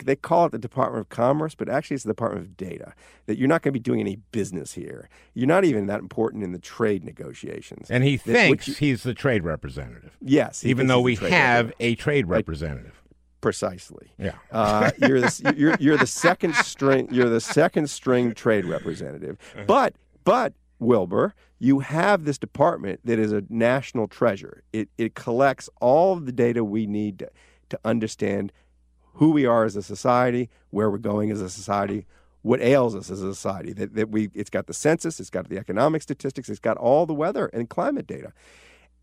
they 0.03 0.15
call 0.15 0.45
it 0.45 0.51
the 0.51 0.59
Department 0.59 1.01
of 1.01 1.09
Commerce, 1.09 1.55
but 1.55 1.67
actually 1.67 1.95
it's 1.95 2.03
the 2.03 2.11
Department 2.11 2.45
of 2.45 2.55
Data. 2.55 2.93
That 3.25 3.38
you're 3.38 3.47
not 3.47 3.63
going 3.63 3.73
to 3.73 3.79
be 3.79 3.83
doing 3.83 3.99
any 3.99 4.17
business 4.31 4.73
here. 4.73 5.09
You're 5.33 5.47
not 5.47 5.65
even 5.65 5.88
that 5.88 5.99
important 5.99 6.43
in 6.43 6.51
the 6.51 6.59
trade 6.59 7.03
negotiations. 7.03 7.89
And 7.89 8.03
he 8.03 8.17
thinks 8.17 8.67
you, 8.67 8.73
he's 8.75 9.03
the 9.03 9.13
trade 9.13 9.43
representative. 9.43 10.15
Yes, 10.21 10.63
even 10.63 10.88
though 10.88 11.01
we 11.01 11.15
have 11.15 11.73
a 11.79 11.95
trade 11.95 12.27
representative. 12.27 13.01
Precisely. 13.41 14.11
Yeah. 14.17 14.36
Uh, 14.51 14.91
you're 14.99 15.21
the 15.21 15.53
you're, 15.55 15.75
you're 15.79 15.97
the 15.97 16.07
second 16.07 16.55
string. 16.55 17.07
You're 17.11 17.29
the 17.29 17.41
second 17.41 17.89
string 17.89 18.33
trade 18.33 18.65
representative. 18.65 19.38
Uh-huh. 19.53 19.65
But 19.67 19.95
but 20.23 20.53
Wilbur, 20.80 21.34
you 21.59 21.80
have 21.80 22.26
this 22.26 22.38
department 22.38 22.99
that 23.05 23.19
is 23.19 23.32
a 23.32 23.43
national 23.49 24.07
treasure. 24.07 24.63
It 24.73 24.89
it 24.97 25.15
collects 25.15 25.69
all 25.80 26.13
of 26.13 26.26
the 26.26 26.32
data 26.32 26.63
we 26.63 26.86
need 26.86 27.19
to, 27.19 27.30
to 27.69 27.80
understand 27.86 28.51
who 29.15 29.32
we 29.32 29.45
are 29.45 29.63
as 29.63 29.76
a 29.76 29.82
society, 29.82 30.49
where 30.71 30.89
we're 30.89 30.97
going 30.97 31.32
as 31.32 31.41
a 31.41 31.49
society, 31.49 32.05
what 32.41 32.61
ails 32.61 32.95
us 32.95 33.09
as 33.09 33.21
a 33.21 33.34
society. 33.34 33.73
That, 33.73 33.95
that 33.95 34.09
we, 34.09 34.30
it's 34.34 34.49
got 34.49 34.67
the 34.67 34.73
census, 34.73 35.19
it's 35.19 35.30
got 35.30 35.49
the 35.49 35.57
economic 35.57 36.01
statistics, 36.01 36.49
it's 36.49 36.59
got 36.59 36.78
all 36.78 37.05
the 37.05 37.13
weather 37.13 37.47
and 37.47 37.69
climate 37.69 38.05
data. 38.05 38.34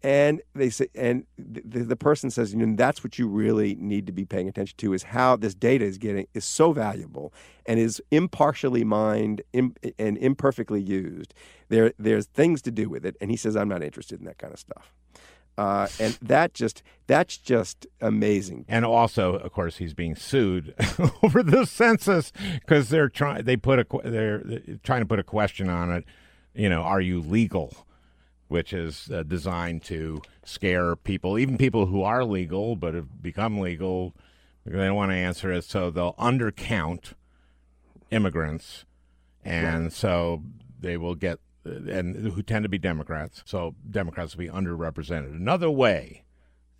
And 0.02 0.42
they 0.54 0.70
say, 0.70 0.88
and 0.96 1.26
the, 1.38 1.84
the 1.84 1.96
person 1.96 2.30
says, 2.30 2.52
you 2.52 2.58
know, 2.58 2.74
that's 2.76 3.04
what 3.04 3.18
you 3.18 3.28
really 3.28 3.76
need 3.76 4.06
to 4.06 4.12
be 4.12 4.24
paying 4.24 4.48
attention 4.48 4.76
to 4.78 4.92
is 4.92 5.04
how 5.04 5.36
this 5.36 5.54
data 5.54 5.84
is 5.84 5.96
getting 5.96 6.26
is 6.34 6.44
so 6.44 6.72
valuable 6.72 7.32
and 7.66 7.78
is 7.78 8.02
impartially 8.10 8.82
mined 8.82 9.42
and 9.54 9.78
imperfectly 9.98 10.82
used. 10.82 11.34
There, 11.68 11.92
there's 11.98 12.26
things 12.26 12.62
to 12.62 12.72
do 12.72 12.88
with 12.88 13.06
it. 13.06 13.16
And 13.20 13.30
he 13.30 13.36
says, 13.36 13.56
I'm 13.56 13.68
not 13.68 13.82
interested 13.82 14.18
in 14.18 14.26
that 14.26 14.38
kind 14.38 14.52
of 14.52 14.58
stuff. 14.58 14.92
Uh, 15.58 15.86
and 16.00 16.18
that 16.22 16.54
just 16.54 16.82
that's 17.06 17.36
just 17.36 17.86
amazing. 18.00 18.64
And 18.68 18.84
also, 18.86 19.34
of 19.34 19.52
course, 19.52 19.76
he's 19.76 19.92
being 19.92 20.16
sued 20.16 20.74
over 21.22 21.42
the 21.42 21.66
census 21.66 22.32
because 22.60 22.88
they're 22.88 23.10
trying. 23.10 23.44
They 23.44 23.56
put 23.56 23.78
a 23.78 23.86
they're, 24.02 24.42
trying 24.82 25.02
to 25.02 25.06
put 25.06 25.18
a 25.18 25.24
question 25.24 25.68
on 25.68 25.92
it. 25.92 26.04
You 26.54 26.70
know, 26.70 26.80
are 26.80 27.00
you 27.00 27.20
legal? 27.20 27.86
Which 28.52 28.72
is 28.72 29.10
uh, 29.10 29.22
designed 29.22 29.82
to 29.84 30.20
scare 30.44 30.94
people, 30.94 31.38
even 31.38 31.56
people 31.56 31.86
who 31.86 32.02
are 32.02 32.24
legal 32.24 32.76
but 32.76 32.94
have 32.94 33.22
become 33.22 33.58
legal. 33.58 34.14
Because 34.64 34.78
they 34.78 34.86
don't 34.86 34.96
want 34.96 35.10
to 35.10 35.16
answer 35.16 35.50
it, 35.50 35.64
so 35.64 35.90
they'll 35.90 36.14
undercount 36.14 37.14
immigrants, 38.12 38.84
and 39.44 39.84
right. 39.84 39.92
so 39.92 40.42
they 40.78 40.96
will 40.96 41.16
get 41.16 41.40
and 41.64 42.14
who 42.14 42.42
tend 42.42 42.62
to 42.64 42.68
be 42.68 42.78
Democrats. 42.78 43.42
So 43.46 43.74
Democrats 43.90 44.36
will 44.36 44.44
be 44.44 44.50
underrepresented. 44.50 45.34
Another 45.34 45.70
way 45.70 46.24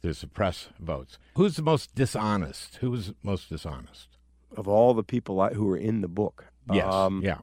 to 0.03 0.13
suppress 0.15 0.69
votes. 0.81 1.19
Who's 1.37 1.57
the 1.57 1.63
most 1.63 1.95
dishonest? 1.95 2.77
Who's 2.77 3.13
most 3.23 3.49
dishonest? 3.49 4.09
Of 4.57 4.69
all 4.69 4.95
the 4.95 5.05
people 5.05 5.45
who 5.49 5.71
are 5.71 5.77
in 5.77 6.01
the 6.01 6.09
book. 6.09 6.47
Yes. 6.71 6.93
Um, 6.93 7.23
yeah. 7.25 7.39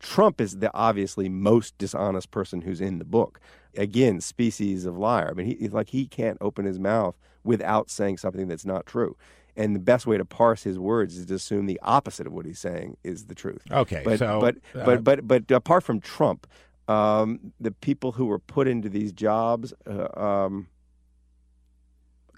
Trump 0.00 0.40
is 0.40 0.58
the 0.58 0.70
obviously 0.74 1.28
most 1.28 1.76
dishonest 1.78 2.30
person 2.30 2.60
who's 2.60 2.80
in 2.80 2.98
the 2.98 3.04
book. 3.04 3.40
Again, 3.76 4.20
species 4.20 4.84
of 4.84 4.96
liar. 4.96 5.28
I 5.30 5.34
mean, 5.34 5.58
he, 5.58 5.68
like 5.68 5.90
he 5.90 6.06
can't 6.06 6.38
open 6.40 6.64
his 6.64 6.78
mouth 6.78 7.16
without 7.44 7.90
saying 7.90 8.18
something 8.18 8.48
that's 8.48 8.64
not 8.66 8.86
true. 8.86 9.16
And 9.56 9.74
the 9.74 9.80
best 9.80 10.06
way 10.06 10.16
to 10.16 10.24
parse 10.24 10.62
his 10.62 10.78
words 10.78 11.16
is 11.16 11.26
to 11.26 11.34
assume 11.34 11.66
the 11.66 11.80
opposite 11.82 12.26
of 12.26 12.32
what 12.32 12.46
he's 12.46 12.60
saying 12.60 12.96
is 13.02 13.26
the 13.26 13.34
truth. 13.34 13.62
Okay, 13.70 14.02
but 14.04 14.20
so, 14.20 14.40
but 14.40 14.56
uh, 14.74 14.84
but 14.84 15.04
but 15.04 15.26
but 15.26 15.50
apart 15.50 15.82
from 15.82 16.00
Trump, 16.00 16.46
um, 16.86 17.52
the 17.58 17.72
people 17.72 18.12
who 18.12 18.26
were 18.26 18.38
put 18.38 18.68
into 18.68 18.88
these 18.88 19.12
jobs. 19.12 19.74
Uh, 19.86 20.08
um, 20.18 20.68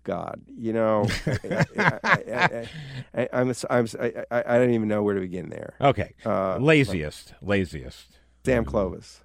God, 0.04 0.40
you 0.56 0.72
know, 0.72 1.06
I, 1.76 2.66
I, 3.14 3.28
I'm, 3.32 3.52
I'm, 3.68 3.88
I, 4.00 4.24
I 4.30 4.58
don't 4.58 4.70
even 4.70 4.88
know 4.88 5.02
where 5.02 5.14
to 5.14 5.20
begin 5.20 5.50
there. 5.50 5.74
Okay, 5.80 6.14
uh, 6.24 6.58
laziest, 6.58 7.34
laziest. 7.42 8.06
Sam 8.44 8.64
Clovis. 8.64 9.20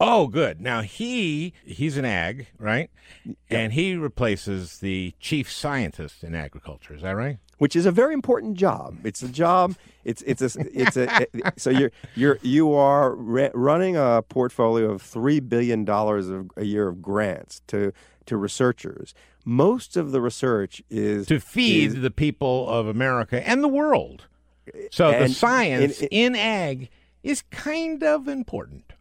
Oh, 0.00 0.26
good. 0.26 0.60
Now 0.60 0.82
he 0.82 1.52
he's 1.64 1.96
an 1.96 2.04
ag, 2.04 2.48
right? 2.58 2.90
Yep. 3.24 3.36
And 3.48 3.72
he 3.72 3.94
replaces 3.94 4.78
the 4.78 5.14
chief 5.20 5.50
scientist 5.50 6.24
in 6.24 6.34
agriculture. 6.34 6.94
Is 6.94 7.02
that 7.02 7.12
right? 7.12 7.38
Which 7.58 7.76
is 7.76 7.86
a 7.86 7.92
very 7.92 8.12
important 8.12 8.56
job. 8.56 8.98
It's 9.04 9.22
a 9.22 9.28
job. 9.28 9.76
It's 10.04 10.22
it's 10.22 10.42
a 10.42 10.50
it's 10.72 10.96
a 10.96 11.26
so 11.56 11.70
you're 11.70 11.92
you're 12.16 12.38
you 12.42 12.74
are 12.74 13.14
re- 13.14 13.50
running 13.54 13.96
a 13.96 14.22
portfolio 14.28 14.90
of 14.90 15.00
three 15.00 15.38
billion 15.40 15.84
dollars 15.84 16.28
a 16.56 16.64
year 16.64 16.88
of 16.88 17.00
grants 17.00 17.62
to 17.68 17.92
to 18.26 18.36
researchers. 18.36 19.14
Most 19.44 19.96
of 19.96 20.12
the 20.12 20.20
research 20.20 20.82
is 20.88 21.26
to 21.26 21.40
feed 21.40 21.88
is, 21.88 22.00
the 22.00 22.10
people 22.10 22.68
of 22.68 22.86
America 22.86 23.46
and 23.46 23.62
the 23.62 23.68
world. 23.68 24.26
So 24.90 25.10
the 25.10 25.28
science 25.28 26.00
in, 26.00 26.08
in, 26.08 26.34
in 26.34 26.36
ag 26.36 26.90
is 27.22 27.42
kind 27.50 28.02
of 28.02 28.28
important 28.28 28.94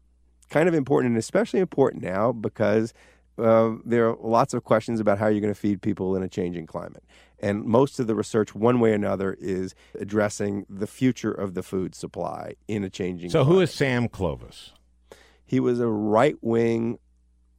kind 0.53 0.69
of 0.69 0.75
important, 0.75 1.11
and 1.11 1.17
especially 1.17 1.59
important 1.59 2.03
now 2.03 2.31
because 2.31 2.93
uh, 3.39 3.71
there 3.83 4.07
are 4.07 4.17
lots 4.21 4.53
of 4.53 4.63
questions 4.63 4.99
about 4.99 5.17
how 5.17 5.27
you're 5.27 5.41
going 5.41 5.53
to 5.53 5.59
feed 5.59 5.81
people 5.81 6.15
in 6.15 6.21
a 6.21 6.29
changing 6.29 6.67
climate. 6.67 7.03
And 7.39 7.65
most 7.65 7.99
of 7.99 8.07
the 8.07 8.15
research, 8.15 8.55
one 8.55 8.79
way 8.79 8.91
or 8.91 8.93
another, 8.93 9.35
is 9.39 9.73
addressing 9.99 10.65
the 10.69 10.87
future 10.87 11.31
of 11.31 11.55
the 11.55 11.63
food 11.63 11.95
supply 11.95 12.53
in 12.67 12.83
a 12.83 12.89
changing. 12.89 13.31
So, 13.31 13.43
climate. 13.43 13.53
who 13.53 13.61
is 13.61 13.73
Sam 13.73 14.07
Clovis? 14.07 14.71
He 15.43 15.59
was 15.59 15.79
a 15.79 15.87
right 15.87 16.37
wing 16.41 16.99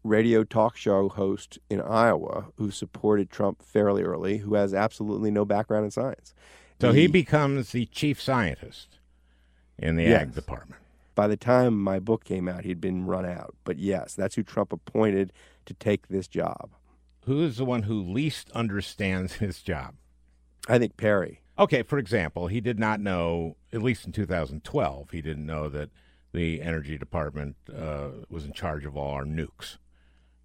radio 0.05 0.45
talk 0.45 0.77
show 0.77 1.09
host 1.09 1.59
in 1.69 1.81
Iowa 1.81 2.47
who 2.57 2.71
supported 2.71 3.31
Trump 3.31 3.63
fairly 3.63 4.03
early, 4.03 4.39
who 4.39 4.55
has 4.55 4.73
absolutely 4.75 5.31
no 5.31 5.45
background 5.45 5.87
in 5.87 5.91
science. 5.91 6.35
So 6.81 6.93
he, 6.93 7.03
he 7.03 7.07
becomes 7.07 7.73
the 7.73 7.87
chief 7.87 8.21
scientist 8.21 8.99
in 9.79 9.97
the 9.97 10.05
yes. 10.05 10.23
ag 10.23 10.35
department. 10.35 10.81
By 11.15 11.29
the 11.29 11.37
time 11.37 11.81
my 11.81 11.99
book 11.99 12.25
came 12.25 12.49
out, 12.49 12.65
he'd 12.65 12.81
been 12.81 13.07
run 13.07 13.25
out. 13.25 13.55
But 13.65 13.79
yes, 13.79 14.15
that's 14.15 14.35
who 14.35 14.43
Trump 14.43 14.73
appointed 14.73 15.33
to 15.67 15.75
take 15.75 16.09
this 16.09 16.29
job. 16.29 16.71
Who 17.25 17.43
is 17.43 17.57
the 17.57 17.65
one 17.65 17.85
who 17.85 18.01
least 18.03 18.51
understands 18.53 19.35
his 19.35 19.63
job? 19.63 19.95
I 20.69 20.79
think 20.79 20.97
Perry. 20.97 21.41
Okay, 21.59 21.83
for 21.83 21.99
example, 21.99 22.49
he 22.49 22.61
did 22.61 22.79
not 22.79 23.01
know, 23.01 23.57
at 23.73 23.83
least 23.83 24.07
in 24.07 24.13
2012, 24.13 25.11
he 25.11 25.23
didn't 25.23 25.47
know 25.47 25.69
that 25.69 25.91
the 26.33 26.61
Energy 26.61 26.99
Department 26.99 27.55
uh, 27.73 28.09
was 28.29 28.45
in 28.45 28.53
charge 28.53 28.85
of 28.85 28.97
all 28.97 29.13
our 29.13 29.25
nukes. 29.25 29.77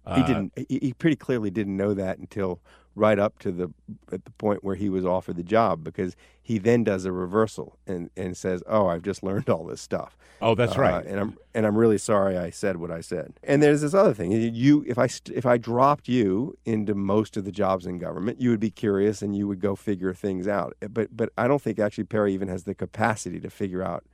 Uh, 0.06 0.16
he 0.16 0.22
didn't. 0.22 0.52
He, 0.68 0.78
he 0.80 0.92
pretty 0.92 1.16
clearly 1.16 1.50
didn't 1.50 1.76
know 1.76 1.94
that 1.94 2.18
until 2.18 2.60
right 2.94 3.18
up 3.18 3.38
to 3.38 3.52
the 3.52 3.72
at 4.12 4.24
the 4.24 4.30
point 4.32 4.64
where 4.64 4.74
he 4.74 4.88
was 4.88 5.04
offered 5.04 5.36
the 5.36 5.42
job 5.42 5.84
because 5.84 6.16
he 6.42 6.58
then 6.58 6.82
does 6.82 7.04
a 7.04 7.12
reversal 7.12 7.78
and, 7.86 8.10
and 8.16 8.36
says, 8.36 8.62
"Oh, 8.66 8.86
I've 8.86 9.02
just 9.02 9.22
learned 9.22 9.48
all 9.48 9.64
this 9.64 9.80
stuff." 9.80 10.16
Oh, 10.42 10.54
that's 10.54 10.76
uh, 10.76 10.80
right. 10.80 11.06
And 11.06 11.20
I'm 11.20 11.38
and 11.54 11.66
I'm 11.66 11.76
really 11.76 11.98
sorry 11.98 12.38
I 12.38 12.50
said 12.50 12.76
what 12.76 12.90
I 12.90 13.00
said. 13.00 13.34
And 13.42 13.62
there's 13.62 13.82
this 13.82 13.94
other 13.94 14.14
thing. 14.14 14.32
You 14.32 14.84
if 14.86 14.98
I 14.98 15.08
if 15.32 15.44
I 15.46 15.58
dropped 15.58 16.08
you 16.08 16.56
into 16.64 16.94
most 16.94 17.36
of 17.36 17.44
the 17.44 17.52
jobs 17.52 17.86
in 17.86 17.98
government, 17.98 18.40
you 18.40 18.50
would 18.50 18.60
be 18.60 18.70
curious 18.70 19.22
and 19.22 19.36
you 19.36 19.46
would 19.48 19.60
go 19.60 19.76
figure 19.76 20.14
things 20.14 20.48
out. 20.48 20.74
But 20.90 21.16
but 21.16 21.30
I 21.36 21.46
don't 21.46 21.60
think 21.60 21.78
actually 21.78 22.04
Perry 22.04 22.32
even 22.34 22.48
has 22.48 22.64
the 22.64 22.74
capacity 22.74 23.40
to 23.40 23.50
figure 23.50 23.82
out 23.82 24.04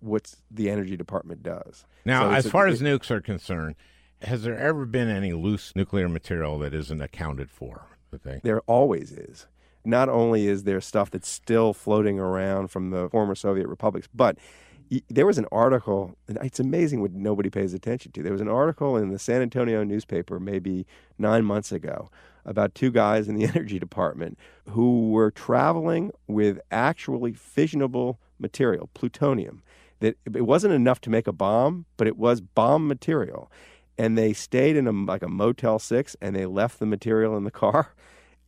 what 0.00 0.34
the 0.50 0.70
energy 0.70 0.96
department 0.96 1.42
does. 1.42 1.86
Now, 2.04 2.28
so 2.28 2.34
as 2.34 2.46
a, 2.46 2.50
far 2.50 2.68
it, 2.68 2.72
as 2.72 2.82
nukes 2.82 3.10
are 3.10 3.20
concerned, 3.20 3.76
has 4.24 4.42
there 4.42 4.58
ever 4.58 4.84
been 4.86 5.08
any 5.08 5.32
loose 5.32 5.72
nuclear 5.76 6.08
material 6.08 6.58
that 6.60 6.74
isn't 6.74 7.00
accounted 7.00 7.50
for? 7.50 7.86
The 8.10 8.40
There 8.42 8.60
always 8.62 9.12
is. 9.12 9.46
Not 9.84 10.08
only 10.08 10.46
is 10.46 10.64
there 10.64 10.80
stuff 10.80 11.10
that's 11.10 11.28
still 11.28 11.74
floating 11.74 12.18
around 12.18 12.68
from 12.68 12.90
the 12.90 13.08
former 13.10 13.34
Soviet 13.34 13.66
republics, 13.66 14.08
but 14.14 14.38
there 15.08 15.26
was 15.26 15.38
an 15.38 15.46
article, 15.50 16.16
and 16.28 16.38
it's 16.42 16.60
amazing 16.60 17.00
what 17.00 17.12
nobody 17.12 17.50
pays 17.50 17.74
attention 17.74 18.12
to. 18.12 18.22
There 18.22 18.32
was 18.32 18.40
an 18.40 18.48
article 18.48 18.96
in 18.96 19.10
the 19.10 19.18
San 19.18 19.42
Antonio 19.42 19.82
newspaper 19.82 20.38
maybe 20.38 20.86
nine 21.18 21.44
months 21.44 21.72
ago 21.72 22.10
about 22.44 22.74
two 22.74 22.90
guys 22.90 23.28
in 23.28 23.34
the 23.34 23.44
energy 23.54 23.78
department 23.78 24.38
who 24.70 25.10
were 25.10 25.30
traveling 25.30 26.12
with 26.26 26.60
actually 26.70 27.32
fissionable 27.32 28.18
material, 28.38 28.90
plutonium. 28.94 29.62
That 30.00 30.18
it 30.34 30.46
wasn't 30.46 30.74
enough 30.74 31.00
to 31.02 31.10
make 31.10 31.26
a 31.26 31.32
bomb, 31.32 31.86
but 31.96 32.06
it 32.06 32.18
was 32.18 32.40
bomb 32.40 32.86
material 32.86 33.50
and 33.98 34.18
they 34.18 34.32
stayed 34.32 34.76
in 34.76 34.86
a 34.86 34.92
like 34.92 35.22
a 35.22 35.28
Motel 35.28 35.78
Six, 35.78 36.16
and 36.20 36.34
they 36.34 36.46
left 36.46 36.78
the 36.78 36.86
material 36.86 37.36
in 37.36 37.44
the 37.44 37.50
car, 37.50 37.94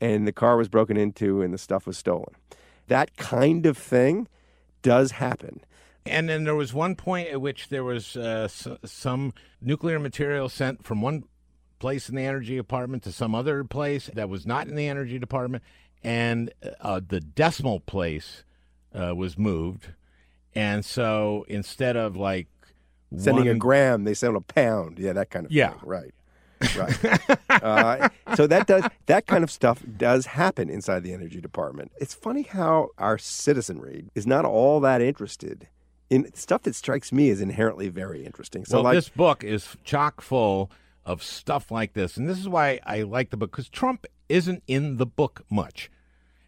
and 0.00 0.26
the 0.26 0.32
car 0.32 0.56
was 0.56 0.68
broken 0.68 0.96
into, 0.96 1.42
and 1.42 1.52
the 1.52 1.58
stuff 1.58 1.86
was 1.86 1.96
stolen. 1.96 2.34
That 2.88 3.16
kind 3.16 3.66
of 3.66 3.76
thing 3.76 4.28
does 4.82 5.12
happen. 5.12 5.60
And 6.04 6.28
then 6.28 6.44
there 6.44 6.54
was 6.54 6.72
one 6.72 6.94
point 6.94 7.28
at 7.28 7.40
which 7.40 7.68
there 7.68 7.82
was 7.82 8.16
uh, 8.16 8.46
some 8.84 9.34
nuclear 9.60 9.98
material 9.98 10.48
sent 10.48 10.84
from 10.84 11.02
one 11.02 11.24
place 11.78 12.08
in 12.08 12.14
the 12.14 12.24
energy 12.24 12.56
department 12.56 13.02
to 13.02 13.12
some 13.12 13.34
other 13.34 13.64
place 13.64 14.08
that 14.14 14.28
was 14.28 14.46
not 14.46 14.68
in 14.68 14.76
the 14.76 14.88
energy 14.88 15.18
department, 15.18 15.64
and 16.04 16.52
uh, 16.80 17.00
the 17.06 17.20
decimal 17.20 17.80
place 17.80 18.44
uh, 18.94 19.14
was 19.14 19.36
moved. 19.36 19.88
And 20.54 20.84
so 20.84 21.44
instead 21.48 21.96
of 21.96 22.16
like 22.16 22.46
sending 23.16 23.46
one, 23.46 23.56
a 23.56 23.58
gram, 23.58 24.04
they 24.04 24.14
send 24.14 24.36
a 24.36 24.40
pound. 24.40 24.98
Yeah, 24.98 25.12
that 25.12 25.30
kind 25.30 25.46
of 25.46 25.52
yeah. 25.52 25.70
thing. 25.70 25.80
Right. 25.84 26.14
Right. 26.74 27.30
uh, 27.50 28.08
so 28.34 28.46
that 28.46 28.66
does 28.66 28.84
that 29.06 29.26
kind 29.26 29.44
of 29.44 29.50
stuff 29.50 29.82
does 29.98 30.26
happen 30.26 30.70
inside 30.70 31.02
the 31.02 31.12
energy 31.12 31.40
department. 31.40 31.92
It's 32.00 32.14
funny 32.14 32.42
how 32.42 32.90
our 32.98 33.18
citizenry 33.18 34.06
is 34.14 34.26
not 34.26 34.44
all 34.44 34.80
that 34.80 35.02
interested 35.02 35.68
in 36.08 36.32
stuff 36.34 36.62
that 36.62 36.74
strikes 36.74 37.12
me 37.12 37.30
as 37.30 37.40
inherently 37.40 37.88
very 37.88 38.24
interesting. 38.24 38.64
So 38.64 38.78
well, 38.78 38.84
like, 38.84 38.94
this 38.94 39.08
book 39.08 39.44
is 39.44 39.76
chock 39.84 40.20
full 40.20 40.70
of 41.04 41.22
stuff 41.22 41.70
like 41.70 41.92
this, 41.92 42.16
and 42.16 42.28
this 42.28 42.38
is 42.38 42.48
why 42.48 42.80
I 42.84 43.02
like 43.02 43.30
the 43.30 43.36
book 43.36 43.50
because 43.50 43.68
Trump 43.68 44.06
isn't 44.28 44.62
in 44.66 44.96
the 44.96 45.06
book 45.06 45.44
much, 45.50 45.90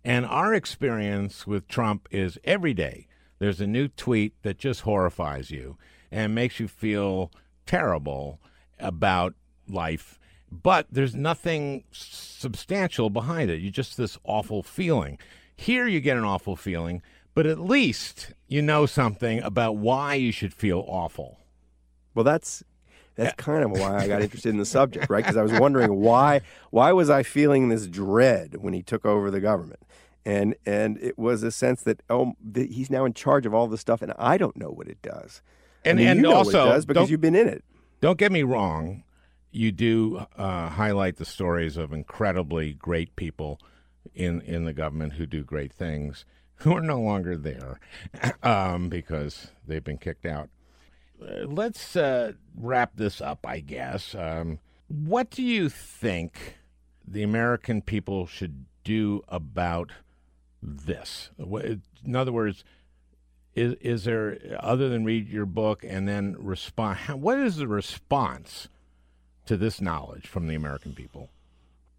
and 0.05 0.25
our 0.25 0.55
experience 0.55 1.47
with 1.47 1.69
Trump 1.69 2.09
is 2.11 2.39
every 2.45 2.73
day. 2.73 3.07
There's 3.41 3.61
a 3.61 3.67
new 3.67 3.89
tweet 3.89 4.35
that 4.43 4.59
just 4.59 4.81
horrifies 4.81 5.51
you 5.51 5.77
and 6.11 6.35
makes 6.35 6.59
you 6.61 6.69
feel 6.69 7.31
terrible 7.67 8.41
about 8.79 9.35
life, 9.69 10.19
but 10.51 10.87
there's 10.91 11.15
nothing 11.15 11.85
substantial 11.93 13.11
behind 13.11 13.51
it. 13.51 13.61
You 13.61 13.71
just 13.71 13.97
this 13.97 14.19
awful 14.25 14.63
feeling. 14.63 15.19
Here 15.55 15.87
you 15.87 16.01
get 16.01 16.17
an 16.17 16.25
awful 16.25 16.57
feeling, 16.57 17.03
but 17.35 17.47
at 17.47 17.59
least 17.59 18.33
you 18.47 18.63
know 18.63 18.87
something 18.87 19.43
about 19.43 19.77
why 19.77 20.15
you 20.15 20.33
should 20.33 20.55
feel 20.55 20.85
awful. 20.89 21.39
Well, 22.15 22.25
that's 22.25 22.65
that's 23.19 23.35
kind 23.35 23.65
of 23.65 23.73
why 23.73 23.97
I 23.97 24.07
got 24.07 24.23
interested 24.23 24.51
in 24.51 24.59
the 24.59 24.65
subject, 24.65 25.11
right? 25.11 25.25
Because 25.25 25.37
I 25.37 25.43
was 25.43 25.53
wondering 25.61 25.97
why 25.97 26.41
why 26.71 26.93
was 26.93 27.11
I 27.11 27.23
feeling 27.23 27.69
this 27.69 27.87
dread 27.87 28.57
when 28.61 28.73
he 28.73 28.83
took 28.83 29.05
over 29.05 29.31
the 29.31 29.41
government? 29.41 29.81
And 30.25 30.55
and 30.65 30.99
it 30.99 31.19
was 31.19 31.43
a 31.43 31.51
sense 31.51 31.83
that 31.83 32.03
oh, 32.09 32.35
he's 32.55 32.91
now 32.91 33.05
in 33.05 33.15
charge 33.15 33.45
of 33.45 33.53
all 33.53 33.67
this 33.67 33.81
stuff, 33.81 34.03
and 34.03 34.13
I 34.19 34.39
don't 34.39 34.57
know 34.57 34.71
what 34.71 34.89
it 34.89 35.03
does. 35.03 35.43
And 35.85 35.99
I 35.99 36.03
mean, 36.03 36.09
and 36.09 36.17
you 36.19 36.23
know 36.23 36.35
also 36.35 36.67
it 36.67 36.71
does 36.71 36.87
because 36.87 37.11
you've 37.11 37.21
been 37.21 37.35
in 37.35 37.49
it. 37.49 37.65
Don't 38.01 38.19
get 38.19 38.33
me 38.33 38.43
wrong. 38.43 39.05
You 39.51 39.73
do 39.73 40.27
uh, 40.37 40.69
highlight 40.69 41.17
the 41.17 41.25
stories 41.25 41.77
of 41.77 41.93
incredibly 41.93 42.73
great 42.73 43.17
people 43.17 43.61
in 44.15 44.41
in 44.43 44.65
the 44.65 44.73
government 44.73 45.15
who 45.15 45.27
do 45.27 45.45
great 45.45 45.73
things 45.73 46.25
who 46.59 46.77
are 46.77 46.83
no 46.83 47.01
longer 47.01 47.37
there 47.37 47.79
um, 48.43 48.89
because 48.89 49.49
they've 49.67 49.85
been 49.85 49.99
kicked 49.99 50.27
out. 50.27 50.49
Uh, 51.21 51.45
let's 51.47 51.97
uh, 51.97 52.33
wrap 52.57 52.93
this 52.97 53.21
up, 53.21 53.47
I 53.47 53.61
guess. 53.61 54.15
Um, 54.15 54.59
what 54.89 55.31
do 55.31 55.43
you 55.43 55.69
think 55.69 56.57
the 57.07 57.23
American 57.23 57.83
people 57.83 58.27
should 58.27 58.67
do 58.85 59.23
about 59.29 59.93
this? 60.63 61.31
In 61.39 62.17
other 62.17 62.33
words, 62.33 62.65
is 63.59 63.75
is 63.81 64.05
there 64.05 64.39
other 64.61 64.89
than 64.89 65.05
read 65.05 65.29
your 65.29 65.47
book 65.47 65.85
and 65.87 66.07
then 66.09 66.37
respond? 66.39 66.99
How, 66.99 67.17
what 67.17 67.39
is 67.39 67.57
the 67.57 67.69
response 67.69 68.69
to 69.47 69.57
this 69.57 69.81
knowledge 69.81 70.27
from 70.27 70.47
the 70.47 70.55
American 70.55 70.93
people 70.95 71.31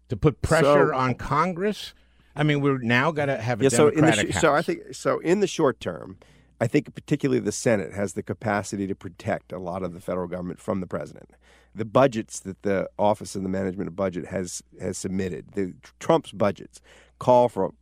to 0.08 0.16
put 0.16 0.42
pressure 0.42 0.90
So- 0.92 0.94
on 0.96 1.14
Congress? 1.14 1.94
I 2.36 2.44
mean, 2.44 2.60
we're 2.60 2.78
now 2.78 3.10
got 3.10 3.26
to 3.26 3.36
have 3.38 3.60
a 3.60 3.64
Yeah, 3.64 3.68
so 3.70 3.88
in 3.88 3.96
the 3.96 4.00
democratic 4.02 4.34
sh- 4.34 4.38
so 4.38 4.54
I 4.54 4.62
think 4.62 4.80
so 4.94 5.18
in 5.18 5.40
the 5.40 5.46
short 5.48 5.80
term, 5.80 6.16
I 6.60 6.66
think 6.68 6.94
particularly 6.94 7.40
the 7.40 7.52
Senate 7.52 7.92
has 7.92 8.12
the 8.12 8.22
capacity 8.22 8.86
to 8.86 8.94
protect 8.94 9.52
a 9.52 9.58
lot 9.58 9.82
of 9.82 9.92
the 9.92 10.00
federal 10.00 10.28
government 10.28 10.60
from 10.60 10.80
the 10.80 10.86
president. 10.86 11.30
The 11.74 11.84
budgets 11.84 12.38
that 12.40 12.62
the 12.62 12.88
Office 12.98 13.34
of 13.34 13.42
the 13.42 13.48
Management 13.48 13.88
of 13.88 13.96
Budget 13.96 14.26
has 14.26 14.62
has 14.80 14.96
submitted, 14.96 15.52
the 15.54 15.74
Trump's 15.98 16.30
budgets 16.32 16.80
call 17.18 17.48
for 17.48 17.72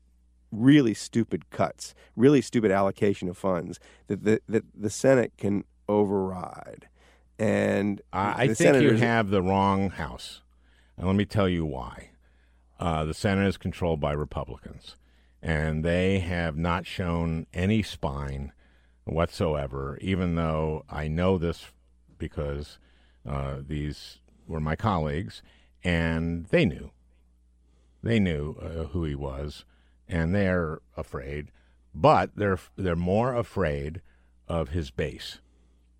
really 0.50 0.94
stupid 0.94 1.50
cuts, 1.50 1.94
really 2.16 2.40
stupid 2.40 2.70
allocation 2.70 3.28
of 3.28 3.36
funds 3.36 3.78
that 4.06 4.24
the 4.24 4.40
that 4.48 4.64
the 4.74 4.90
Senate 4.90 5.32
can 5.36 5.64
override. 5.88 6.88
And 7.38 8.00
I, 8.12 8.48
think 8.48 8.82
you 8.82 8.96
have 8.96 9.30
the 9.30 9.42
wrong 9.42 9.90
house, 9.90 10.42
and 10.96 11.06
let 11.06 11.14
me 11.14 11.24
tell 11.24 11.48
you 11.48 11.64
why. 11.64 12.10
Uh, 12.80 13.04
the 13.04 13.14
Senate 13.14 13.46
is 13.46 13.56
controlled 13.56 14.00
by 14.00 14.12
Republicans, 14.12 14.96
and 15.40 15.84
they 15.84 16.18
have 16.18 16.56
not 16.56 16.84
shown 16.84 17.46
any 17.54 17.82
spine 17.82 18.52
whatsoever. 19.04 19.98
Even 20.00 20.34
though 20.34 20.84
I 20.90 21.06
know 21.06 21.38
this 21.38 21.66
because 22.18 22.78
uh, 23.28 23.58
these 23.66 24.18
were 24.48 24.60
my 24.60 24.74
colleagues, 24.74 25.42
and 25.84 26.46
they 26.46 26.64
knew, 26.64 26.90
they 28.02 28.18
knew 28.18 28.56
uh, 28.60 28.84
who 28.86 29.04
he 29.04 29.14
was, 29.14 29.64
and 30.08 30.34
they're 30.34 30.80
afraid. 30.96 31.50
But 31.94 32.30
they're 32.36 32.58
they're 32.76 32.96
more 32.96 33.34
afraid 33.34 34.00
of 34.46 34.70
his 34.70 34.90
base, 34.90 35.38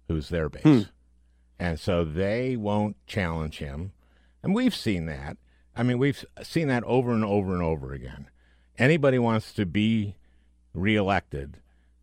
who's 0.09 0.29
their 0.29 0.49
base. 0.49 0.63
And 1.59 1.79
so 1.81 2.05
they 2.05 2.57
won't 2.57 2.97
challenge 3.07 3.59
him. 3.59 3.93
And 4.43 4.55
we've 4.55 4.75
seen 4.75 5.07
that. 5.07 5.37
I 5.75 5.83
mean, 5.83 5.99
we've 5.99 6.25
seen 6.43 6.69
that 6.69 6.85
over 6.85 7.13
and 7.13 7.25
over 7.25 7.53
and 7.53 7.63
over 7.63 7.93
again. 7.93 8.31
Anybody 8.79 9.19
wants 9.19 9.53
to 9.55 9.67
be 9.67 10.15
reelected, 10.73 11.59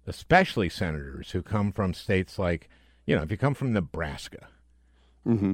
especially 0.05 0.67
senators 0.69 1.31
who 1.31 1.41
come 1.41 1.71
from 1.71 1.93
states 1.93 2.37
like, 2.37 2.69
you 3.05 3.15
know, 3.15 3.21
if 3.23 3.31
you 3.31 3.37
come 3.37 3.53
from 3.53 3.73
Nebraska, 3.73 4.47
Mm-hmm. 5.27 5.53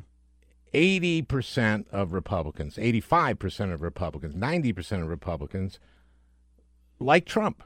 80% 0.73 1.85
of 1.89 2.13
Republicans, 2.13 2.77
85% 2.77 3.73
of 3.73 3.81
Republicans, 3.81 4.35
90% 4.35 5.01
of 5.01 5.07
Republicans 5.07 5.79
like 7.01 7.25
Trump, 7.25 7.63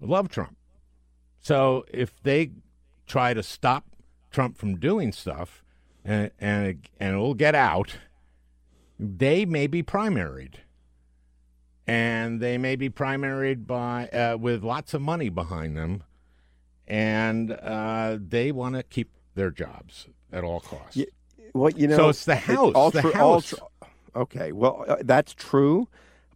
love 0.00 0.28
Trump. 0.28 0.56
So 1.40 1.84
if 1.88 2.22
they 2.22 2.52
try 3.06 3.34
to 3.34 3.42
stop 3.42 3.84
Trump 4.30 4.56
from 4.56 4.78
doing 4.78 5.12
stuff 5.12 5.64
and, 6.04 6.30
and, 6.38 6.88
and 7.00 7.14
it'll 7.14 7.34
get 7.34 7.54
out, 7.54 7.96
they 8.98 9.44
may 9.44 9.66
be 9.66 9.82
primaried. 9.82 10.54
And 11.84 12.40
they 12.40 12.58
may 12.58 12.76
be 12.76 12.88
primaried 12.88 13.66
by 13.66 14.06
uh, 14.08 14.36
with 14.36 14.62
lots 14.62 14.94
of 14.94 15.02
money 15.02 15.28
behind 15.28 15.76
them, 15.76 16.04
and 16.86 17.50
uh, 17.50 18.18
they 18.20 18.52
want 18.52 18.76
to 18.76 18.84
keep 18.84 19.10
their 19.34 19.50
jobs 19.50 20.06
at 20.32 20.44
all 20.44 20.60
costs. 20.60 20.96
Yeah, 20.96 21.06
well, 21.54 21.70
you 21.70 21.88
know, 21.88 21.96
so 21.96 22.08
it's 22.10 22.24
the 22.24 22.36
house. 22.36 22.92
the 22.92 23.02
house. 23.02 23.54
okay, 24.14 24.52
well, 24.52 24.84
uh, 24.86 24.96
that's 25.00 25.34
true, 25.34 25.88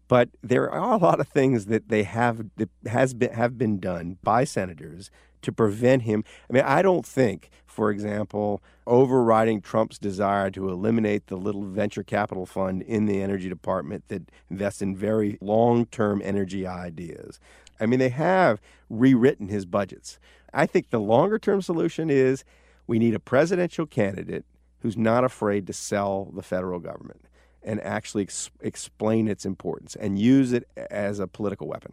but 0.09 0.29
there 0.43 0.71
are 0.71 0.93
a 0.93 0.97
lot 0.97 1.21
of 1.21 1.29
things 1.29 1.67
that 1.67 1.89
they 1.89 2.05
have 2.05 2.47
that 2.57 2.71
has 2.87 3.15
been 3.15 3.33
have 3.33 3.59
been 3.59 3.79
done 3.79 4.19
by 4.23 4.45
senators 4.45 5.11
to 5.43 5.53
prevent 5.53 6.03
him. 6.03 6.25
I 6.49 6.53
mean, 6.53 6.65
I 6.65 6.83
don't 6.83 7.07
think, 7.07 7.51
for 7.67 7.91
example, 7.91 8.63
overriding 8.87 9.61
Trump's 9.61 9.99
desire 9.99 10.51
to 10.51 10.69
eliminate 10.69 11.27
the 11.27 11.37
little 11.37 11.63
venture 11.63 12.03
capital 12.03 12.47
fund 12.47 12.83
in 12.83 13.07
the 13.07 13.23
energy 13.23 13.49
department 13.49 14.05
that 14.09 14.31
invests 14.51 14.83
in 14.83 14.97
very 14.97 15.39
long-term 15.41 16.23
energy 16.25 16.67
ideas. 16.67 17.39
I 17.79 17.87
mean, 17.87 17.99
they 17.99 18.09
have 18.09 18.61
rewritten 18.89 19.49
his 19.49 19.67
budgets. 19.67 20.19
I 20.55 20.67
think 20.67 20.91
the 20.91 21.01
longer-term 21.01 21.63
solution 21.63 22.09
is 22.09 22.45
we 22.87 22.99
need 22.99 23.15
a 23.15 23.21
presidential 23.21 23.87
candidate 23.87 24.47
who's 24.81 24.97
not 24.97 25.25
afraid 25.25 25.67
to 25.67 25.73
sell 25.73 26.31
the 26.35 26.43
federal 26.43 26.81
government 26.81 27.26
and 27.67 27.83
actually 27.83 28.23
ex- 28.23 28.51
explain 28.61 29.29
its 29.29 29.45
importance 29.45 29.97
and 29.97 30.19
use 30.19 30.53
it 30.53 30.67
as 30.91 31.19
a 31.19 31.27
political 31.27 31.67
weapon. 31.67 31.93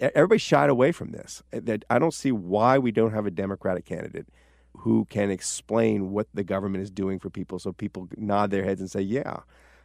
Everybody 0.00 0.38
shied 0.38 0.70
away 0.70 0.92
from 0.92 1.12
this. 1.12 1.42
That 1.50 1.84
I 1.90 1.98
don't 1.98 2.14
see 2.14 2.32
why 2.32 2.78
we 2.78 2.90
don't 2.90 3.12
have 3.12 3.26
a 3.26 3.30
Democratic 3.30 3.84
candidate 3.84 4.26
who 4.78 5.04
can 5.10 5.30
explain 5.30 6.10
what 6.10 6.26
the 6.32 6.42
government 6.42 6.82
is 6.82 6.90
doing 6.90 7.18
for 7.18 7.28
people, 7.28 7.58
so 7.58 7.70
people 7.70 8.08
nod 8.16 8.50
their 8.50 8.64
heads 8.64 8.80
and 8.80 8.90
say, 8.90 9.02
"Yeah, 9.02 9.40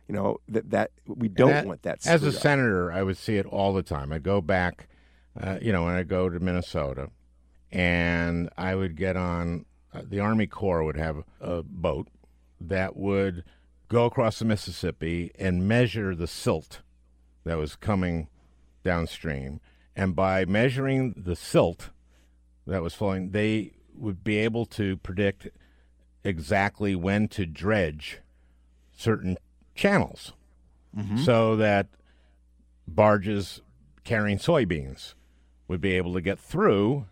you 0.07 0.15
know 0.15 0.38
that 0.47 0.69
that 0.69 0.91
we 1.05 1.27
don't 1.27 1.49
that, 1.49 1.65
want 1.65 1.81
that." 1.81 2.07
As 2.07 2.23
a 2.23 2.29
up. 2.29 2.33
senator, 2.33 2.93
I 2.93 3.03
would 3.03 3.17
see 3.17 3.36
it 3.36 3.45
all 3.45 3.73
the 3.73 3.83
time. 3.83 4.13
I 4.13 4.19
go 4.19 4.39
back, 4.39 4.88
uh, 5.38 5.59
you 5.61 5.73
know, 5.73 5.83
when 5.83 5.95
I 5.95 6.03
go 6.03 6.29
to 6.29 6.39
Minnesota, 6.39 7.09
and 7.73 8.49
I 8.57 8.75
would 8.75 8.95
get 8.95 9.17
on 9.17 9.65
uh, 9.93 10.03
the 10.05 10.21
Army 10.21 10.47
Corps 10.47 10.86
would 10.86 10.97
have 10.97 11.23
a 11.41 11.61
boat 11.61 12.07
that 12.61 12.95
would 12.95 13.43
go 13.95 14.03
across 14.03 14.39
the 14.39 14.45
Mississippi 14.45 15.31
and 15.39 15.69
measure 15.69 16.13
the 16.13 16.27
silt 16.27 16.81
that 17.45 17.57
was 17.57 17.77
coming 17.77 18.27
downstream. 18.83 19.61
And 19.95 20.13
by 20.13 20.43
measuring 20.43 21.13
the 21.15 21.33
silt 21.33 21.91
that 22.67 22.81
was 22.81 22.93
flowing, 22.93 23.31
they 23.31 23.71
would 23.95 24.21
be 24.21 24.35
able 24.35 24.65
to 24.65 24.97
predict 24.97 25.47
exactly 26.25 26.93
when 26.93 27.29
to 27.29 27.45
dredge 27.45 28.19
certain 28.91 29.37
channels 29.75 30.33
mm-hmm. 30.93 31.19
so 31.19 31.55
that 31.55 31.87
barges 32.85 33.61
carrying 34.03 34.39
soybeans 34.39 35.13
would 35.69 35.79
be 35.79 35.93
able 35.93 36.13
to 36.15 36.21
get 36.21 36.37
through. 36.37 37.05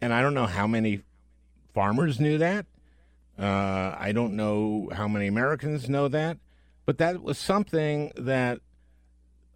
And 0.00 0.14
I 0.14 0.22
don't 0.22 0.32
know 0.32 0.46
how 0.46 0.66
many 0.66 1.02
farmers 1.74 2.18
knew 2.18 2.38
that. 2.38 2.64
Uh, 3.38 3.94
I 3.98 4.12
don't 4.12 4.34
know 4.34 4.88
how 4.92 5.08
many 5.08 5.26
Americans 5.26 5.88
know 5.88 6.08
that, 6.08 6.38
but 6.86 6.98
that 6.98 7.22
was 7.22 7.38
something 7.38 8.12
that 8.16 8.60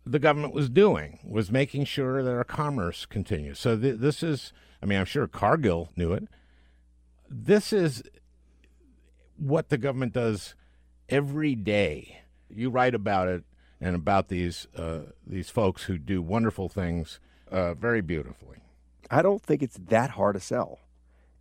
the 0.05 0.18
government 0.18 0.55
was 0.55 0.68
doing 0.68 1.18
was 1.24 1.51
making 1.51 1.85
sure 1.85 2.22
that 2.22 2.31
our 2.31 2.45
commerce 2.45 3.07
continues. 3.07 3.59
So 3.59 3.78
th- 3.78 3.99
this 3.99 4.22
is, 4.22 4.53
I 4.83 4.87
mean, 4.87 4.99
I'm 4.99 5.05
sure 5.05 5.26
Cargill 5.26 5.91
knew 5.97 6.12
it. 6.12 6.28
This 7.28 7.72
is 7.72 8.03
what 9.37 9.68
the 9.68 9.78
government 9.78 10.12
does 10.12 10.55
every 11.09 11.55
day. 11.55 12.22
You 12.49 12.70
write 12.70 12.95
about 12.95 13.28
it 13.28 13.45
and 13.81 13.95
about 13.95 14.28
these 14.28 14.66
uh, 14.76 15.01
these 15.26 15.49
folks 15.49 15.85
who 15.85 15.97
do 15.97 16.20
wonderful 16.20 16.68
things 16.68 17.20
uh, 17.51 17.74
very 17.74 18.01
beautifully. 18.01 18.59
I 19.11 19.22
don't 19.22 19.43
think 19.43 19.62
it's 19.62 19.78
that 19.89 20.11
hard 20.11 20.35
to 20.35 20.41
sell. 20.41 20.78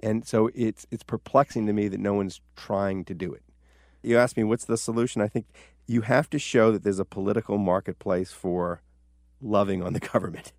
And 0.01 0.25
so 0.25 0.49
it's 0.55 0.87
it's 0.91 1.03
perplexing 1.03 1.65
to 1.67 1.73
me 1.73 1.87
that 1.87 1.99
no 1.99 2.13
one's 2.13 2.41
trying 2.55 3.05
to 3.05 3.13
do 3.13 3.33
it. 3.33 3.43
You 4.01 4.17
ask 4.17 4.37
me 4.37 4.43
what's 4.43 4.65
the 4.65 4.77
solution? 4.77 5.21
I 5.21 5.27
think 5.27 5.45
you 5.87 6.01
have 6.01 6.29
to 6.29 6.39
show 6.39 6.71
that 6.71 6.83
there's 6.83 6.99
a 6.99 7.05
political 7.05 7.57
marketplace 7.57 8.31
for 8.31 8.81
loving 9.41 9.83
on 9.83 9.93
the 9.93 9.99
government, 10.13 10.53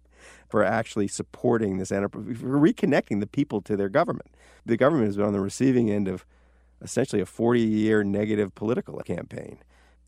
for 0.48 0.62
actually 0.62 1.08
supporting 1.08 1.78
this 1.78 1.92
enterprise, 1.92 2.38
for 2.38 2.60
reconnecting 2.60 3.20
the 3.20 3.26
people 3.26 3.60
to 3.62 3.76
their 3.76 3.88
government. 3.88 4.34
The 4.66 4.76
government 4.76 5.06
has 5.06 5.16
been 5.16 5.26
on 5.26 5.32
the 5.32 5.40
receiving 5.40 5.90
end 5.90 6.08
of 6.08 6.26
essentially 6.82 7.22
a 7.22 7.26
40 7.26 7.60
year 7.60 8.04
negative 8.04 8.54
political 8.54 8.98
campaign. 9.00 9.58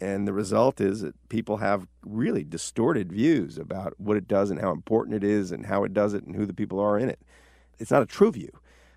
And 0.01 0.27
the 0.27 0.33
result 0.33 0.81
is 0.81 1.03
that 1.03 1.15
people 1.29 1.59
have 1.59 1.87
really 2.05 2.43
distorted 2.43 3.13
views 3.13 3.57
about 3.57 3.95
what 3.99 4.17
it 4.17 4.27
does 4.27 4.51
and 4.51 4.61
how 4.61 4.73
important 4.73 5.15
it 5.15 5.23
is 5.23 5.53
and 5.53 5.67
how 5.67 5.85
it 5.85 5.95
does 5.95 6.13
it 6.13 6.25
and 6.25 6.35
who 6.35 6.45
the 6.45 6.53
people 6.53 6.81
are 6.81 6.99
in 6.99 7.09
it. 7.09 7.21
It's 7.79 7.93
not 7.93 8.03
a 8.03 8.07
true 8.07 8.33
view. 8.33 8.51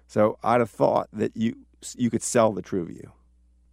So 0.07 0.37
I'd 0.43 0.59
have 0.59 0.69
thought 0.69 1.09
that 1.13 1.35
you 1.35 1.55
you 1.97 2.09
could 2.09 2.23
sell 2.23 2.51
the 2.53 2.61
true 2.61 2.85
view. 2.85 3.11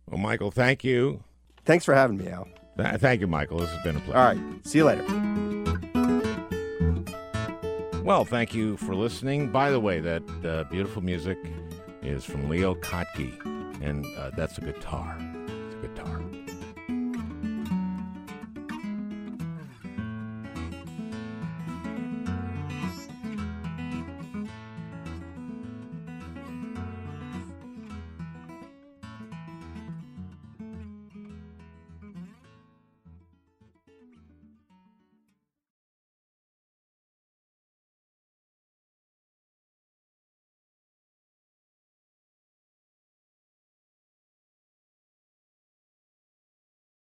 Well, 0.08 0.18
Michael, 0.20 0.50
thank 0.50 0.84
you. 0.84 1.22
Thanks 1.64 1.84
for 1.84 1.94
having 1.94 2.16
me, 2.18 2.28
Al. 2.28 2.48
Th- 2.76 3.00
thank 3.00 3.20
you, 3.20 3.26
Michael. 3.26 3.58
This 3.58 3.70
has 3.70 3.82
been 3.82 3.96
a 3.96 4.00
pleasure. 4.00 4.18
All 4.18 4.24
right. 4.34 4.66
See 4.66 4.78
you 4.78 4.84
later. 4.84 5.04
Well, 8.02 8.24
thank 8.24 8.52
you 8.52 8.76
for 8.78 8.94
listening. 8.96 9.50
By 9.50 9.70
the 9.70 9.78
way, 9.78 10.00
that 10.00 10.22
uh, 10.44 10.64
beautiful 10.64 11.02
music 11.02 11.38
is 12.02 12.24
from 12.24 12.48
Leo 12.48 12.74
Kottke, 12.74 13.32
and 13.80 14.04
uh, 14.18 14.30
that's 14.36 14.58
a 14.58 14.60
guitar. 14.60 15.16
It's 15.66 15.76
a 15.76 15.86
guitar. 15.88 16.21